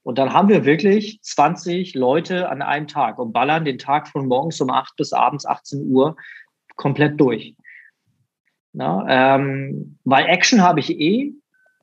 Und 0.02 0.18
dann 0.18 0.32
haben 0.32 0.48
wir 0.48 0.64
wirklich 0.64 1.20
20 1.22 1.94
Leute 1.94 2.48
an 2.48 2.60
einem 2.60 2.88
Tag 2.88 3.18
und 3.18 3.32
ballern 3.32 3.64
den 3.64 3.78
Tag 3.78 4.08
von 4.08 4.26
morgens 4.26 4.60
um 4.60 4.70
8 4.70 4.96
bis 4.96 5.12
abends 5.12 5.46
18 5.46 5.86
Uhr 5.86 6.16
komplett 6.76 7.20
durch. 7.20 7.54
Na, 8.72 9.36
ähm, 9.36 9.98
weil 10.04 10.26
Action 10.26 10.62
habe 10.62 10.80
ich 10.80 10.90
eh. 10.90 11.32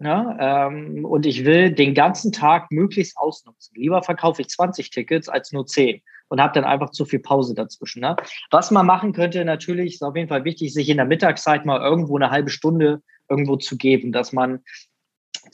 Na, 0.02 0.68
ähm, 0.68 1.04
und 1.04 1.26
ich 1.26 1.44
will 1.44 1.72
den 1.72 1.94
ganzen 1.94 2.32
Tag 2.32 2.72
möglichst 2.72 3.18
ausnutzen. 3.18 3.74
Lieber 3.76 4.02
verkaufe 4.02 4.42
ich 4.42 4.48
20 4.48 4.90
Tickets 4.92 5.28
als 5.28 5.52
nur 5.52 5.66
10 5.66 6.02
und 6.30 6.42
habe 6.42 6.54
dann 6.54 6.64
einfach 6.64 6.92
zu 6.92 7.04
viel 7.04 7.20
Pause 7.20 7.54
dazwischen. 7.54 8.00
Ne? 8.00 8.16
Was 8.50 8.72
man 8.72 8.86
machen 8.86 9.12
könnte, 9.12 9.44
natürlich 9.44 9.96
ist 9.96 10.04
auf 10.04 10.16
jeden 10.16 10.30
Fall 10.30 10.46
wichtig, 10.46 10.74
sich 10.74 10.88
in 10.88 10.98
der 10.98 11.06
Mittagszeit 11.06 11.66
mal 11.66 11.82
irgendwo 11.82 12.16
eine 12.16 12.32
halbe 12.32 12.50
Stunde 12.50 13.02
irgendwo 13.30 13.58
zu 13.58 13.76
geben, 13.76 14.14
dass 14.14 14.32
man 14.32 14.64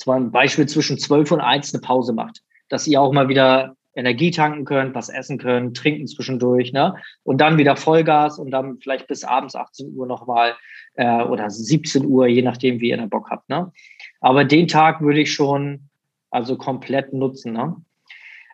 ein 0.05 0.31
Beispiel 0.31 0.67
zwischen 0.67 0.99
12 0.99 1.31
und 1.31 1.41
1 1.41 1.73
eine 1.73 1.81
Pause 1.81 2.13
macht 2.13 2.43
dass 2.69 2.87
ihr 2.87 3.01
auch 3.01 3.11
mal 3.11 3.29
wieder 3.29 3.75
Energie 3.95 4.31
tanken 4.31 4.65
könnt, 4.65 4.93
was 4.93 5.09
essen 5.09 5.37
könnt, 5.37 5.77
trinken 5.77 6.07
zwischendurch, 6.07 6.73
ne? 6.73 6.95
Und 7.23 7.39
dann 7.39 7.57
wieder 7.57 7.75
Vollgas 7.75 8.37
und 8.37 8.51
dann 8.51 8.77
vielleicht 8.79 9.07
bis 9.07 9.23
abends 9.23 9.55
18 9.55 9.95
Uhr 9.95 10.05
nochmal 10.05 10.55
äh, 10.95 11.23
oder 11.23 11.49
17 11.49 12.05
Uhr, 12.05 12.27
je 12.27 12.41
nachdem, 12.41 12.79
wie 12.81 12.89
ihr 12.89 12.97
da 12.97 13.05
Bock 13.05 13.29
habt, 13.29 13.49
ne? 13.49 13.71
Aber 14.19 14.43
den 14.43 14.67
Tag 14.67 15.01
würde 15.01 15.21
ich 15.21 15.33
schon 15.33 15.89
also 16.29 16.57
komplett 16.57 17.13
nutzen, 17.13 17.53
ne? 17.53 17.75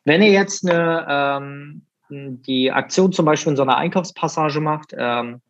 Wenn 0.04 0.22
ihr 0.22 0.32
jetzt 0.32 0.68
eine, 0.68 1.06
ähm, 1.10 1.82
die 2.10 2.72
Aktion 2.72 3.12
zum 3.12 3.26
Beispiel 3.26 3.52
in 3.52 3.58
so 3.58 3.64
einer 3.64 3.78
Einkaufspassage 3.78 4.60
macht, 4.60 4.94
ähm, 4.98 5.42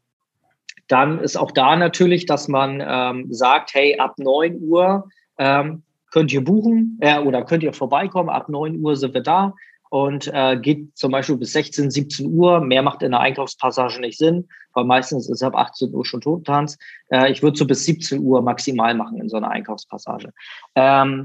dann 0.87 1.19
ist 1.19 1.37
auch 1.37 1.51
da 1.51 1.75
natürlich, 1.75 2.25
dass 2.25 2.47
man 2.47 2.83
ähm, 2.85 3.33
sagt, 3.33 3.73
hey, 3.73 3.97
ab 3.97 4.15
9 4.17 4.59
Uhr 4.61 5.09
ähm, 5.37 5.83
könnt 6.11 6.31
ihr 6.31 6.43
buchen 6.43 6.97
äh, 7.01 7.19
oder 7.19 7.43
könnt 7.43 7.63
ihr 7.63 7.73
vorbeikommen. 7.73 8.29
Ab 8.29 8.49
9 8.49 8.79
Uhr 8.79 8.95
sind 8.95 9.13
wir 9.13 9.21
da 9.21 9.53
und 9.89 10.29
äh, 10.33 10.57
geht 10.57 10.97
zum 10.97 11.11
Beispiel 11.11 11.37
bis 11.37 11.53
16, 11.53 11.91
17 11.91 12.33
Uhr. 12.33 12.61
Mehr 12.61 12.81
macht 12.81 13.01
in 13.01 13.11
der 13.11 13.19
Einkaufspassage 13.19 13.99
nicht 13.99 14.17
Sinn, 14.17 14.47
weil 14.73 14.85
meistens 14.85 15.29
ist 15.29 15.43
ab 15.43 15.55
18 15.55 15.93
Uhr 15.93 16.05
schon 16.05 16.21
Totentanz. 16.21 16.77
Äh, 17.09 17.31
ich 17.31 17.41
würde 17.41 17.57
so 17.57 17.65
bis 17.65 17.85
17 17.85 18.19
Uhr 18.19 18.41
maximal 18.41 18.93
machen 18.93 19.19
in 19.19 19.27
so 19.27 19.37
einer 19.37 19.49
Einkaufspassage. 19.49 20.31
Ähm, 20.75 21.23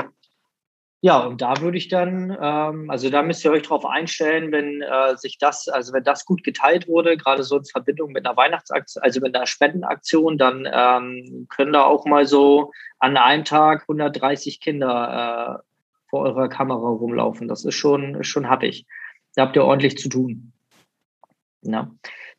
Ja, 1.03 1.19
und 1.19 1.43
da 1.43 1.61
würde 1.61 1.77
ich 1.77 1.89
dann, 1.89 2.37
ähm, 2.41 2.91
also 2.91 3.11
da 3.11 3.23
müsst 3.23 3.45
ihr 3.45 3.53
euch 3.53 3.63
drauf 3.63 3.85
einstellen, 3.85 4.51
wenn 4.51 4.81
äh, 4.81 5.17
sich 5.17 5.39
das, 5.39 5.69
also 5.69 5.93
wenn 5.93 6.05
das 6.05 6.25
gut 6.25 6.43
geteilt 6.43 6.89
wurde, 6.89 7.17
gerade 7.17 7.43
so 7.43 7.59
in 7.59 7.65
Verbindung 7.65 8.13
mit 8.13 8.27
einer 8.27 8.37
Weihnachtsaktion, 8.37 9.05
also 9.05 9.21
mit 9.21 9.37
einer 9.37 9.47
Spendenaktion, 9.47 10.39
dann 10.39 10.67
ähm, 10.73 11.47
können 11.51 11.75
da 11.75 11.85
auch 11.85 12.07
mal 12.07 12.27
so 12.27 12.73
an 12.99 13.17
einem 13.17 13.45
Tag 13.45 13.83
130 13.83 14.61
Kinder 14.61 15.61
äh, 15.61 15.63
vor 16.09 16.23
eurer 16.23 16.49
Kamera 16.49 16.89
rumlaufen. 16.89 17.47
Das 17.47 17.65
ist 17.65 17.75
schon, 17.75 18.25
schon 18.25 18.49
happig. 18.49 18.87
Da 19.35 19.43
habt 19.43 19.57
ihr 19.57 19.65
ordentlich 19.65 19.99
zu 19.99 20.09
tun. 20.09 20.53
Ja. 21.63 21.91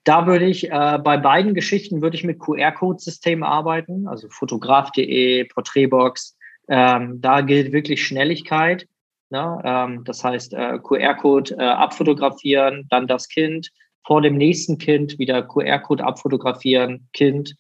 Da 0.04 0.26
würde 0.26 0.46
ich 0.46 0.72
äh, 0.72 1.00
bei 1.04 1.18
beiden 1.18 1.54
Geschichten 1.54 2.02
würde 2.02 2.16
ich 2.16 2.24
mit 2.24 2.40
QR-Code-Systemen 2.40 3.44
arbeiten, 3.44 4.08
also 4.08 4.30
fotograf.de, 4.30 5.44
Porträtbox. 5.46 6.37
Ähm, 6.68 7.22
da 7.22 7.42
gilt 7.42 7.72
wirklich 7.72 8.06
Schnelligkeit. 8.06 8.88
Ne? 9.30 9.62
Ähm, 9.64 10.04
das 10.04 10.24
heißt, 10.24 10.54
äh, 10.54 10.80
QR-Code 10.80 11.56
äh, 11.58 11.64
abfotografieren, 11.64 12.88
dann 12.90 13.08
das 13.08 13.28
Kind, 13.28 13.72
vor 14.06 14.22
dem 14.22 14.38
nächsten 14.38 14.78
Kind 14.78 15.20
wieder 15.20 15.44
QR-Code 15.44 16.04
abfotografieren, 16.04 17.10
Kind, 17.12 17.56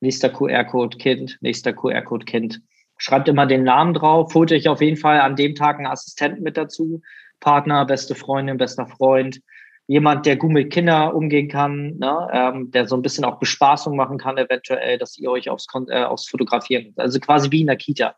nächster 0.00 0.28
QR-Code, 0.28 0.98
Kind, 0.98 1.38
nächster 1.40 1.72
QR-Code, 1.72 2.26
Kind. 2.26 2.60
Schreibt 2.98 3.28
immer 3.28 3.46
den 3.46 3.64
Namen 3.64 3.94
drauf, 3.94 4.34
holt 4.34 4.52
euch 4.52 4.68
auf 4.68 4.80
jeden 4.80 4.98
Fall 4.98 5.20
an 5.20 5.36
dem 5.36 5.54
Tag 5.54 5.78
einen 5.78 5.86
Assistenten 5.86 6.42
mit 6.42 6.56
dazu, 6.56 7.02
Partner, 7.40 7.84
beste 7.84 8.14
Freundin, 8.14 8.58
bester 8.58 8.86
Freund, 8.86 9.40
jemand, 9.86 10.26
der 10.26 10.36
gut 10.36 10.50
mit 10.50 10.72
Kindern 10.72 11.12
umgehen 11.12 11.48
kann, 11.48 11.96
ne, 11.98 12.28
ähm, 12.32 12.70
der 12.70 12.86
so 12.86 12.96
ein 12.96 13.02
bisschen 13.02 13.24
auch 13.24 13.38
Bespaßung 13.38 13.96
machen 13.96 14.18
kann, 14.18 14.36
eventuell, 14.36 14.98
dass 14.98 15.16
ihr 15.18 15.30
euch 15.30 15.48
aufs, 15.48 15.66
äh, 15.88 16.02
aufs 16.02 16.28
Fotografieren, 16.28 16.92
also 16.96 17.20
quasi 17.20 17.50
wie 17.50 17.60
in 17.60 17.68
der 17.68 17.76
Kita. 17.76 18.16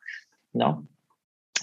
Ja. 0.53 0.83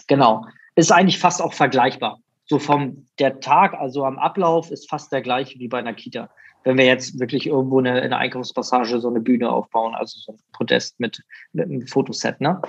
Genau. 0.08 0.46
Ist 0.76 0.92
eigentlich 0.92 1.20
fast 1.20 1.42
auch 1.42 1.54
vergleichbar. 1.54 2.20
So 2.46 2.60
vom 2.60 3.08
der 3.18 3.40
Tag, 3.40 3.74
also 3.74 4.06
am 4.06 4.20
Ablauf, 4.20 4.72
ist 4.72 4.90
fast 4.90 5.12
der 5.12 5.22
gleiche 5.22 5.58
wie 5.60 5.68
bei 5.68 5.80
einer 5.80 5.94
Kita. 5.94 6.30
Wenn 6.64 6.78
wir 6.78 6.86
jetzt 6.86 7.20
wirklich 7.20 7.48
irgendwo 7.48 7.80
eine, 7.80 8.02
in 8.02 8.10
der 8.10 8.20
Einkaufspassage 8.20 9.00
so 9.00 9.08
eine 9.08 9.20
Bühne 9.20 9.50
aufbauen, 9.50 9.96
also 9.96 10.20
so 10.20 10.32
ein 10.34 10.40
Podest 10.54 11.00
mit, 11.00 11.24
mit 11.54 11.66
einem 11.66 11.88
Fotoset. 11.88 12.42
Ne? 12.42 12.62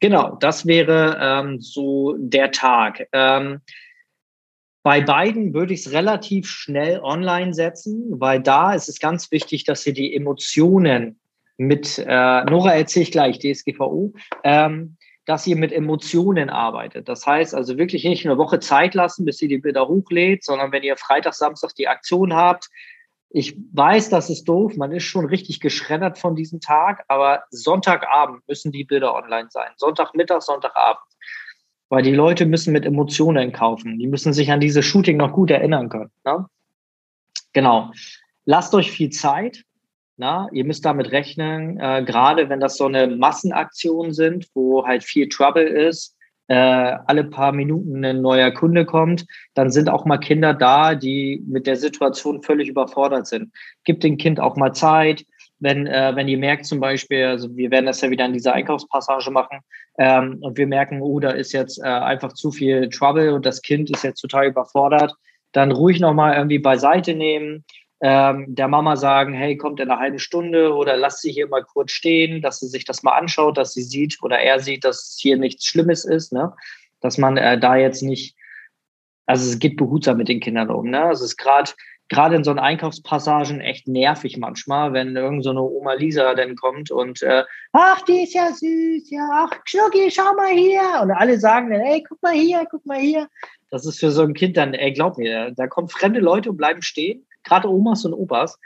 Genau, 0.00 0.36
das 0.36 0.66
wäre 0.66 1.18
ähm, 1.20 1.60
so 1.60 2.14
der 2.18 2.50
Tag. 2.50 3.06
Ähm, 3.12 3.60
bei 4.82 5.00
beiden 5.00 5.52
würde 5.52 5.74
ich 5.74 5.80
es 5.80 5.92
relativ 5.92 6.48
schnell 6.48 7.00
online 7.00 7.54
setzen, 7.54 8.20
weil 8.20 8.40
da 8.40 8.72
ist 8.72 8.88
es 8.88 9.00
ganz 9.00 9.30
wichtig, 9.32 9.64
dass 9.64 9.86
ihr 9.86 9.94
die 9.94 10.14
Emotionen 10.14 11.18
mit, 11.56 11.98
äh, 11.98 12.44
Nora 12.44 12.74
erzähle 12.74 13.02
ich 13.02 13.10
gleich, 13.10 13.38
DSGVO, 13.38 14.12
ähm, 14.44 14.96
dass 15.26 15.46
ihr 15.46 15.56
mit 15.56 15.72
Emotionen 15.72 16.48
arbeitet. 16.48 17.08
Das 17.08 17.26
heißt 17.26 17.54
also 17.54 17.76
wirklich 17.76 18.04
nicht 18.04 18.24
eine 18.24 18.38
Woche 18.38 18.60
Zeit 18.60 18.94
lassen, 18.94 19.24
bis 19.24 19.42
ihr 19.42 19.48
die 19.48 19.58
Bilder 19.58 19.88
hochlädt, 19.88 20.44
sondern 20.44 20.72
wenn 20.72 20.84
ihr 20.84 20.96
Freitag, 20.96 21.34
Samstag 21.34 21.74
die 21.74 21.88
Aktion 21.88 22.32
habt, 22.32 22.70
ich 23.28 23.56
weiß, 23.72 24.08
das 24.08 24.30
ist 24.30 24.44
doof, 24.44 24.76
man 24.76 24.92
ist 24.92 25.02
schon 25.02 25.26
richtig 25.26 25.60
geschreddert 25.60 26.16
von 26.16 26.36
diesem 26.36 26.60
Tag, 26.60 27.04
aber 27.08 27.42
Sonntagabend 27.50 28.46
müssen 28.46 28.70
die 28.70 28.84
Bilder 28.84 29.14
online 29.14 29.48
sein. 29.50 29.70
Sonntagmittag, 29.76 30.42
Sonntagabend. 30.42 31.02
Weil 31.88 32.02
die 32.02 32.14
Leute 32.14 32.46
müssen 32.46 32.72
mit 32.72 32.86
Emotionen 32.86 33.52
kaufen. 33.52 33.98
Die 33.98 34.06
müssen 34.06 34.32
sich 34.32 34.50
an 34.50 34.60
dieses 34.60 34.84
Shooting 34.84 35.16
noch 35.16 35.32
gut 35.32 35.50
erinnern 35.50 35.88
können. 35.88 36.10
Ne? 36.24 36.46
Genau. 37.52 37.90
Lasst 38.44 38.74
euch 38.74 38.90
viel 38.90 39.10
Zeit. 39.10 39.64
Na, 40.18 40.48
ihr 40.52 40.64
müsst 40.64 40.84
damit 40.84 41.12
rechnen, 41.12 41.78
äh, 41.78 42.02
gerade 42.02 42.48
wenn 42.48 42.60
das 42.60 42.78
so 42.78 42.86
eine 42.86 43.06
Massenaktion 43.06 44.12
sind, 44.12 44.48
wo 44.54 44.86
halt 44.86 45.04
viel 45.04 45.28
Trouble 45.28 45.66
ist, 45.66 46.16
äh, 46.48 46.54
alle 46.54 47.24
paar 47.24 47.52
Minuten 47.52 48.04
ein 48.04 48.22
neuer 48.22 48.50
Kunde 48.50 48.86
kommt, 48.86 49.26
dann 49.54 49.70
sind 49.70 49.90
auch 49.90 50.04
mal 50.04 50.18
Kinder 50.18 50.54
da, 50.54 50.94
die 50.94 51.42
mit 51.46 51.66
der 51.66 51.76
Situation 51.76 52.42
völlig 52.42 52.68
überfordert 52.68 53.26
sind. 53.26 53.52
Gibt 53.84 54.04
dem 54.04 54.16
Kind 54.16 54.40
auch 54.40 54.56
mal 54.56 54.72
Zeit. 54.72 55.26
Wenn, 55.58 55.86
äh, 55.86 56.12
wenn 56.14 56.28
ihr 56.28 56.38
merkt 56.38 56.66
zum 56.66 56.80
Beispiel, 56.80 57.24
also 57.24 57.54
wir 57.56 57.70
werden 57.70 57.86
das 57.86 58.00
ja 58.00 58.10
wieder 58.10 58.26
in 58.26 58.34
dieser 58.34 58.52
Einkaufspassage 58.52 59.30
machen, 59.30 59.60
ähm, 59.98 60.38
und 60.40 60.58
wir 60.58 60.66
merken, 60.66 61.00
oh, 61.00 61.18
da 61.18 61.30
ist 61.30 61.52
jetzt 61.52 61.78
äh, 61.78 61.86
einfach 61.86 62.32
zu 62.34 62.50
viel 62.50 62.88
Trouble 62.90 63.32
und 63.34 63.46
das 63.46 63.62
Kind 63.62 63.90
ist 63.90 64.04
jetzt 64.04 64.20
total 64.20 64.48
überfordert, 64.48 65.14
dann 65.52 65.72
ruhig 65.72 66.00
nochmal 66.00 66.36
irgendwie 66.36 66.58
beiseite 66.58 67.14
nehmen, 67.14 67.64
ähm, 68.00 68.54
der 68.54 68.68
Mama 68.68 68.96
sagen, 68.96 69.32
hey, 69.32 69.56
kommt 69.56 69.80
in 69.80 69.90
einer 69.90 70.00
halben 70.00 70.18
Stunde 70.18 70.74
oder 70.74 70.96
lasst 70.96 71.22
sie 71.22 71.32
hier 71.32 71.48
mal 71.48 71.64
kurz 71.64 71.92
stehen, 71.92 72.42
dass 72.42 72.60
sie 72.60 72.68
sich 72.68 72.84
das 72.84 73.02
mal 73.02 73.16
anschaut, 73.16 73.56
dass 73.56 73.72
sie 73.72 73.82
sieht 73.82 74.18
oder 74.22 74.38
er 74.38 74.60
sieht, 74.60 74.84
dass 74.84 75.16
hier 75.18 75.38
nichts 75.38 75.64
Schlimmes 75.64 76.04
ist, 76.04 76.32
ne? 76.32 76.52
Dass 77.00 77.16
man 77.16 77.36
äh, 77.36 77.58
da 77.58 77.76
jetzt 77.76 78.02
nicht, 78.02 78.36
also 79.24 79.48
es 79.50 79.58
geht 79.58 79.76
behutsam 79.76 80.18
mit 80.18 80.28
den 80.28 80.40
Kindern 80.40 80.70
um, 80.70 80.90
ne? 80.90 81.02
Also 81.04 81.24
es 81.24 81.32
ist 81.32 81.36
gerade 81.38 81.72
gerade 82.08 82.36
in 82.36 82.44
so 82.44 82.50
einen 82.50 82.60
Einkaufspassagen 82.60 83.60
echt 83.60 83.88
nervig 83.88 84.36
manchmal, 84.36 84.92
wenn 84.92 85.16
irgend 85.16 85.42
so 85.42 85.50
eine 85.50 85.62
Oma 85.62 85.94
Lisa 85.94 86.34
dann 86.34 86.54
kommt 86.54 86.90
und 86.90 87.22
äh, 87.22 87.44
ach, 87.72 88.02
die 88.02 88.22
ist 88.22 88.34
ja 88.34 88.52
süß, 88.52 89.10
ja, 89.10 89.28
ach, 89.32 89.58
Schnucki, 89.64 90.10
schau 90.10 90.34
mal 90.34 90.52
hier. 90.52 90.82
Und 91.02 91.10
alle 91.10 91.38
sagen 91.38 91.70
dann, 91.70 91.80
ey, 91.80 92.04
guck 92.08 92.22
mal 92.22 92.32
hier, 92.32 92.64
guck 92.70 92.86
mal 92.86 93.00
hier. 93.00 93.28
Das 93.70 93.86
ist 93.86 93.98
für 93.98 94.12
so 94.12 94.22
ein 94.22 94.34
Kind 94.34 94.56
dann, 94.56 94.74
ey, 94.74 94.92
glaub 94.92 95.18
mir, 95.18 95.52
da 95.56 95.66
kommen 95.66 95.88
fremde 95.88 96.20
Leute 96.20 96.50
und 96.50 96.56
bleiben 96.56 96.82
stehen 96.82 97.26
gerade 97.46 97.70
Omas 97.70 98.04
und 98.04 98.12
Opas, 98.12 98.58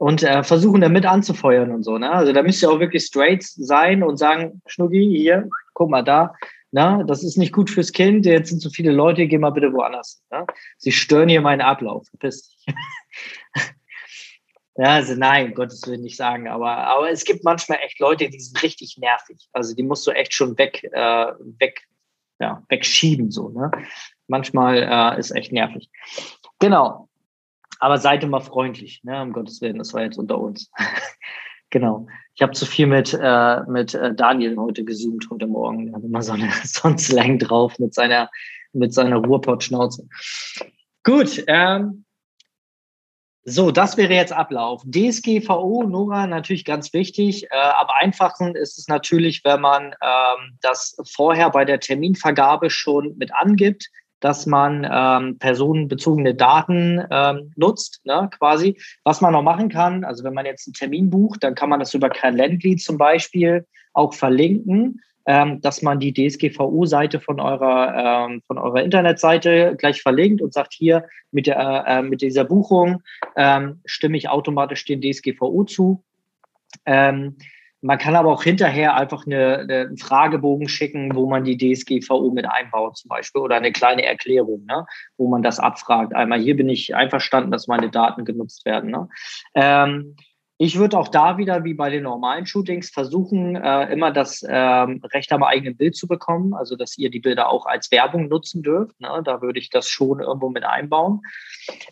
und 0.00 0.22
äh, 0.22 0.42
versuchen 0.42 0.80
damit 0.80 1.04
anzufeuern 1.04 1.72
und 1.72 1.82
so. 1.82 1.98
Ne? 1.98 2.10
Also 2.10 2.32
da 2.32 2.42
müsst 2.42 2.62
ihr 2.62 2.70
auch 2.70 2.80
wirklich 2.80 3.04
straight 3.04 3.42
sein 3.42 4.02
und 4.02 4.16
sagen, 4.16 4.62
Schnucki, 4.64 5.14
hier, 5.14 5.46
guck 5.74 5.90
mal 5.90 6.02
da, 6.02 6.32
na, 6.72 7.02
das 7.02 7.22
ist 7.22 7.36
nicht 7.36 7.52
gut 7.52 7.68
fürs 7.68 7.92
Kind, 7.92 8.24
jetzt 8.24 8.48
sind 8.48 8.60
zu 8.60 8.70
viele 8.70 8.92
Leute, 8.92 9.26
geh 9.26 9.36
mal 9.36 9.50
bitte 9.50 9.74
woanders. 9.74 10.22
Ne? 10.30 10.46
Sie 10.78 10.90
stören 10.90 11.28
hier 11.28 11.42
meinen 11.42 11.60
Ablauf, 11.60 12.06
verpiss 12.08 12.48
dich. 12.48 12.74
ja, 14.76 14.86
also 14.86 15.14
nein, 15.16 15.52
Gottes 15.52 15.86
Willen 15.86 16.00
nicht 16.00 16.16
sagen, 16.16 16.48
aber, 16.48 16.78
aber 16.78 17.10
es 17.10 17.24
gibt 17.24 17.44
manchmal 17.44 17.80
echt 17.84 18.00
Leute, 18.00 18.30
die 18.30 18.40
sind 18.40 18.62
richtig 18.62 18.96
nervig. 18.96 19.50
Also 19.52 19.74
die 19.74 19.82
musst 19.82 20.06
du 20.06 20.12
echt 20.12 20.32
schon 20.32 20.56
weg, 20.56 20.82
äh, 20.82 21.26
weg, 21.58 21.86
ja, 22.38 22.62
wegschieben, 22.70 23.30
so, 23.30 23.50
ne? 23.50 23.70
Manchmal 24.28 24.78
äh, 24.78 25.20
ist 25.20 25.32
echt 25.32 25.52
nervig. 25.52 25.90
Genau. 26.58 27.09
Aber 27.80 27.98
seid 27.98 28.22
immer 28.22 28.42
freundlich, 28.42 29.02
ne? 29.04 29.22
um 29.22 29.32
Gottes 29.32 29.60
Willen, 29.62 29.78
das 29.78 29.94
war 29.94 30.02
jetzt 30.02 30.18
unter 30.18 30.38
uns. 30.38 30.70
genau. 31.70 32.06
Ich 32.34 32.42
habe 32.42 32.52
zu 32.52 32.66
viel 32.66 32.86
mit, 32.86 33.18
äh, 33.20 33.60
mit 33.66 33.94
äh, 33.94 34.14
Daniel 34.14 34.56
heute 34.58 34.84
gesoomt 34.84 35.26
heute 35.30 35.46
Morgen. 35.46 35.88
Er 35.88 35.96
hat 35.96 36.04
immer 36.04 36.22
so, 36.22 36.32
eine, 36.32 36.50
so 36.64 36.88
einen 36.88 36.98
Slang 36.98 37.38
drauf 37.38 37.78
mit 37.78 37.94
seiner, 37.94 38.30
mit 38.72 38.92
seiner 38.92 39.16
Ruhrpott-Schnauze. 39.16 40.06
Gut, 41.02 41.42
ähm, 41.46 42.04
so, 43.44 43.70
das 43.70 43.96
wäre 43.96 44.12
jetzt 44.12 44.34
Ablauf. 44.34 44.82
DSGVO, 44.84 45.84
Nora, 45.84 46.26
natürlich 46.26 46.66
ganz 46.66 46.92
wichtig. 46.92 47.44
Äh, 47.44 47.56
am 47.56 47.86
einfachsten 47.98 48.54
ist 48.54 48.78
es 48.78 48.86
natürlich, 48.88 49.42
wenn 49.44 49.62
man 49.62 49.94
ähm, 50.02 50.58
das 50.60 50.96
vorher 51.10 51.48
bei 51.48 51.64
der 51.64 51.80
Terminvergabe 51.80 52.68
schon 52.68 53.16
mit 53.16 53.34
angibt 53.34 53.88
dass 54.20 54.46
man 54.46 54.86
ähm, 54.90 55.38
personenbezogene 55.38 56.34
Daten 56.34 57.02
ähm, 57.10 57.52
nutzt, 57.56 58.00
ne, 58.04 58.28
quasi. 58.30 58.78
Was 59.04 59.20
man 59.20 59.32
noch 59.32 59.42
machen 59.42 59.68
kann, 59.68 60.04
also 60.04 60.24
wenn 60.24 60.34
man 60.34 60.46
jetzt 60.46 60.66
einen 60.68 60.74
Termin 60.74 61.10
bucht, 61.10 61.42
dann 61.42 61.54
kann 61.54 61.70
man 61.70 61.80
das 61.80 61.94
über 61.94 62.10
Calendly 62.10 62.76
zum 62.76 62.98
Beispiel 62.98 63.66
auch 63.92 64.14
verlinken, 64.14 65.00
ähm, 65.26 65.60
dass 65.60 65.82
man 65.82 66.00
die 66.00 66.12
DSGVO-Seite 66.12 67.20
von 67.20 67.40
eurer 67.40 68.28
ähm, 68.28 68.42
von 68.46 68.58
eurer 68.58 68.82
Internetseite 68.82 69.74
gleich 69.76 70.02
verlinkt 70.02 70.40
und 70.40 70.52
sagt 70.52 70.72
hier 70.72 71.04
mit 71.30 71.46
der 71.46 71.84
äh, 71.86 72.02
mit 72.02 72.22
dieser 72.22 72.44
Buchung 72.44 73.02
ähm, 73.36 73.80
stimme 73.84 74.16
ich 74.16 74.28
automatisch 74.28 74.84
den 74.84 75.00
DSGVO 75.00 75.64
zu. 75.64 76.02
Ähm, 76.86 77.36
man 77.82 77.98
kann 77.98 78.16
aber 78.16 78.30
auch 78.30 78.42
hinterher 78.42 78.94
einfach 78.94 79.26
eine, 79.26 79.58
einen 79.60 79.96
Fragebogen 79.96 80.68
schicken, 80.68 81.14
wo 81.14 81.28
man 81.28 81.44
die 81.44 81.56
DSGVO 81.56 82.30
mit 82.30 82.46
einbaut 82.46 82.98
zum 82.98 83.08
Beispiel 83.08 83.40
oder 83.40 83.56
eine 83.56 83.72
kleine 83.72 84.04
Erklärung, 84.04 84.64
ne, 84.66 84.86
wo 85.16 85.28
man 85.28 85.42
das 85.42 85.58
abfragt. 85.58 86.14
Einmal 86.14 86.40
hier 86.40 86.56
bin 86.56 86.68
ich 86.68 86.94
einverstanden, 86.94 87.50
dass 87.50 87.68
meine 87.68 87.90
Daten 87.90 88.24
genutzt 88.24 88.64
werden. 88.66 88.90
Ne. 88.90 89.08
Ähm, 89.54 90.16
ich 90.62 90.78
würde 90.78 90.98
auch 90.98 91.08
da 91.08 91.38
wieder, 91.38 91.64
wie 91.64 91.72
bei 91.72 91.88
den 91.88 92.02
normalen 92.02 92.44
Shootings, 92.44 92.90
versuchen, 92.90 93.56
äh, 93.56 93.90
immer 93.90 94.10
das 94.12 94.44
ähm, 94.46 95.00
Recht 95.10 95.32
am 95.32 95.42
eigenen 95.42 95.74
Bild 95.74 95.96
zu 95.96 96.06
bekommen, 96.06 96.52
also 96.52 96.76
dass 96.76 96.98
ihr 96.98 97.10
die 97.10 97.18
Bilder 97.18 97.48
auch 97.48 97.64
als 97.64 97.90
Werbung 97.90 98.28
nutzen 98.28 98.62
dürft. 98.62 99.00
Ne? 99.00 99.22
Da 99.24 99.40
würde 99.40 99.58
ich 99.58 99.70
das 99.70 99.88
schon 99.88 100.20
irgendwo 100.20 100.50
mit 100.50 100.64
einbauen. 100.64 101.22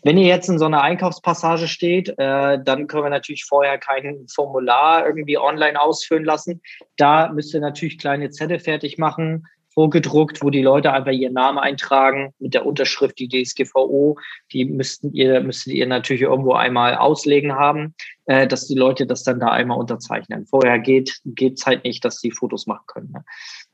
Wenn 0.03 0.19
ihr 0.19 0.27
jetzt 0.27 0.49
in 0.49 0.59
so 0.59 0.65
einer 0.65 0.83
Einkaufspassage 0.83 1.67
steht, 1.67 2.09
äh, 2.09 2.63
dann 2.63 2.85
können 2.85 3.05
wir 3.05 3.09
natürlich 3.09 3.45
vorher 3.45 3.79
kein 3.79 4.27
Formular 4.31 5.03
irgendwie 5.03 5.39
online 5.39 5.81
ausfüllen 5.81 6.23
lassen. 6.23 6.61
Da 6.95 7.29
müsst 7.29 7.55
ihr 7.55 7.61
natürlich 7.61 7.97
kleine 7.97 8.29
Zettel 8.29 8.59
fertig 8.59 8.99
machen, 8.99 9.47
vorgedruckt, 9.79 10.43
wo 10.43 10.49
die 10.49 10.61
Leute 10.61 10.91
einfach 10.91 11.13
ihren 11.13 11.31
Namen 11.31 11.57
eintragen 11.57 12.33
mit 12.39 12.53
der 12.53 12.65
Unterschrift, 12.65 13.17
die 13.17 13.29
DSGVO. 13.29 14.17
Die 14.51 14.65
müssten 14.65 15.13
ihr, 15.13 15.39
müsstet 15.39 15.71
ihr 15.71 15.87
natürlich 15.87 16.23
irgendwo 16.23 16.51
einmal 16.51 16.95
auslegen 16.95 17.53
haben, 17.53 17.95
äh, 18.25 18.45
dass 18.45 18.67
die 18.67 18.75
Leute 18.75 19.07
das 19.07 19.23
dann 19.23 19.39
da 19.39 19.47
einmal 19.47 19.79
unterzeichnen. 19.79 20.45
Vorher 20.47 20.79
geht 20.79 21.21
es 21.23 21.65
halt 21.65 21.85
nicht, 21.85 22.03
dass 22.03 22.19
sie 22.19 22.31
Fotos 22.31 22.67
machen 22.67 22.83
können. 22.87 23.11
Ne? 23.13 23.23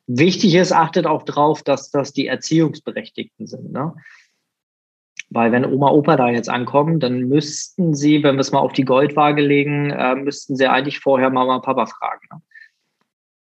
Wichtig 0.06 0.53
ist, 0.53 0.72
achtet 0.72 1.08
auch 1.08 1.24
drauf, 1.24 1.64
dass 1.64 1.89
das 1.89 2.14
die 2.14 2.28
Erziehungsberechtigten 2.28 3.47
sind. 3.47 3.72
Ne? 3.72 3.95
Weil 5.32 5.51
wenn 5.51 5.66
Oma, 5.66 5.89
Opa 5.89 6.18
da 6.18 6.30
jetzt 6.30 6.49
ankommen, 6.49 6.99
dann 6.99 7.22
müssten 7.22 7.95
sie, 7.95 8.22
wenn 8.22 8.36
wir 8.36 8.41
es 8.41 8.51
mal 8.51 8.60
auf 8.60 8.74
die 8.74 8.86
Goldwaage 8.86 9.41
legen, 9.41 9.89
äh, 9.89 10.14
müssten 10.14 10.56
sie 10.56 10.68
eigentlich 10.68 10.99
vorher 10.99 11.32
Mama 11.32 11.56
und 11.56 11.66
Papa 11.66 11.88
fragen. 11.88 12.28
Ne? 12.32 12.41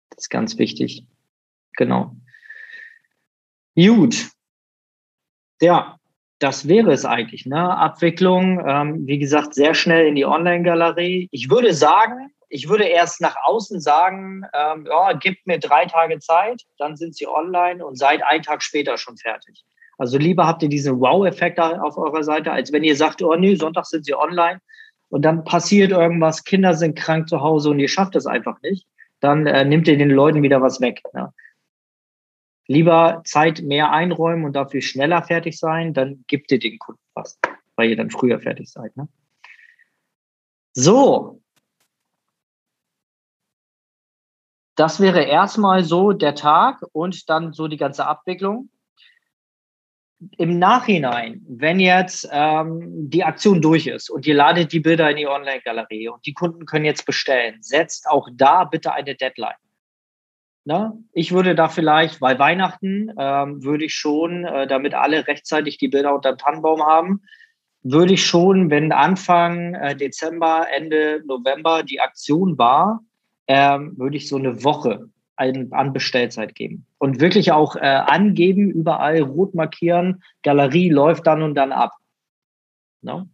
Das 0.09 0.25
ist 0.25 0.29
ganz 0.29 0.57
wichtig. 0.57 1.05
Genau. 1.77 2.17
Gut. 3.87 4.29
Ja, 5.61 5.97
das 6.39 6.67
wäre 6.67 6.91
es 6.91 7.05
eigentlich. 7.05 7.45
Ne? 7.45 7.77
Abwicklung, 7.77 8.61
ähm, 8.67 9.07
wie 9.07 9.19
gesagt, 9.19 9.53
sehr 9.53 9.73
schnell 9.73 10.07
in 10.07 10.15
die 10.15 10.25
Online-Galerie. 10.25 11.29
Ich 11.31 11.49
würde 11.49 11.73
sagen, 11.73 12.31
ich 12.49 12.67
würde 12.67 12.85
erst 12.85 13.21
nach 13.21 13.37
außen 13.43 13.79
sagen, 13.79 14.43
ähm, 14.53 14.85
ja, 14.85 15.13
gebt 15.13 15.47
mir 15.47 15.59
drei 15.59 15.85
Tage 15.85 16.19
Zeit, 16.19 16.63
dann 16.77 16.97
sind 16.97 17.15
sie 17.15 17.27
online 17.27 17.85
und 17.85 17.97
seid 17.97 18.21
einen 18.23 18.43
Tag 18.43 18.63
später 18.63 18.97
schon 18.97 19.15
fertig. 19.15 19.63
Also 19.97 20.17
lieber 20.17 20.45
habt 20.45 20.63
ihr 20.63 20.69
diesen 20.69 20.99
Wow-Effekt 20.99 21.59
auf 21.59 21.97
eurer 21.97 22.23
Seite, 22.23 22.51
als 22.51 22.73
wenn 22.73 22.83
ihr 22.83 22.95
sagt, 22.95 23.21
oh 23.21 23.35
nee, 23.35 23.55
Sonntag 23.55 23.85
sind 23.85 24.05
sie 24.05 24.15
online 24.15 24.59
und 25.09 25.23
dann 25.23 25.43
passiert 25.45 25.91
irgendwas, 25.91 26.43
Kinder 26.43 26.73
sind 26.73 26.97
krank 26.97 27.29
zu 27.29 27.41
Hause 27.41 27.69
und 27.69 27.79
ihr 27.79 27.89
schafft 27.89 28.15
es 28.15 28.25
einfach 28.25 28.61
nicht, 28.61 28.87
dann 29.19 29.45
äh, 29.45 29.63
nimmt 29.63 29.87
ihr 29.87 29.97
den 29.97 30.09
Leuten 30.09 30.41
wieder 30.41 30.61
was 30.61 30.81
weg. 30.81 31.01
Ne? 31.13 31.31
Lieber 32.69 33.21
Zeit 33.25 33.61
mehr 33.61 33.91
einräumen 33.91 34.45
und 34.45 34.53
dafür 34.53 34.81
schneller 34.81 35.23
fertig 35.23 35.57
sein, 35.57 35.93
dann 35.93 36.23
gibt 36.27 36.51
ihr 36.51 36.59
den 36.59 36.79
Kunden 36.79 37.01
was, 37.13 37.37
weil 37.75 37.89
ihr 37.89 37.97
dann 37.97 38.11
früher 38.11 38.39
fertig 38.39 38.69
seid. 38.69 38.95
Ne? 38.95 39.09
So, 40.73 41.41
Das 44.79 45.01
wäre 45.01 45.23
erstmal 45.25 45.83
so 45.83 46.13
der 46.13 46.35
Tag 46.35 46.81
und 46.93 47.29
dann 47.29 47.51
so 47.51 47.67
die 47.67 47.75
ganze 47.75 48.05
Abwicklung. 48.05 48.69
Im 50.37 50.57
Nachhinein, 50.57 51.45
wenn 51.49 51.81
jetzt 51.81 52.29
ähm, 52.31 53.09
die 53.09 53.25
Aktion 53.25 53.61
durch 53.61 53.87
ist 53.87 54.09
und 54.09 54.25
ihr 54.25 54.35
ladet 54.35 54.71
die 54.71 54.79
Bilder 54.79 55.09
in 55.11 55.17
die 55.17 55.27
Online-Galerie 55.27 56.07
und 56.07 56.25
die 56.25 56.31
Kunden 56.31 56.65
können 56.65 56.85
jetzt 56.85 57.05
bestellen, 57.05 57.57
setzt 57.59 58.07
auch 58.07 58.29
da 58.31 58.63
bitte 58.63 58.93
eine 58.93 59.15
Deadline. 59.15 59.59
Na, 60.69 60.95
ich 61.13 61.31
würde 61.31 61.55
da 61.55 61.67
vielleicht, 61.67 62.21
weil 62.21 62.37
Weihnachten 62.37 63.11
ähm, 63.17 63.63
würde 63.63 63.85
ich 63.85 63.95
schon, 63.95 64.45
äh, 64.45 64.67
damit 64.67 64.93
alle 64.93 65.25
rechtzeitig 65.25 65.79
die 65.79 65.87
Bilder 65.87 66.13
unter 66.13 66.33
dem 66.33 66.37
Tannenbaum 66.37 66.83
haben, 66.83 67.23
würde 67.81 68.13
ich 68.13 68.23
schon, 68.23 68.69
wenn 68.69 68.91
Anfang 68.91 69.73
äh, 69.73 69.95
Dezember, 69.95 70.67
Ende 70.71 71.23
November 71.25 71.81
die 71.81 71.99
Aktion 71.99 72.59
war, 72.59 72.99
ähm, 73.47 73.97
würde 73.97 74.17
ich 74.17 74.29
so 74.29 74.35
eine 74.35 74.63
Woche 74.63 75.09
an, 75.37 75.69
an 75.71 75.91
Bestellzeit 75.91 76.53
geben. 76.53 76.85
Und 76.99 77.19
wirklich 77.19 77.51
auch 77.51 77.75
äh, 77.75 77.79
angeben, 77.79 78.69
überall 78.69 79.21
rot 79.21 79.55
markieren, 79.55 80.21
Galerie 80.43 80.91
läuft 80.91 81.25
dann 81.25 81.41
und 81.41 81.55
dann 81.55 81.71
ab. 81.71 81.93
No? 83.01 83.27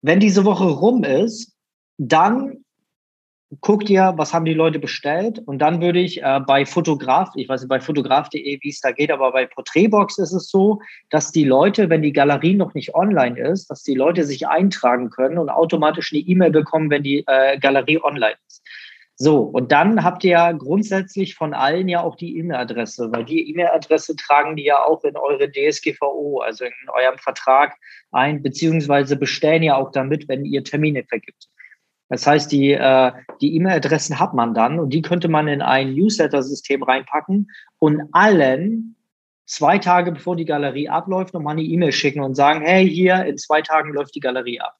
Wenn 0.00 0.20
diese 0.20 0.44
Woche 0.44 0.66
rum 0.66 1.02
ist, 1.02 1.56
dann 1.98 2.63
guckt 3.60 3.88
ihr, 3.90 4.14
was 4.16 4.32
haben 4.32 4.44
die 4.44 4.54
Leute 4.54 4.78
bestellt 4.78 5.40
und 5.46 5.58
dann 5.58 5.80
würde 5.80 6.00
ich 6.00 6.22
äh, 6.22 6.40
bei 6.46 6.66
Fotograf, 6.66 7.30
ich 7.36 7.48
weiß 7.48 7.62
nicht 7.62 7.68
bei 7.68 7.80
fotograf.de, 7.80 8.58
wie 8.62 8.68
es 8.68 8.80
da 8.80 8.92
geht, 8.92 9.10
aber 9.10 9.32
bei 9.32 9.46
Porträtbox 9.46 10.18
ist 10.18 10.32
es 10.32 10.48
so, 10.48 10.80
dass 11.10 11.30
die 11.30 11.44
Leute, 11.44 11.90
wenn 11.90 12.02
die 12.02 12.12
Galerie 12.12 12.54
noch 12.54 12.74
nicht 12.74 12.94
online 12.94 13.38
ist, 13.38 13.70
dass 13.70 13.82
die 13.82 13.94
Leute 13.94 14.24
sich 14.24 14.48
eintragen 14.48 15.10
können 15.10 15.38
und 15.38 15.50
automatisch 15.50 16.12
eine 16.12 16.22
E-Mail 16.22 16.50
bekommen, 16.50 16.90
wenn 16.90 17.02
die 17.02 17.24
äh, 17.26 17.58
Galerie 17.58 18.02
online 18.02 18.36
ist. 18.46 18.62
So, 19.16 19.42
und 19.42 19.70
dann 19.70 20.02
habt 20.02 20.24
ihr 20.24 20.32
ja 20.32 20.52
grundsätzlich 20.52 21.36
von 21.36 21.54
allen 21.54 21.88
ja 21.88 22.02
auch 22.02 22.16
die 22.16 22.36
E-Mail-Adresse, 22.36 23.12
weil 23.12 23.24
die 23.24 23.48
E-Mail-Adresse 23.48 24.16
tragen 24.16 24.56
die 24.56 24.64
ja 24.64 24.82
auch 24.82 25.04
in 25.04 25.16
eure 25.16 25.48
DSGVO, 25.48 26.40
also 26.40 26.64
in 26.64 26.72
eurem 26.92 27.18
Vertrag 27.18 27.76
ein, 28.10 28.42
beziehungsweise 28.42 29.16
bestellen 29.16 29.62
ja 29.62 29.76
auch 29.76 29.92
damit, 29.92 30.26
wenn 30.28 30.44
ihr 30.44 30.64
Termine 30.64 31.04
vergibt. 31.04 31.48
Das 32.14 32.28
heißt, 32.28 32.52
die 32.52 32.70
äh, 32.70 33.10
die 33.40 33.56
E-Mail-Adressen 33.56 34.20
hat 34.20 34.34
man 34.34 34.54
dann 34.54 34.78
und 34.78 34.90
die 34.90 35.02
könnte 35.02 35.26
man 35.26 35.48
in 35.48 35.60
ein 35.60 35.94
Newsletter-System 35.94 36.84
reinpacken 36.84 37.50
und 37.80 38.02
allen 38.12 38.94
zwei 39.46 39.78
Tage 39.78 40.12
bevor 40.12 40.36
die 40.36 40.44
Galerie 40.44 40.88
abläuft 40.88 41.34
nochmal 41.34 41.54
eine 41.54 41.64
E-Mail 41.64 41.90
schicken 41.90 42.20
und 42.20 42.36
sagen, 42.36 42.60
hey, 42.60 42.88
hier 42.88 43.24
in 43.24 43.36
zwei 43.36 43.62
Tagen 43.62 43.92
läuft 43.92 44.14
die 44.14 44.20
Galerie 44.20 44.60
ab. 44.60 44.76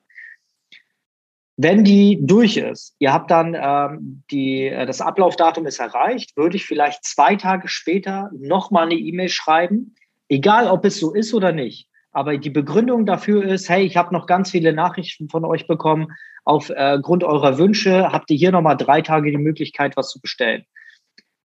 Wenn 1.56 1.82
die 1.82 2.20
durch 2.22 2.56
ist, 2.56 2.94
ihr 3.00 3.12
habt 3.12 3.32
dann 3.32 3.56
ähm, 3.60 4.22
die, 4.30 4.66
äh, 4.68 4.86
das 4.86 5.00
Ablaufdatum 5.00 5.66
ist 5.66 5.80
erreicht, 5.80 6.36
würde 6.36 6.54
ich 6.54 6.64
vielleicht 6.64 7.04
zwei 7.04 7.34
Tage 7.34 7.66
später 7.66 8.30
nochmal 8.38 8.84
eine 8.84 8.94
E-Mail 8.94 9.28
schreiben, 9.28 9.96
egal 10.28 10.68
ob 10.68 10.84
es 10.84 11.00
so 11.00 11.12
ist 11.12 11.34
oder 11.34 11.50
nicht. 11.50 11.88
Aber 12.14 12.38
die 12.38 12.50
Begründung 12.50 13.04
dafür 13.04 13.44
ist, 13.44 13.68
hey, 13.68 13.84
ich 13.84 13.96
habe 13.96 14.14
noch 14.14 14.26
ganz 14.26 14.50
viele 14.50 14.72
Nachrichten 14.72 15.28
von 15.28 15.44
euch 15.44 15.66
bekommen 15.66 16.14
aufgrund 16.44 17.22
äh, 17.22 17.26
eurer 17.26 17.58
Wünsche 17.58 18.12
habt 18.12 18.30
ihr 18.30 18.36
hier 18.36 18.52
nochmal 18.52 18.76
drei 18.76 19.00
Tage 19.00 19.30
die 19.30 19.38
Möglichkeit, 19.38 19.96
was 19.96 20.10
zu 20.10 20.20
bestellen. 20.20 20.64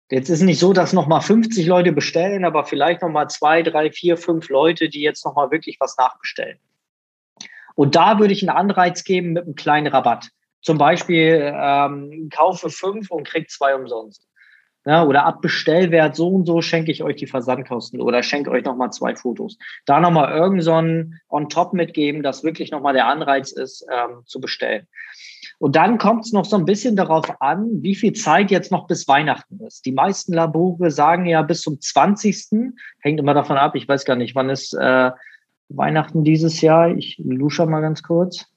Jetzt 0.10 0.30
ist 0.30 0.42
nicht 0.42 0.60
so, 0.60 0.74
dass 0.74 0.92
nochmal 0.92 1.22
50 1.22 1.66
Leute 1.68 1.94
bestellen, 1.94 2.44
aber 2.44 2.66
vielleicht 2.66 3.02
nochmal 3.02 3.30
zwei, 3.30 3.64
drei, 3.64 3.92
vier, 3.92 4.18
fünf 4.18 4.50
Leute, 4.50 4.90
die 4.90 5.02
jetzt 5.02 5.24
nochmal 5.26 5.52
wirklich 5.52 5.78
was 5.80 5.98
nachbestellen. 5.98 6.60
Und 7.76 7.96
da 7.96 8.20
würde 8.20 8.34
ich 8.34 8.48
einen 8.48 8.56
Anreiz 8.56 9.06
geben 9.06 9.34
mit 9.34 9.46
einem 9.46 9.56
kleinen 9.56 9.88
Rabatt. 9.88 10.30
Zum 10.62 10.78
Beispiel 10.78 11.54
ähm, 11.56 12.30
kaufe 12.30 12.70
fünf 12.70 13.10
und 13.10 13.26
krieg 13.26 13.50
zwei 13.50 13.74
umsonst. 13.74 14.28
Ja, 14.84 15.04
oder 15.06 15.26
ab 15.26 15.42
Bestellwert 15.42 16.16
so 16.16 16.28
und 16.30 16.48
so 16.48 16.62
schenke 16.64 16.92
ich 16.92 17.04
euch 17.04 17.16
die 17.16 17.28
Versandkosten 17.28 18.02
oder 18.02 18.24
schenke 18.24 18.50
euch 18.50 18.66
nochmal 18.66 18.92
zwei 18.92 19.16
Fotos. 19.16 19.58
Da 19.86 20.00
nochmal 20.00 20.36
irgend 20.36 20.64
so 20.64 20.74
ein 20.74 21.20
On-Top 21.30 21.74
mitgeben, 21.74 22.24
dass 22.24 22.44
wirklich 22.44 22.72
nochmal 22.72 22.94
der 22.94 23.06
Anreiz 23.06 23.52
ist, 23.52 23.86
ähm, 23.92 24.24
zu 24.26 24.42
bestellen. 24.42 24.88
Und 25.60 25.76
dann 25.76 26.00
kommt 26.00 26.26
es 26.26 26.34
noch 26.34 26.46
so 26.46 26.58
ein 26.58 26.66
bisschen 26.66 26.96
darauf 26.96 27.40
an, 27.40 27.84
wie 27.84 27.94
viel 27.94 28.14
Zeit 28.14 28.50
jetzt 28.50 28.72
noch 28.72 28.88
bis 28.88 29.08
Weihnachten 29.08 29.60
ist. 29.60 29.86
Die 29.86 29.92
meisten 29.92 30.34
Labore 30.34 30.90
sagen 30.90 31.28
ja 31.28 31.44
bis 31.44 31.62
zum 31.62 31.80
20. 31.80 32.74
Hängt 33.02 33.20
immer 33.20 33.36
davon 33.36 33.58
ab, 33.58 33.76
ich 33.76 33.88
weiß 33.88 34.06
gar 34.06 34.16
nicht, 34.16 34.34
wann 34.34 34.50
ist 34.50 34.74
äh, 34.74 35.12
Weihnachten 35.70 36.24
dieses 36.24 36.62
Jahr. 36.62 36.90
Ich 36.90 37.22
lusche 37.24 37.68
mal 37.68 37.82
ganz 37.82 38.02
kurz. 38.02 38.48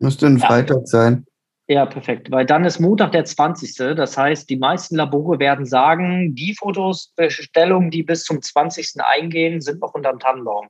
Müsste 0.00 0.26
ein 0.26 0.38
Freitag 0.38 0.78
ja. 0.78 0.86
sein. 0.86 1.26
Ja, 1.70 1.84
perfekt. 1.84 2.30
Weil 2.30 2.46
dann 2.46 2.64
ist 2.64 2.80
Montag 2.80 3.12
der 3.12 3.26
20. 3.26 3.76
Das 3.94 4.16
heißt, 4.16 4.48
die 4.48 4.56
meisten 4.56 4.96
Labore 4.96 5.38
werden 5.38 5.66
sagen, 5.66 6.34
die 6.34 6.54
Fotos, 6.54 7.12
Bestellungen, 7.14 7.90
die 7.90 8.02
bis 8.02 8.24
zum 8.24 8.40
20. 8.40 8.94
eingehen, 9.02 9.60
sind 9.60 9.80
noch 9.82 9.92
unterm 9.92 10.18
Tannenbaum. 10.18 10.68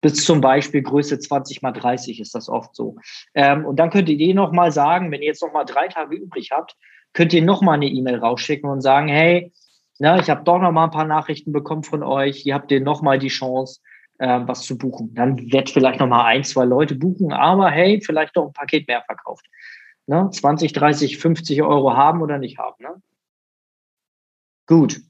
Bis 0.00 0.24
zum 0.24 0.40
Beispiel 0.40 0.80
Größe 0.80 1.18
20 1.18 1.60
mal 1.60 1.72
30 1.72 2.18
ist 2.20 2.34
das 2.34 2.48
oft 2.48 2.74
so. 2.74 2.96
Ähm, 3.34 3.66
und 3.66 3.76
dann 3.76 3.90
könnt 3.90 4.08
ihr 4.08 4.34
noch 4.34 4.52
mal 4.52 4.72
sagen, 4.72 5.12
wenn 5.12 5.20
ihr 5.20 5.28
jetzt 5.28 5.42
noch 5.42 5.52
mal 5.52 5.64
drei 5.64 5.88
Tage 5.88 6.16
übrig 6.16 6.50
habt, 6.50 6.76
könnt 7.12 7.34
ihr 7.34 7.42
noch 7.42 7.60
mal 7.60 7.74
eine 7.74 7.88
E-Mail 7.88 8.16
rausschicken 8.16 8.70
und 8.70 8.80
sagen, 8.80 9.08
hey, 9.08 9.52
na, 9.98 10.18
ich 10.18 10.30
habe 10.30 10.44
doch 10.44 10.60
noch 10.60 10.72
mal 10.72 10.84
ein 10.84 10.90
paar 10.90 11.04
Nachrichten 11.04 11.52
bekommen 11.52 11.82
von 11.82 12.02
euch. 12.02 12.38
Hier 12.38 12.54
habt 12.54 12.72
ihr 12.72 12.80
noch 12.80 13.02
mal 13.02 13.18
die 13.18 13.28
Chance, 13.28 13.80
äh, 14.18 14.40
was 14.44 14.62
zu 14.62 14.78
buchen. 14.78 15.12
Dann 15.14 15.52
wird 15.52 15.68
vielleicht 15.68 16.00
noch 16.00 16.06
mal 16.06 16.24
ein, 16.24 16.44
zwei 16.44 16.64
Leute 16.64 16.94
buchen, 16.94 17.34
aber 17.34 17.70
hey, 17.70 18.00
vielleicht 18.00 18.34
doch 18.34 18.46
ein 18.46 18.52
Paket 18.54 18.88
mehr 18.88 19.02
verkauft 19.02 19.44
ne, 20.08 20.30
20, 20.30 20.72
30, 20.72 21.18
50 21.18 21.62
Euro 21.62 21.96
haben 21.96 22.22
oder 22.22 22.38
nicht 22.38 22.58
haben. 22.58 22.82
Ne? 22.82 23.02
Gut. 24.66 25.00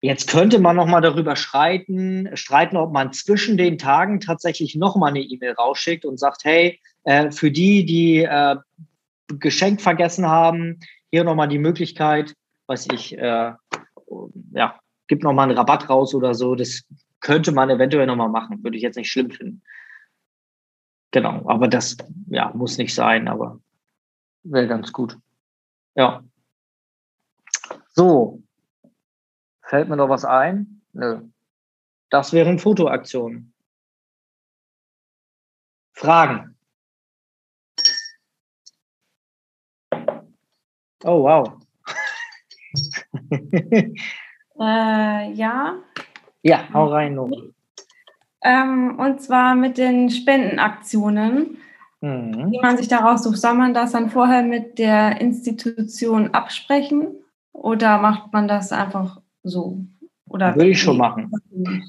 Jetzt 0.00 0.30
könnte 0.30 0.60
man 0.60 0.76
noch 0.76 0.86
mal 0.86 1.00
darüber 1.00 1.34
streiten, 1.34 2.36
streiten, 2.36 2.76
ob 2.76 2.92
man 2.92 3.12
zwischen 3.12 3.56
den 3.56 3.78
Tagen 3.78 4.20
tatsächlich 4.20 4.76
noch 4.76 4.94
mal 4.94 5.08
eine 5.08 5.20
E-Mail 5.20 5.52
rausschickt 5.52 6.04
und 6.04 6.18
sagt, 6.18 6.44
hey, 6.44 6.80
äh, 7.02 7.32
für 7.32 7.50
die, 7.50 7.84
die 7.84 8.22
äh, 8.22 8.56
Geschenk 9.26 9.80
vergessen 9.80 10.26
haben, 10.26 10.78
hier 11.10 11.24
noch 11.24 11.34
mal 11.34 11.48
die 11.48 11.58
Möglichkeit, 11.58 12.34
weiß 12.66 12.88
ich, 12.92 13.18
äh, 13.18 13.52
ja, 14.52 14.80
gibt 15.08 15.24
noch 15.24 15.32
mal 15.32 15.44
einen 15.44 15.58
Rabatt 15.58 15.88
raus 15.88 16.14
oder 16.14 16.34
so. 16.34 16.54
Das 16.54 16.82
könnte 17.20 17.50
man 17.50 17.70
eventuell 17.70 18.06
noch 18.06 18.16
mal 18.16 18.28
machen, 18.28 18.62
würde 18.62 18.76
ich 18.76 18.82
jetzt 18.82 18.96
nicht 18.96 19.10
schlimm 19.10 19.30
finden. 19.30 19.62
Genau, 21.10 21.48
aber 21.48 21.68
das 21.68 21.96
ja, 22.26 22.50
muss 22.54 22.76
nicht 22.78 22.94
sein, 22.94 23.28
aber 23.28 23.60
wäre 24.42 24.68
ganz 24.68 24.92
gut. 24.92 25.18
Ja. 25.94 26.22
So. 27.94 28.42
Fällt 29.62 29.88
mir 29.88 29.96
noch 29.96 30.08
was 30.08 30.24
ein? 30.24 30.82
Nö. 30.92 31.22
Das 32.10 32.32
wären 32.32 32.58
Fotoaktionen. 32.58 33.52
Fragen? 35.92 36.56
Oh, 41.04 41.22
wow. 41.22 41.60
äh, 44.60 45.32
ja. 45.32 45.82
Ja, 46.42 46.72
hau 46.72 46.86
rein, 46.86 47.14
Nora. 47.14 47.42
Ähm, 48.48 48.98
und 48.98 49.20
zwar 49.20 49.54
mit 49.54 49.76
den 49.76 50.08
Spendenaktionen. 50.08 51.58
mhm. 52.00 52.52
die 52.52 52.60
man 52.62 52.76
sich 52.76 52.88
daraus 52.88 53.24
sucht. 53.24 53.38
Soll 53.38 53.54
man 53.54 53.74
das 53.74 53.92
dann 53.92 54.08
vorher 54.08 54.42
mit 54.42 54.78
der 54.78 55.20
Institution 55.20 56.28
absprechen 56.28 57.08
oder 57.52 57.98
macht 57.98 58.32
man 58.32 58.48
das 58.48 58.72
einfach 58.72 59.20
so? 59.42 59.80
Oder 60.26 60.54
würde 60.54 60.70
ich 60.70 60.80
schon 60.80 60.96
machen. 60.96 61.30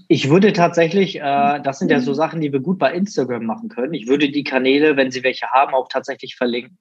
Ich 0.07 0.29
würde 0.29 0.53
tatsächlich, 0.53 1.19
äh, 1.19 1.61
das 1.61 1.79
sind 1.79 1.91
ja 1.91 1.99
so 1.99 2.13
Sachen, 2.13 2.41
die 2.41 2.51
wir 2.51 2.61
gut 2.61 2.79
bei 2.79 2.93
Instagram 2.93 3.45
machen 3.45 3.69
können. 3.69 3.93
Ich 3.93 4.07
würde 4.07 4.31
die 4.31 4.43
Kanäle, 4.43 4.97
wenn 4.97 5.11
Sie 5.11 5.23
welche 5.23 5.47
haben, 5.47 5.73
auch 5.73 5.87
tatsächlich 5.89 6.35
verlinken. 6.35 6.77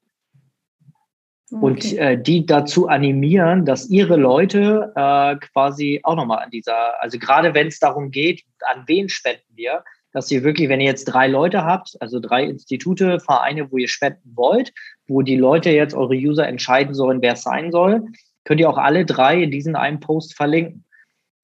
Okay. 1.51 1.65
Und 1.65 1.93
äh, 1.95 2.21
die 2.21 2.45
dazu 2.45 2.89
animieren, 2.89 3.65
dass 3.65 3.89
ihre 3.89 4.17
Leute 4.17 4.93
äh, 4.95 5.37
quasi 5.37 6.01
auch 6.03 6.17
nochmal 6.17 6.45
an 6.45 6.51
dieser, 6.51 7.03
also 7.03 7.19
gerade 7.19 7.55
wenn 7.55 7.69
es 7.69 7.79
darum 7.79 8.11
geht, 8.11 8.43
an 8.75 8.85
wen 8.87 9.09
spenden 9.09 9.57
wir, 9.57 9.83
dass 10.13 10.31
ihr 10.31 10.43
wirklich, 10.45 10.69
wenn 10.69 10.81
ihr 10.81 10.87
jetzt 10.87 11.07
drei 11.07 11.27
Leute 11.27 11.65
habt, 11.65 11.97
also 12.01 12.21
drei 12.21 12.45
Institute, 12.45 13.21
Vereine, 13.21 13.71
wo 13.71 13.79
ihr 13.79 13.89
spenden 13.89 14.33
wollt, 14.35 14.73
wo 15.07 15.23
die 15.23 15.37
Leute 15.37 15.71
jetzt 15.71 15.95
eure 15.95 16.15
User 16.15 16.47
entscheiden 16.47 16.95
sollen, 16.95 17.23
wer 17.23 17.35
es 17.35 17.43
sein 17.43 17.73
soll, 17.73 18.07
könnt 18.45 18.61
ihr 18.61 18.69
auch 18.69 18.79
alle 18.79 19.05
drei 19.05 19.43
in 19.43 19.51
diesen 19.51 19.77
einen 19.77 20.01
Post 20.01 20.35
verlinken. 20.35 20.85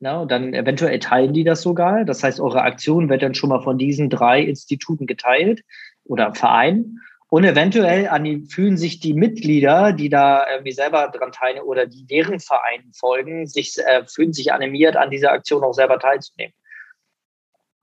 Na, 0.01 0.21
und 0.21 0.31
dann 0.31 0.53
eventuell 0.53 0.99
teilen 0.99 1.33
die 1.33 1.45
das 1.45 1.63
sogar. 1.63 2.05
Das 2.05 2.23
heißt, 2.23 2.41
eure 2.41 2.63
Aktion 2.63 3.09
wird 3.09 3.23
dann 3.23 3.35
schon 3.35 3.49
mal 3.49 3.63
von 3.63 3.79
diesen 3.79 4.11
drei 4.11 4.43
Instituten 4.43 5.07
geteilt 5.07 5.63
oder 6.05 6.35
Vereinen. 6.35 7.01
Und 7.35 7.43
eventuell 7.43 8.09
die, 8.23 8.47
fühlen 8.49 8.77
sich 8.77 9.01
die 9.01 9.13
Mitglieder, 9.13 9.93
die 9.93 10.09
da 10.09 10.49
irgendwie 10.49 10.71
selber 10.71 11.09
dran 11.09 11.33
teilnehmen 11.33 11.67
oder 11.67 11.85
die 11.85 12.07
deren 12.07 12.39
Vereinen 12.39 12.93
folgen, 12.95 13.49
sich, 13.49 13.77
äh, 13.79 14.05
fühlen 14.07 14.33
sich 14.33 14.53
animiert, 14.53 14.97
an 14.97 15.11
dieser 15.11 15.33
Aktion 15.33 15.65
auch 15.65 15.73
selber 15.73 15.99
teilzunehmen. 15.99 16.55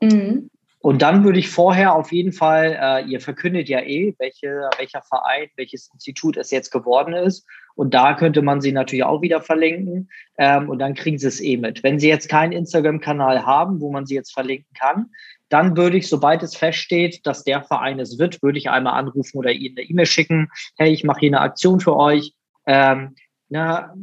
Mhm. 0.02 0.50
Und 0.80 1.02
dann 1.02 1.26
würde 1.26 1.38
ich 1.38 1.50
vorher 1.50 1.96
auf 1.96 2.14
jeden 2.14 2.32
Fall, 2.32 2.78
äh, 2.82 3.06
ihr 3.12 3.20
verkündet 3.20 3.68
ja 3.68 3.82
eh, 3.82 4.16
welche, 4.20 4.70
welcher 4.78 5.02
Verein, 5.02 5.50
welches 5.58 5.92
Institut 5.94 6.38
es 6.38 6.50
jetzt 6.50 6.72
geworden 6.72 7.14
ist. 7.14 7.46
Und 7.76 7.94
da 7.94 8.14
könnte 8.14 8.42
man 8.42 8.62
sie 8.62 8.72
natürlich 8.72 9.04
auch 9.04 9.22
wieder 9.22 9.42
verlinken. 9.42 10.10
Ähm, 10.38 10.70
und 10.70 10.80
dann 10.80 10.94
kriegen 10.94 11.18
sie 11.18 11.28
es 11.28 11.42
eh 11.42 11.58
mit. 11.58 11.84
Wenn 11.84 12.00
sie 12.00 12.08
jetzt 12.08 12.30
keinen 12.30 12.54
Instagram-Kanal 12.54 13.46
haben, 13.46 13.82
wo 13.82 13.92
man 13.92 14.06
sie 14.06 14.16
jetzt 14.16 14.34
verlinken 14.34 14.74
kann, 14.80 15.12
dann 15.52 15.76
würde 15.76 15.98
ich, 15.98 16.08
sobald 16.08 16.44
es 16.44 16.56
feststeht, 16.56 17.28
dass 17.28 17.44
der 17.44 17.62
Verein 17.62 18.00
es 18.00 18.18
wird, 18.18 18.42
würde 18.42 18.58
ich 18.58 18.70
einmal 18.70 18.94
anrufen 18.94 19.38
oder 19.38 19.52
ihnen 19.52 19.78
eine 19.78 19.86
E-Mail 19.86 20.06
schicken. 20.06 20.50
Hey, 20.78 20.94
ich 20.94 21.04
mache 21.04 21.20
hier 21.20 21.30
eine 21.30 21.42
Aktion 21.42 21.82
für 21.82 21.98
euch. 21.98 22.34
Ähm, 22.66 23.16
na, 23.50 23.94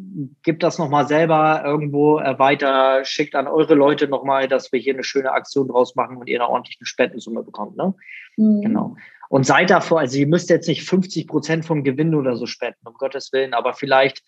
gibt 0.43 0.63
das 0.63 0.77
nochmal 0.77 1.09
selber 1.09 1.63
irgendwo 1.65 2.19
äh, 2.19 2.39
weiter, 2.39 3.03
schickt 3.07 3.35
an 3.35 3.47
eure 3.47 3.75
Leute 3.75 4.07
nochmal, 4.07 4.47
dass 4.47 4.71
wir 4.73 4.79
hier 4.79 4.93
eine 4.93 5.05
schöne 5.05 5.33
Aktion 5.33 5.69
draus 5.69 5.97
machen 5.97 6.19
und 6.19 6.29
ihr 6.29 6.39
eine 6.39 6.51
ordentliche 6.51 6.85
Spendensumme 6.85 7.43
bekommt. 7.43 7.79
Ne? 7.79 7.95
Mhm. 8.37 8.61
Genau. 8.61 8.97
Und 9.31 9.47
seid 9.47 9.71
davor, 9.71 10.01
also 10.01 10.19
ihr 10.19 10.27
müsst 10.27 10.51
jetzt 10.51 10.69
nicht 10.69 10.85
50 10.85 11.27
Prozent 11.27 11.65
vom 11.65 11.83
Gewinn 11.83 12.15
oder 12.15 12.37
so 12.37 12.45
spenden, 12.45 12.87
um 12.87 12.93
Gottes 12.95 13.33
Willen, 13.33 13.55
aber 13.55 13.73
vielleicht 13.73 14.23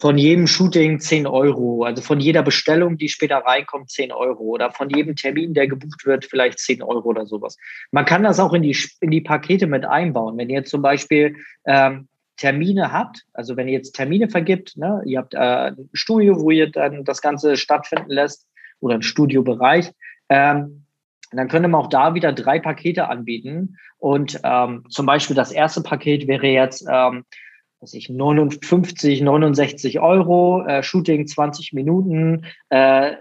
von 0.00 0.16
jedem 0.16 0.46
Shooting 0.46 0.98
10 0.98 1.26
Euro, 1.26 1.84
also 1.84 2.00
von 2.00 2.20
jeder 2.20 2.42
Bestellung, 2.42 2.96
die 2.96 3.10
später 3.10 3.36
reinkommt, 3.36 3.90
10 3.90 4.12
Euro 4.12 4.44
oder 4.44 4.72
von 4.72 4.88
jedem 4.88 5.14
Termin, 5.14 5.52
der 5.52 5.68
gebucht 5.68 6.06
wird, 6.06 6.24
vielleicht 6.24 6.58
10 6.58 6.82
Euro 6.82 7.10
oder 7.10 7.26
sowas. 7.26 7.58
Man 7.90 8.06
kann 8.06 8.22
das 8.22 8.40
auch 8.40 8.54
in 8.54 8.62
die, 8.62 8.76
in 9.02 9.10
die 9.10 9.20
Pakete 9.20 9.66
mit 9.66 9.84
einbauen. 9.84 10.38
Wenn 10.38 10.48
ihr 10.48 10.64
zum 10.64 10.80
Beispiel 10.80 11.36
ähm, 11.66 12.08
Termine 12.38 12.92
habt, 12.92 13.26
also 13.34 13.58
wenn 13.58 13.68
ihr 13.68 13.74
jetzt 13.74 13.92
Termine 13.92 14.30
vergibt, 14.30 14.74
ne, 14.78 15.02
ihr 15.04 15.18
habt 15.18 15.34
äh, 15.34 15.38
ein 15.38 15.90
Studio, 15.92 16.40
wo 16.40 16.50
ihr 16.50 16.70
dann 16.70 17.04
das 17.04 17.20
Ganze 17.20 17.58
stattfinden 17.58 18.10
lässt 18.10 18.48
oder 18.80 18.94
ein 18.94 19.02
Studiobereich, 19.02 19.92
ähm, 20.30 20.86
dann 21.30 21.48
könnte 21.48 21.68
man 21.68 21.82
auch 21.82 21.88
da 21.88 22.14
wieder 22.14 22.32
drei 22.32 22.58
Pakete 22.58 23.08
anbieten. 23.08 23.76
Und 23.98 24.40
ähm, 24.44 24.84
zum 24.88 25.04
Beispiel 25.04 25.36
das 25.36 25.52
erste 25.52 25.82
Paket 25.82 26.26
wäre 26.26 26.46
jetzt 26.46 26.86
ähm, 26.90 27.26
was 27.80 27.94
ich 27.94 28.10
59, 28.10 29.22
69 29.22 30.00
Euro, 30.00 30.64
äh, 30.66 30.82
Shooting 30.82 31.26
20 31.26 31.72
Minuten, 31.72 32.44
äh, 32.68 33.12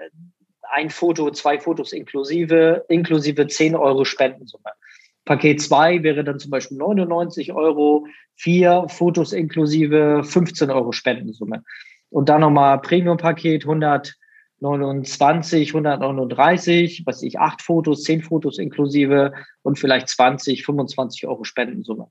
ein 0.71 0.89
Foto, 0.89 1.31
zwei 1.31 1.59
Fotos 1.59 1.93
inklusive, 1.93 2.85
inklusive 2.89 3.47
10 3.47 3.75
Euro 3.75 4.03
Spendensumme. 4.05 4.71
Paket 5.25 5.61
2 5.61 6.03
wäre 6.03 6.23
dann 6.23 6.39
zum 6.39 6.51
Beispiel 6.51 6.77
99 6.77 7.53
Euro, 7.53 8.07
vier 8.35 8.85
Fotos 8.89 9.33
inklusive 9.33 10.23
15 10.23 10.69
Euro 10.71 10.91
Spendensumme. 10.91 11.63
Und 12.09 12.29
dann 12.29 12.41
nochmal 12.41 12.81
Premium-Paket 12.81 13.63
129, 13.63 15.69
139, 15.69 17.03
was 17.05 17.21
ich, 17.21 17.39
acht 17.39 17.61
Fotos, 17.61 18.03
zehn 18.03 18.21
Fotos 18.21 18.57
inklusive 18.57 19.33
und 19.61 19.79
vielleicht 19.79 20.09
20, 20.09 20.65
25 20.65 21.27
Euro 21.27 21.43
Spendensumme. 21.43 22.07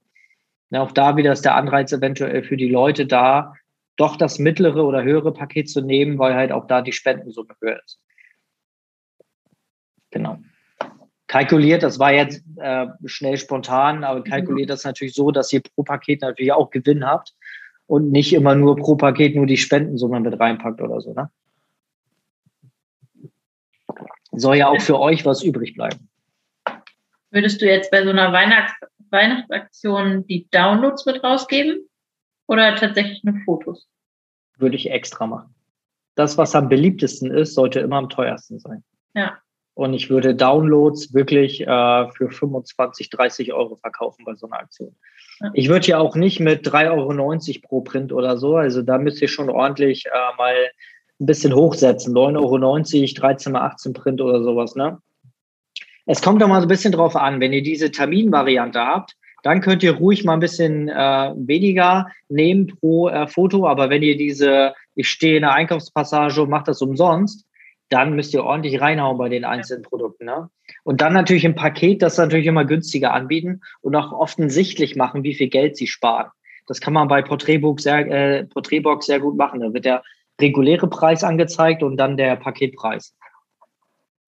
Ja, 0.70 0.82
auch 0.82 0.92
da 0.92 1.16
wieder 1.16 1.32
ist 1.32 1.44
der 1.44 1.54
Anreiz 1.54 1.92
eventuell 1.92 2.42
für 2.42 2.56
die 2.56 2.68
Leute 2.68 3.06
da, 3.06 3.54
doch 3.96 4.16
das 4.16 4.38
mittlere 4.38 4.84
oder 4.84 5.02
höhere 5.02 5.32
Paket 5.32 5.68
zu 5.68 5.80
nehmen, 5.80 6.18
weil 6.18 6.34
halt 6.34 6.52
auch 6.52 6.66
da 6.66 6.82
die 6.82 6.92
Spendensumme 6.92 7.54
höher 7.60 7.80
ist. 7.84 7.98
Genau. 10.10 10.38
Kalkuliert, 11.26 11.82
das 11.82 11.98
war 11.98 12.12
jetzt 12.12 12.42
äh, 12.56 12.86
schnell 13.04 13.36
spontan, 13.36 14.04
aber 14.04 14.24
kalkuliert 14.24 14.70
das 14.70 14.84
natürlich 14.84 15.14
so, 15.14 15.30
dass 15.30 15.52
ihr 15.52 15.60
pro 15.60 15.82
Paket 15.82 16.22
natürlich 16.22 16.52
auch 16.52 16.70
Gewinn 16.70 17.04
habt 17.04 17.34
und 17.86 18.10
nicht 18.10 18.32
immer 18.32 18.54
nur 18.54 18.76
pro 18.76 18.96
Paket 18.96 19.36
nur 19.36 19.46
die 19.46 19.58
Spendensumme 19.58 20.20
mit 20.20 20.38
reinpackt 20.38 20.80
oder 20.80 21.00
so. 21.00 21.12
Ne? 21.12 21.30
Soll 24.32 24.56
ja 24.56 24.68
auch 24.68 24.80
für 24.80 24.98
euch 24.98 25.26
was 25.26 25.42
übrig 25.42 25.74
bleiben. 25.74 26.08
Würdest 27.30 27.60
du 27.60 27.66
jetzt 27.66 27.90
bei 27.90 28.02
so 28.04 28.10
einer 28.10 28.32
Weihnachts 28.32 28.72
Weihnachtsaktion 29.10 30.26
die 30.26 30.48
Downloads 30.50 31.06
mit 31.06 31.22
rausgeben 31.22 31.88
oder 32.46 32.74
tatsächlich 32.76 33.22
nur 33.24 33.34
Fotos? 33.44 33.88
Würde 34.56 34.76
ich 34.76 34.90
extra 34.90 35.26
machen. 35.26 35.54
Das, 36.14 36.36
was 36.36 36.54
am 36.54 36.68
beliebtesten 36.68 37.30
ist, 37.30 37.54
sollte 37.54 37.80
immer 37.80 37.96
am 37.96 38.08
teuersten 38.08 38.58
sein. 38.58 38.82
Ja. 39.14 39.38
Und 39.74 39.94
ich 39.94 40.10
würde 40.10 40.34
Downloads 40.34 41.14
wirklich 41.14 41.60
äh, 41.60 42.10
für 42.10 42.30
25, 42.30 43.10
30 43.10 43.52
Euro 43.52 43.76
verkaufen 43.76 44.24
bei 44.24 44.34
so 44.34 44.48
einer 44.48 44.58
Aktion. 44.58 44.96
Ja. 45.40 45.50
Ich 45.54 45.68
würde 45.68 45.86
ja 45.86 45.98
auch 45.98 46.16
nicht 46.16 46.40
mit 46.40 46.66
3,90 46.66 46.90
Euro 46.90 47.68
pro 47.68 47.80
Print 47.82 48.12
oder 48.12 48.36
so, 48.38 48.56
also 48.56 48.82
da 48.82 48.98
müsst 48.98 49.22
ihr 49.22 49.28
schon 49.28 49.48
ordentlich 49.50 50.06
äh, 50.06 50.36
mal 50.36 50.54
ein 51.20 51.26
bisschen 51.26 51.54
hochsetzen. 51.54 52.12
9,90 52.12 52.38
Euro, 52.38 53.14
13 53.14 53.52
mal 53.52 53.60
18 53.62 53.92
Print 53.92 54.20
oder 54.20 54.42
sowas, 54.42 54.74
ne? 54.74 54.98
Es 56.10 56.22
kommt 56.22 56.40
doch 56.40 56.48
mal 56.48 56.62
so 56.62 56.64
ein 56.64 56.70
bisschen 56.70 56.92
drauf 56.92 57.16
an, 57.16 57.38
wenn 57.38 57.52
ihr 57.52 57.62
diese 57.62 57.90
Terminvariante 57.90 58.80
habt, 58.80 59.14
dann 59.42 59.60
könnt 59.60 59.82
ihr 59.82 59.94
ruhig 59.94 60.24
mal 60.24 60.32
ein 60.32 60.40
bisschen 60.40 60.88
äh, 60.88 61.34
weniger 61.36 62.08
nehmen 62.30 62.66
pro 62.66 63.10
äh, 63.10 63.26
Foto. 63.26 63.68
Aber 63.68 63.90
wenn 63.90 64.02
ihr 64.02 64.16
diese, 64.16 64.72
ich 64.94 65.10
stehe 65.10 65.36
in 65.36 65.42
der 65.42 65.52
Einkaufspassage 65.52 66.40
und 66.40 66.48
mache 66.48 66.64
das 66.64 66.80
umsonst, 66.80 67.44
dann 67.90 68.16
müsst 68.16 68.32
ihr 68.32 68.42
ordentlich 68.42 68.80
reinhauen 68.80 69.18
bei 69.18 69.28
den 69.28 69.44
einzelnen 69.44 69.82
Produkten. 69.82 70.24
Ne? 70.24 70.48
Und 70.82 71.02
dann 71.02 71.12
natürlich 71.12 71.44
im 71.44 71.54
Paket 71.54 72.00
das 72.00 72.16
natürlich 72.16 72.46
immer 72.46 72.64
günstiger 72.64 73.12
anbieten 73.12 73.60
und 73.82 73.94
auch 73.94 74.10
offensichtlich 74.10 74.96
machen, 74.96 75.24
wie 75.24 75.34
viel 75.34 75.48
Geld 75.50 75.76
sie 75.76 75.86
sparen. 75.86 76.30
Das 76.66 76.80
kann 76.80 76.94
man 76.94 77.08
bei 77.08 77.20
Porträtbox 77.20 77.82
sehr, 77.82 78.10
äh, 78.10 78.44
Porträtbox 78.46 79.04
sehr 79.04 79.20
gut 79.20 79.36
machen. 79.36 79.60
Da 79.60 79.74
wird 79.74 79.84
der 79.84 80.02
reguläre 80.40 80.88
Preis 80.88 81.22
angezeigt 81.22 81.82
und 81.82 81.98
dann 81.98 82.16
der 82.16 82.36
Paketpreis 82.36 83.14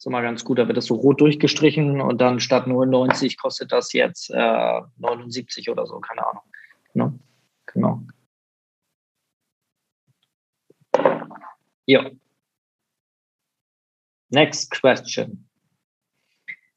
ist 0.01 0.07
immer 0.07 0.23
ganz 0.23 0.45
gut. 0.45 0.59
Da 0.59 0.67
wird 0.67 0.79
das 0.79 0.87
so 0.87 0.95
rot 0.95 1.21
durchgestrichen 1.21 2.01
und 2.01 2.23
dann 2.23 2.41
statt 2.41 2.67
99 2.67 3.37
kostet 3.37 3.71
das 3.71 3.93
jetzt 3.93 4.31
äh, 4.31 4.81
79 4.97 5.69
oder 5.69 5.87
so, 5.87 6.01
keine 6.01 6.27
Ahnung. 6.27 6.43
Ne? 6.95 7.19
Genau. 7.67 8.01
Ja. 11.85 12.11
Next 14.31 14.71
question. 14.71 15.47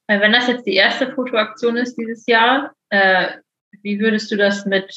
Wenn 0.07 0.33
das 0.33 0.47
jetzt 0.47 0.67
die 0.67 0.75
erste 0.75 1.09
Fotoaktion 1.13 1.77
ist 1.77 1.95
dieses 1.95 2.25
Jahr, 2.25 2.73
äh, 2.89 3.37
wie 3.83 3.99
würdest 4.01 4.31
du 4.31 4.35
das 4.35 4.65
mit 4.65 4.93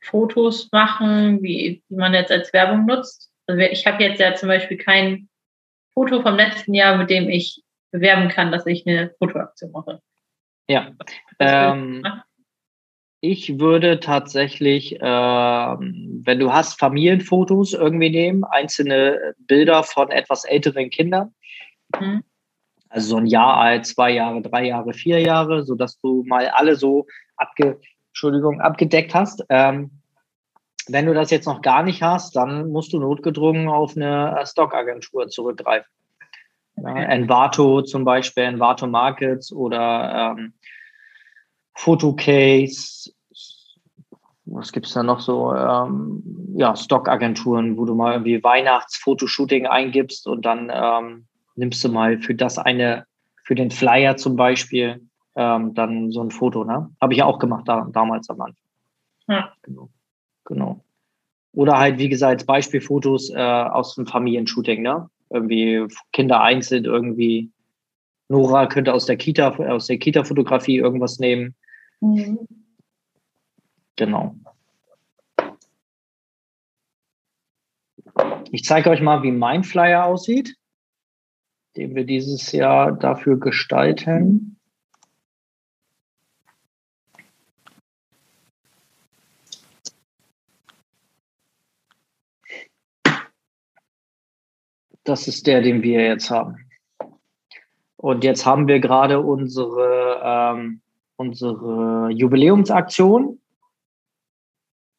Fotos 0.00 0.70
machen, 0.72 1.42
wie, 1.42 1.82
wie 1.88 1.94
man 1.94 2.14
jetzt 2.14 2.30
als 2.30 2.54
Werbung 2.54 2.86
nutzt? 2.86 3.30
Also 3.46 3.60
ich 3.60 3.86
habe 3.86 4.02
jetzt 4.02 4.18
ja 4.18 4.34
zum 4.34 4.48
Beispiel 4.48 4.78
kein 4.78 5.28
Foto 5.98 6.22
vom 6.22 6.36
letzten 6.36 6.74
Jahr, 6.74 6.96
mit 6.96 7.10
dem 7.10 7.28
ich 7.28 7.64
bewerben 7.90 8.28
kann, 8.28 8.52
dass 8.52 8.66
ich 8.66 8.86
eine 8.86 9.12
Fotoaktion 9.18 9.72
mache. 9.72 10.00
Ja. 10.68 10.92
Ähm, 11.40 12.04
ich 13.20 13.58
würde 13.58 13.98
tatsächlich, 13.98 14.96
ähm, 15.00 16.22
wenn 16.24 16.38
du 16.38 16.52
hast, 16.52 16.78
Familienfotos 16.78 17.72
irgendwie 17.72 18.10
nehmen, 18.10 18.44
einzelne 18.44 19.34
Bilder 19.38 19.82
von 19.82 20.12
etwas 20.12 20.44
älteren 20.44 20.90
Kindern. 20.90 21.34
Mhm. 21.98 22.22
Also 22.88 23.08
so 23.08 23.16
ein 23.16 23.26
Jahr 23.26 23.56
alt, 23.56 23.84
zwei 23.86 24.12
Jahre, 24.12 24.40
drei 24.40 24.66
Jahre, 24.66 24.92
vier 24.92 25.20
Jahre, 25.20 25.64
sodass 25.64 25.98
du 25.98 26.22
mal 26.28 26.46
alle 26.46 26.76
so 26.76 27.06
abge, 27.36 27.80
Entschuldigung, 28.10 28.60
abgedeckt 28.60 29.14
hast. 29.14 29.44
Ähm, 29.48 29.90
wenn 30.88 31.06
du 31.06 31.14
das 31.14 31.30
jetzt 31.30 31.46
noch 31.46 31.62
gar 31.62 31.82
nicht 31.82 32.02
hast, 32.02 32.36
dann 32.36 32.70
musst 32.70 32.92
du 32.92 32.98
notgedrungen 32.98 33.68
auf 33.68 33.96
eine 33.96 34.42
Stockagentur 34.44 35.28
zurückgreifen. 35.28 35.90
Ja, 36.76 36.96
Envato 36.96 37.82
zum 37.82 38.04
Beispiel, 38.04 38.44
Envato 38.44 38.86
Markets 38.86 39.52
oder 39.52 40.34
ähm, 40.38 40.52
Fotocase, 41.74 43.12
was 44.44 44.72
gibt's 44.72 44.94
da 44.94 45.02
noch 45.02 45.20
so? 45.20 45.54
Ähm, 45.54 46.22
ja, 46.56 46.74
Stockagenturen, 46.74 47.76
wo 47.76 47.84
du 47.84 47.94
mal 47.94 48.12
irgendwie 48.12 48.42
Weihnachtsfotoshooting 48.42 49.66
eingibst 49.66 50.26
und 50.26 50.44
dann 50.46 50.70
ähm, 50.72 51.26
nimmst 51.56 51.84
du 51.84 51.88
mal 51.88 52.18
für 52.18 52.34
das 52.34 52.58
eine, 52.58 53.06
für 53.44 53.54
den 53.54 53.70
Flyer 53.70 54.16
zum 54.16 54.36
Beispiel, 54.36 55.08
ähm, 55.36 55.74
dann 55.74 56.10
so 56.10 56.22
ein 56.22 56.30
Foto, 56.30 56.64
ne? 56.64 56.90
Habe 57.00 57.12
ich 57.12 57.18
ja 57.18 57.26
auch 57.26 57.38
gemacht 57.38 57.64
da, 57.66 57.86
damals 57.92 58.28
am 58.30 58.40
Anfang. 58.40 58.64
Ja. 59.28 59.52
Genau. 59.62 59.88
Genau. 60.48 60.80
Oder 61.52 61.78
halt, 61.78 61.98
wie 61.98 62.08
gesagt, 62.08 62.46
Beispielfotos 62.46 63.30
äh, 63.30 63.36
aus 63.36 63.94
dem 63.94 64.06
Familienshooting, 64.06 64.82
ne? 64.82 65.08
Irgendwie 65.30 65.86
Kinder 66.12 66.40
einzeln 66.40 66.84
irgendwie. 66.84 67.52
Nora 68.28 68.66
könnte 68.66 68.92
aus 68.92 69.06
der 69.06 69.16
Kita, 69.16 69.56
aus 69.56 69.86
der 69.86 69.98
Kita-Fotografie 69.98 70.76
irgendwas 70.76 71.18
nehmen. 71.18 71.54
Mhm. 72.00 72.46
Genau. 73.96 74.34
Ich 78.50 78.64
zeige 78.64 78.90
euch 78.90 79.00
mal, 79.00 79.22
wie 79.22 79.32
mein 79.32 79.64
Flyer 79.64 80.04
aussieht, 80.04 80.56
den 81.76 81.94
wir 81.94 82.04
dieses 82.04 82.52
Jahr 82.52 82.92
dafür 82.92 83.38
gestalten. 83.38 84.57
Das 95.08 95.26
ist 95.26 95.46
der, 95.46 95.62
den 95.62 95.82
wir 95.82 96.02
jetzt 96.02 96.30
haben. 96.30 96.68
Und 97.96 98.24
jetzt 98.24 98.44
haben 98.44 98.68
wir 98.68 98.78
gerade 98.78 99.20
unsere, 99.20 100.20
ähm, 100.22 100.82
unsere 101.16 102.10
Jubiläumsaktion. 102.10 103.40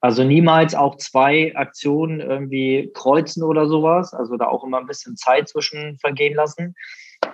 Also 0.02 0.24
niemals 0.24 0.74
auch 0.74 0.96
zwei 0.96 1.56
Aktionen 1.56 2.22
irgendwie 2.22 2.90
kreuzen 2.96 3.44
oder 3.44 3.68
sowas. 3.68 4.16
Also 4.16 4.36
da 4.36 4.48
auch 4.48 4.64
immer 4.64 4.80
ein 4.80 4.88
bisschen 4.88 5.16
Zeit 5.16 5.48
zwischen 5.48 6.00
vergehen 6.00 6.34
lassen. 6.34 6.74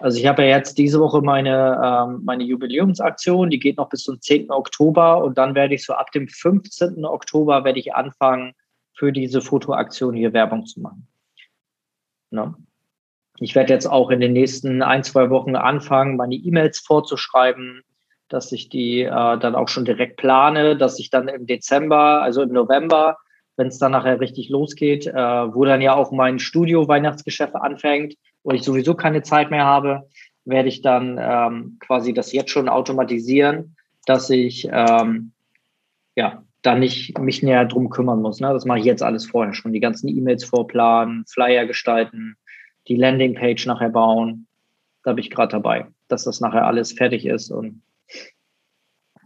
Also 0.01 0.19
ich 0.19 0.27
habe 0.27 0.43
ja 0.43 0.57
jetzt 0.57 0.77
diese 0.77 0.99
Woche 0.99 1.21
meine, 1.21 1.79
ähm, 1.81 2.23
meine 2.25 2.43
Jubiläumsaktion, 2.43 3.51
die 3.51 3.59
geht 3.59 3.77
noch 3.77 3.87
bis 3.87 4.03
zum 4.03 4.19
10. 4.19 4.51
Oktober 4.51 5.23
und 5.23 5.37
dann 5.37 5.55
werde 5.55 5.75
ich 5.75 5.85
so 5.85 5.93
ab 5.93 6.11
dem 6.11 6.27
15. 6.27 7.05
Oktober 7.05 7.63
werde 7.63 7.79
ich 7.79 7.95
anfangen, 7.95 8.51
für 8.97 9.13
diese 9.13 9.41
Fotoaktion 9.41 10.13
hier 10.13 10.33
Werbung 10.33 10.65
zu 10.65 10.81
machen. 10.81 11.07
Ne? 12.35 12.53
Ich 13.39 13.55
werde 13.55 13.73
jetzt 13.73 13.87
auch 13.87 14.11
in 14.11 14.19
den 14.19 14.33
nächsten 14.33 14.81
ein, 14.81 15.03
zwei 15.03 15.29
Wochen 15.29 15.55
anfangen, 15.55 16.15
meine 16.15 16.35
E-Mails 16.35 16.79
vorzuschreiben, 16.79 17.81
dass 18.29 18.51
ich 18.51 18.69
die 18.69 19.01
äh, 19.01 19.09
dann 19.09 19.55
auch 19.55 19.67
schon 19.67 19.85
direkt 19.85 20.17
plane, 20.17 20.77
dass 20.77 20.99
ich 20.99 21.09
dann 21.09 21.27
im 21.27 21.45
Dezember, 21.45 22.21
also 22.21 22.41
im 22.41 22.51
November, 22.51 23.17
wenn 23.57 23.67
es 23.67 23.77
dann 23.77 23.91
nachher 23.91 24.19
richtig 24.19 24.49
losgeht, 24.49 25.07
äh, 25.07 25.13
wo 25.13 25.65
dann 25.65 25.81
ja 25.81 25.95
auch 25.95 26.11
mein 26.11 26.39
Studio-Weihnachtsgeschäft 26.39 27.55
anfängt 27.55 28.15
und 28.43 28.55
ich 28.55 28.63
sowieso 28.63 28.95
keine 28.95 29.21
Zeit 29.21 29.51
mehr 29.51 29.65
habe, 29.65 30.07
werde 30.45 30.69
ich 30.69 30.81
dann 30.81 31.17
ähm, 31.19 31.77
quasi 31.79 32.13
das 32.13 32.31
jetzt 32.31 32.51
schon 32.51 32.69
automatisieren, 32.69 33.75
dass 34.05 34.29
ich 34.29 34.67
ähm, 34.71 35.31
ja 36.15 36.44
da 36.65 36.75
nicht 36.75 37.17
mich 37.19 37.43
näher 37.43 37.65
drum 37.65 37.89
kümmern 37.89 38.21
muss. 38.21 38.39
Ne? 38.39 38.51
Das 38.51 38.65
mache 38.65 38.79
ich 38.79 38.85
jetzt 38.85 39.03
alles 39.03 39.25
vorher 39.25 39.53
schon. 39.53 39.73
Die 39.73 39.79
ganzen 39.79 40.07
E-Mails 40.07 40.43
vorplanen, 40.43 41.25
Flyer 41.27 41.65
gestalten, 41.65 42.37
die 42.87 42.95
Landingpage 42.95 43.65
nachher 43.65 43.89
bauen. 43.89 44.47
Da 45.03 45.13
bin 45.13 45.23
ich 45.23 45.29
gerade 45.29 45.51
dabei, 45.51 45.87
dass 46.07 46.23
das 46.23 46.41
nachher 46.41 46.65
alles 46.65 46.93
fertig 46.93 47.25
ist. 47.25 47.51
Und 47.51 47.81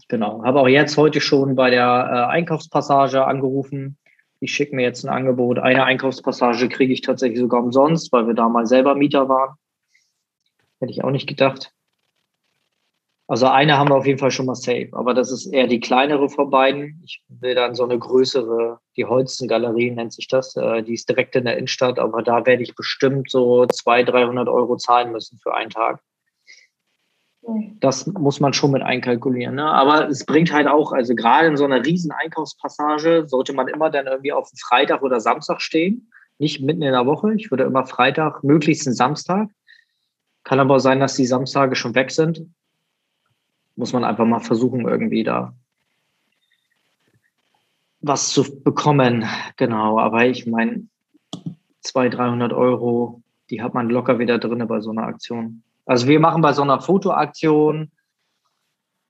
genau, 0.07 0.43
habe 0.43 0.59
auch 0.59 0.67
jetzt 0.67 0.97
heute 0.97 1.21
schon 1.21 1.55
bei 1.55 1.69
der 1.69 1.85
äh, 1.85 2.31
Einkaufspassage 2.31 3.25
angerufen. 3.25 3.97
Ich 4.41 4.53
schicke 4.53 4.75
mir 4.75 4.83
jetzt 4.83 5.03
ein 5.03 5.09
Angebot. 5.09 5.59
Eine 5.59 5.83
Einkaufspassage 5.83 6.69
kriege 6.69 6.93
ich 6.93 7.01
tatsächlich 7.01 7.39
sogar 7.39 7.63
umsonst, 7.63 8.11
weil 8.11 8.27
wir 8.27 8.33
da 8.33 8.49
mal 8.49 8.65
selber 8.65 8.95
Mieter 8.95 9.29
waren. 9.29 9.55
Hätte 10.79 10.91
ich 10.91 11.03
auch 11.03 11.11
nicht 11.11 11.27
gedacht. 11.27 11.73
Also 13.29 13.45
eine 13.45 13.77
haben 13.77 13.91
wir 13.91 13.95
auf 13.95 14.07
jeden 14.07 14.17
Fall 14.17 14.31
schon 14.31 14.47
mal 14.47 14.55
safe, 14.55 14.89
aber 14.93 15.13
das 15.13 15.31
ist 15.31 15.45
eher 15.45 15.67
die 15.67 15.79
kleinere 15.79 16.29
von 16.29 16.49
beiden. 16.49 16.99
Ich 17.05 17.21
will 17.27 17.53
dann 17.53 17.75
so 17.75 17.83
eine 17.83 17.99
größere, 17.99 18.79
die 18.97 19.05
Holzengalerie 19.05 19.91
nennt 19.91 20.13
sich 20.13 20.27
das, 20.27 20.55
äh, 20.55 20.81
die 20.81 20.95
ist 20.95 21.07
direkt 21.07 21.35
in 21.35 21.45
der 21.45 21.55
Innenstadt, 21.57 21.99
aber 21.99 22.23
da 22.23 22.47
werde 22.47 22.63
ich 22.63 22.73
bestimmt 22.73 23.29
so 23.29 23.67
200, 23.67 24.15
300 24.15 24.49
Euro 24.49 24.77
zahlen 24.77 25.11
müssen 25.11 25.37
für 25.37 25.53
einen 25.53 25.69
Tag. 25.69 26.01
Das 27.79 28.07
muss 28.07 28.39
man 28.39 28.53
schon 28.53 28.71
mit 28.71 28.81
einkalkulieren. 28.81 29.53
Ne? 29.53 29.65
Aber 29.65 30.09
es 30.09 30.25
bringt 30.25 30.51
halt 30.51 30.67
auch, 30.67 30.91
also 30.91 31.13
gerade 31.13 31.49
in 31.49 31.57
so 31.57 31.65
einer 31.65 31.85
riesen 31.85 32.11
Einkaufspassage 32.11 33.27
sollte 33.27 33.53
man 33.53 33.67
immer 33.67 33.91
dann 33.91 34.07
irgendwie 34.07 34.33
auf 34.33 34.49
Freitag 34.67 35.03
oder 35.03 35.19
Samstag 35.19 35.61
stehen. 35.61 36.11
Nicht 36.39 36.61
mitten 36.61 36.81
in 36.81 36.93
der 36.93 37.05
Woche. 37.05 37.35
Ich 37.35 37.51
würde 37.51 37.65
immer 37.65 37.85
Freitag, 37.85 38.43
möglichst 38.43 38.87
einen 38.87 38.95
Samstag. 38.95 39.49
Kann 40.43 40.59
aber 40.59 40.79
sein, 40.79 40.99
dass 40.99 41.15
die 41.15 41.27
Samstage 41.27 41.75
schon 41.75 41.93
weg 41.93 42.09
sind 42.09 42.47
muss 43.79 43.93
man 43.93 44.03
einfach 44.03 44.25
mal 44.25 44.41
versuchen, 44.41 44.87
irgendwie 44.87 45.23
da 45.23 45.53
was 48.01 48.29
zu 48.29 48.61
bekommen. 48.61 49.25
Genau, 49.55 49.97
aber 49.99 50.25
ich 50.25 50.45
meine, 50.45 50.87
200, 51.81 52.19
300 52.19 52.53
Euro, 52.53 53.21
die 53.49 53.61
hat 53.61 53.73
man 53.73 53.89
locker 53.89 54.19
wieder 54.19 54.37
drin 54.37 54.67
bei 54.67 54.81
so 54.81 54.91
einer 54.91 55.03
Aktion. 55.03 55.63
Also 55.85 56.07
wir 56.07 56.19
machen 56.19 56.41
bei 56.41 56.51
so 56.51 56.61
einer 56.61 56.81
Fotoaktion, 56.81 57.91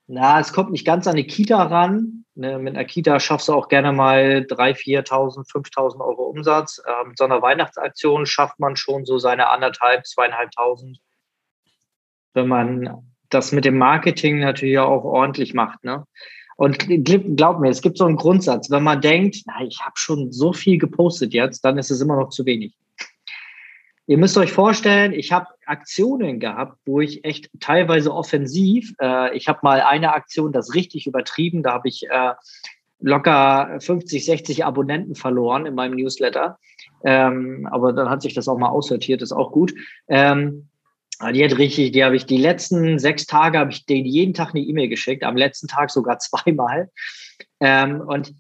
na, 0.06 0.40
es 0.40 0.54
kommt 0.54 0.72
nicht 0.72 0.86
ganz 0.86 1.08
an 1.08 1.16
die 1.16 1.28
Kita 1.28 1.64
ran. 1.64 2.26
Ne, 2.36 2.60
mit 2.60 2.76
einer 2.76 2.86
Kita 2.86 3.20
schaffst 3.20 3.48
du 3.48 3.54
auch 3.54 3.70
gerne 3.70 3.92
mal 3.92 4.46
3.000, 4.48 5.04
4.000, 5.08 5.52
5.000 5.52 6.00
Euro 6.00 6.24
Umsatz. 6.30 6.80
Äh, 6.86 7.08
mit 7.08 7.18
so 7.18 7.26
einer 7.26 7.42
Weihnachtsaktion 7.42 8.28
schafft 8.28 8.60
man 8.60 8.76
schon 8.76 9.06
so 9.06 9.18
seine 9.18 9.50
anderthalb, 9.50 10.06
zweieinhalbtausend. 10.06 11.00
Wenn 12.34 12.48
man 12.48 13.09
das 13.30 13.52
mit 13.52 13.66
dem 13.66 13.78
Marketing 13.78 14.40
natürlich 14.40 14.80
auch 14.80 15.04
ordentlich 15.04 15.54
macht. 15.54 15.84
Ne? 15.84 16.06
Und 16.56 16.78
glaub 17.38 17.60
mir, 17.60 17.70
es 17.70 17.82
gibt 17.82 17.98
so 17.98 18.06
einen 18.06 18.18
Grundsatz, 18.18 18.70
wenn 18.70 18.84
man 18.84 19.00
denkt, 19.00 19.38
na, 19.46 19.66
ich 19.66 19.80
habe 19.82 19.94
schon 19.96 20.32
so 20.32 20.52
viel 20.52 20.78
gepostet 20.78 21.34
jetzt, 21.34 21.64
dann 21.64 21.78
ist 21.78 21.90
es 21.90 22.02
immer 22.02 22.18
noch 22.18 22.30
zu 22.30 22.46
wenig. 22.46 22.74
Ihr 24.08 24.18
müsst 24.18 24.38
euch 24.38 24.52
vorstellen, 24.52 25.14
ich 25.14 25.32
habe 25.32 25.46
Aktionen 25.68 26.40
gehabt, 26.40 26.80
wo 26.86 27.00
ich 27.00 27.24
echt 27.24 27.50
teilweise 27.60 28.12
offensiv, 28.12 28.94
äh, 29.00 29.38
ich 29.38 29.48
habe 29.48 29.60
mal 29.62 29.82
eine 29.82 30.14
Aktion, 30.14 30.52
das 30.52 30.74
richtig 30.74 31.06
übertrieben, 31.06 31.62
da 31.62 31.74
habe 31.74 31.88
ich 31.88 32.10
äh, 32.10 32.34
locker 33.00 33.78
50, 33.80 34.26
60 34.26 34.66
Abonnenten 34.66 35.16
verloren 35.16 35.66
in 35.66 35.76
meinem 35.76 35.96
Newsletter. 35.96 36.58
Ähm, 37.04 37.68
aber 37.72 37.94
dann 37.94 38.10
hat 38.10 38.22
sich 38.22 38.34
das 38.34 38.48
auch 38.48 38.58
mal 38.58 38.70
aussortiert, 38.70 39.22
ist 39.22 39.32
auch 39.32 39.52
gut. 39.52 39.74
Ähm, 40.08 40.70
die 41.34 41.44
hat 41.44 41.58
richtig, 41.58 41.92
die 41.92 42.04
habe 42.04 42.16
ich 42.16 42.26
die 42.26 42.38
letzten 42.38 42.98
sechs 42.98 43.26
Tage 43.26 43.60
habe 43.60 43.72
ich 43.72 43.86
denen 43.86 44.06
jeden 44.06 44.34
Tag 44.34 44.50
eine 44.50 44.64
E-Mail 44.64 44.88
geschickt, 44.88 45.24
am 45.24 45.36
letzten 45.36 45.68
Tag 45.68 45.92
sogar 45.92 46.20
zweimal. 46.20 46.90
Ähm, 47.60 48.02
und 48.02 48.34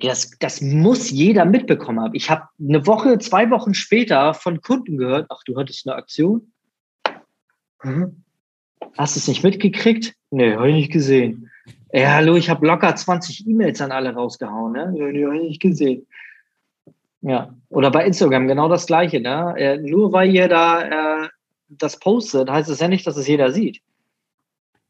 das, 0.00 0.30
das 0.38 0.60
muss 0.60 1.10
jeder 1.10 1.44
mitbekommen 1.44 2.00
haben. 2.00 2.14
Ich 2.14 2.30
habe 2.30 2.48
eine 2.58 2.86
Woche, 2.86 3.18
zwei 3.18 3.50
Wochen 3.50 3.74
später 3.74 4.34
von 4.34 4.60
Kunden 4.60 4.98
gehört, 4.98 5.26
ach, 5.30 5.42
du 5.44 5.56
hattest 5.56 5.86
eine 5.86 5.96
Aktion? 5.96 6.52
Mhm. 7.82 8.24
Hast 8.96 9.16
du 9.16 9.20
es 9.20 9.28
nicht 9.28 9.42
mitgekriegt? 9.42 10.14
Nee, 10.30 10.54
habe 10.54 10.70
ich 10.70 10.74
nicht 10.74 10.92
gesehen. 10.92 11.50
Ja, 11.92 12.14
hallo, 12.14 12.36
ich 12.36 12.50
habe 12.50 12.66
locker 12.66 12.94
20 12.94 13.46
E-Mails 13.46 13.80
an 13.80 13.92
alle 13.92 14.14
rausgehauen, 14.14 14.72
ne? 14.72 14.92
Nee, 14.92 15.24
habe 15.24 15.36
ich 15.36 15.42
nicht 15.42 15.62
gesehen. 15.62 16.06
Ja, 17.22 17.54
oder 17.70 17.90
bei 17.90 18.04
Instagram 18.04 18.48
genau 18.48 18.68
das 18.68 18.86
Gleiche, 18.86 19.20
ne? 19.20 19.54
Äh, 19.56 19.78
nur 19.78 20.12
weil 20.12 20.34
ihr 20.34 20.48
da 20.48 21.24
äh, 21.24 21.28
das 21.68 21.98
postet, 21.98 22.50
heißt 22.50 22.70
es 22.70 22.80
ja 22.80 22.88
nicht, 22.88 23.06
dass 23.06 23.16
es 23.16 23.26
jeder 23.26 23.50
sieht. 23.52 23.80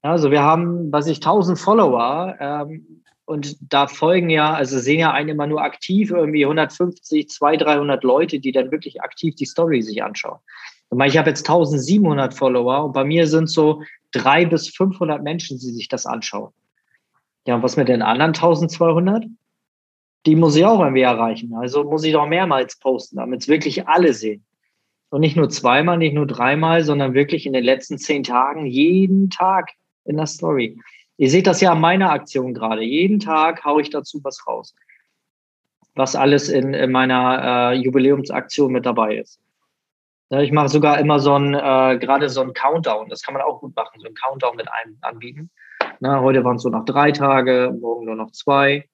Also 0.03 0.31
wir 0.31 0.43
haben, 0.43 0.93
was 0.93 1.07
ich, 1.07 1.18
1000 1.18 1.59
Follower 1.59 2.37
ähm, 2.39 3.03
und 3.24 3.57
da 3.61 3.89
folgen 3.89 4.31
ja, 4.31 4.55
also 4.55 4.79
sehen 4.79 5.01
ja 5.01 5.12
einen 5.12 5.31
immer 5.31 5.49
nur 5.49 5.62
aktiv, 5.62 6.11
irgendwie 6.11 6.45
150, 6.45 7.29
200, 7.29 7.66
300 7.66 8.05
Leute, 8.05 8.39
die 8.39 8.53
dann 8.53 8.70
wirklich 8.70 9.03
aktiv 9.03 9.35
die 9.35 9.47
Story 9.47 9.83
sich 9.83 10.03
anschauen. 10.03 10.39
Ich 11.05 11.18
habe 11.18 11.29
jetzt 11.29 11.49
1700 11.49 12.33
Follower 12.33 12.85
und 12.85 12.93
bei 12.93 13.05
mir 13.05 13.27
sind 13.27 13.51
so 13.51 13.83
drei 14.12 14.47
bis 14.47 14.68
500 14.68 15.22
Menschen, 15.22 15.59
die 15.59 15.72
sich 15.72 15.89
das 15.89 16.07
anschauen. 16.07 16.53
Ja, 17.47 17.57
und 17.57 17.64
was 17.64 17.77
mit 17.77 17.89
den 17.89 18.03
anderen 18.03 18.29
1200? 18.29 19.24
Die 20.24 20.37
muss 20.37 20.55
ich 20.55 20.64
auch 20.64 20.81
irgendwie 20.81 21.03
erreichen. 21.03 21.55
Also 21.55 21.83
muss 21.83 22.05
ich 22.05 22.12
doch 22.12 22.27
mehrmals 22.27 22.79
posten, 22.79 23.16
damit 23.16 23.43
es 23.43 23.49
wirklich 23.49 23.89
alle 23.89 24.14
sehen. 24.14 24.46
Und 25.17 25.23
nicht 25.23 25.35
nur 25.35 25.49
zweimal, 25.49 25.97
nicht 25.97 26.12
nur 26.12 26.27
dreimal, 26.27 26.85
sondern 26.85 27.14
wirklich 27.14 27.47
in 27.47 27.55
den 27.55 27.64
letzten 27.64 27.97
zehn 27.97 28.23
Tagen, 28.23 28.67
jeden 28.67 29.31
Tag 29.31 29.71
in 30.05 30.19
der 30.19 30.27
Story. 30.27 30.79
Ihr 31.17 31.31
seht 31.31 31.47
das 31.47 31.62
ja 31.62 31.73
an 31.73 31.81
meiner 31.81 32.11
Aktion 32.11 32.53
gerade. 32.53 32.83
Jeden 32.83 33.19
Tag 33.19 33.64
haue 33.64 33.81
ich 33.81 33.89
dazu 33.89 34.21
was 34.25 34.47
raus. 34.47 34.75
Was 35.95 36.17
alles 36.17 36.51
in, 36.51 36.75
in 36.75 36.93
meiner 36.93 37.73
äh, 37.73 37.77
Jubiläumsaktion 37.77 38.71
mit 38.71 38.85
dabei 38.85 39.17
ist. 39.17 39.41
Ja, 40.29 40.43
ich 40.43 40.53
mache 40.53 40.69
sogar 40.69 40.99
immer 40.99 41.19
so 41.19 41.33
ein, 41.33 41.55
äh, 41.55 41.99
gerade 41.99 42.29
so 42.29 42.43
ein 42.43 42.53
Countdown. 42.53 43.09
Das 43.09 43.23
kann 43.23 43.33
man 43.33 43.43
auch 43.43 43.61
gut 43.61 43.75
machen, 43.75 43.99
so 43.99 44.09
ein 44.09 44.14
Countdown 44.14 44.57
mit 44.57 44.71
einem 44.71 44.99
anbieten. 45.01 45.49
Na, 45.99 46.21
heute 46.21 46.45
waren 46.45 46.57
es 46.57 46.62
so 46.62 46.69
noch 46.69 46.85
drei 46.85 47.11
Tage, 47.11 47.75
morgen 47.81 48.05
nur 48.05 48.17
noch 48.17 48.33
zwei. 48.33 48.87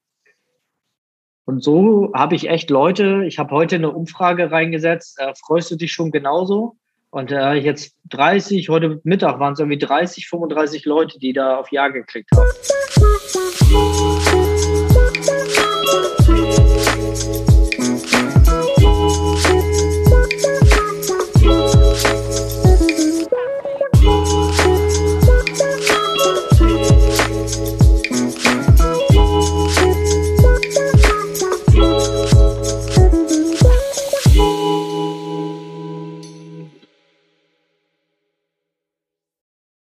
Und 1.44 1.62
so 1.62 2.12
habe 2.14 2.36
ich 2.36 2.48
echt 2.48 2.70
Leute, 2.70 3.24
ich 3.26 3.38
habe 3.38 3.50
heute 3.54 3.76
eine 3.76 3.90
Umfrage 3.90 4.50
reingesetzt, 4.52 5.18
äh, 5.18 5.32
freust 5.44 5.70
du 5.72 5.76
dich 5.76 5.92
schon 5.92 6.12
genauso? 6.12 6.76
Und 7.10 7.32
äh, 7.32 7.54
jetzt 7.54 7.96
30, 8.10 8.68
heute 8.68 9.00
Mittag 9.04 9.38
waren 9.40 9.52
es 9.54 9.58
irgendwie 9.58 9.78
30, 9.78 10.28
35 10.28 10.84
Leute, 10.84 11.18
die 11.18 11.32
da 11.32 11.56
auf 11.56 11.70
Ja 11.72 11.88
geklickt 11.88 12.30
haben. 12.34 12.46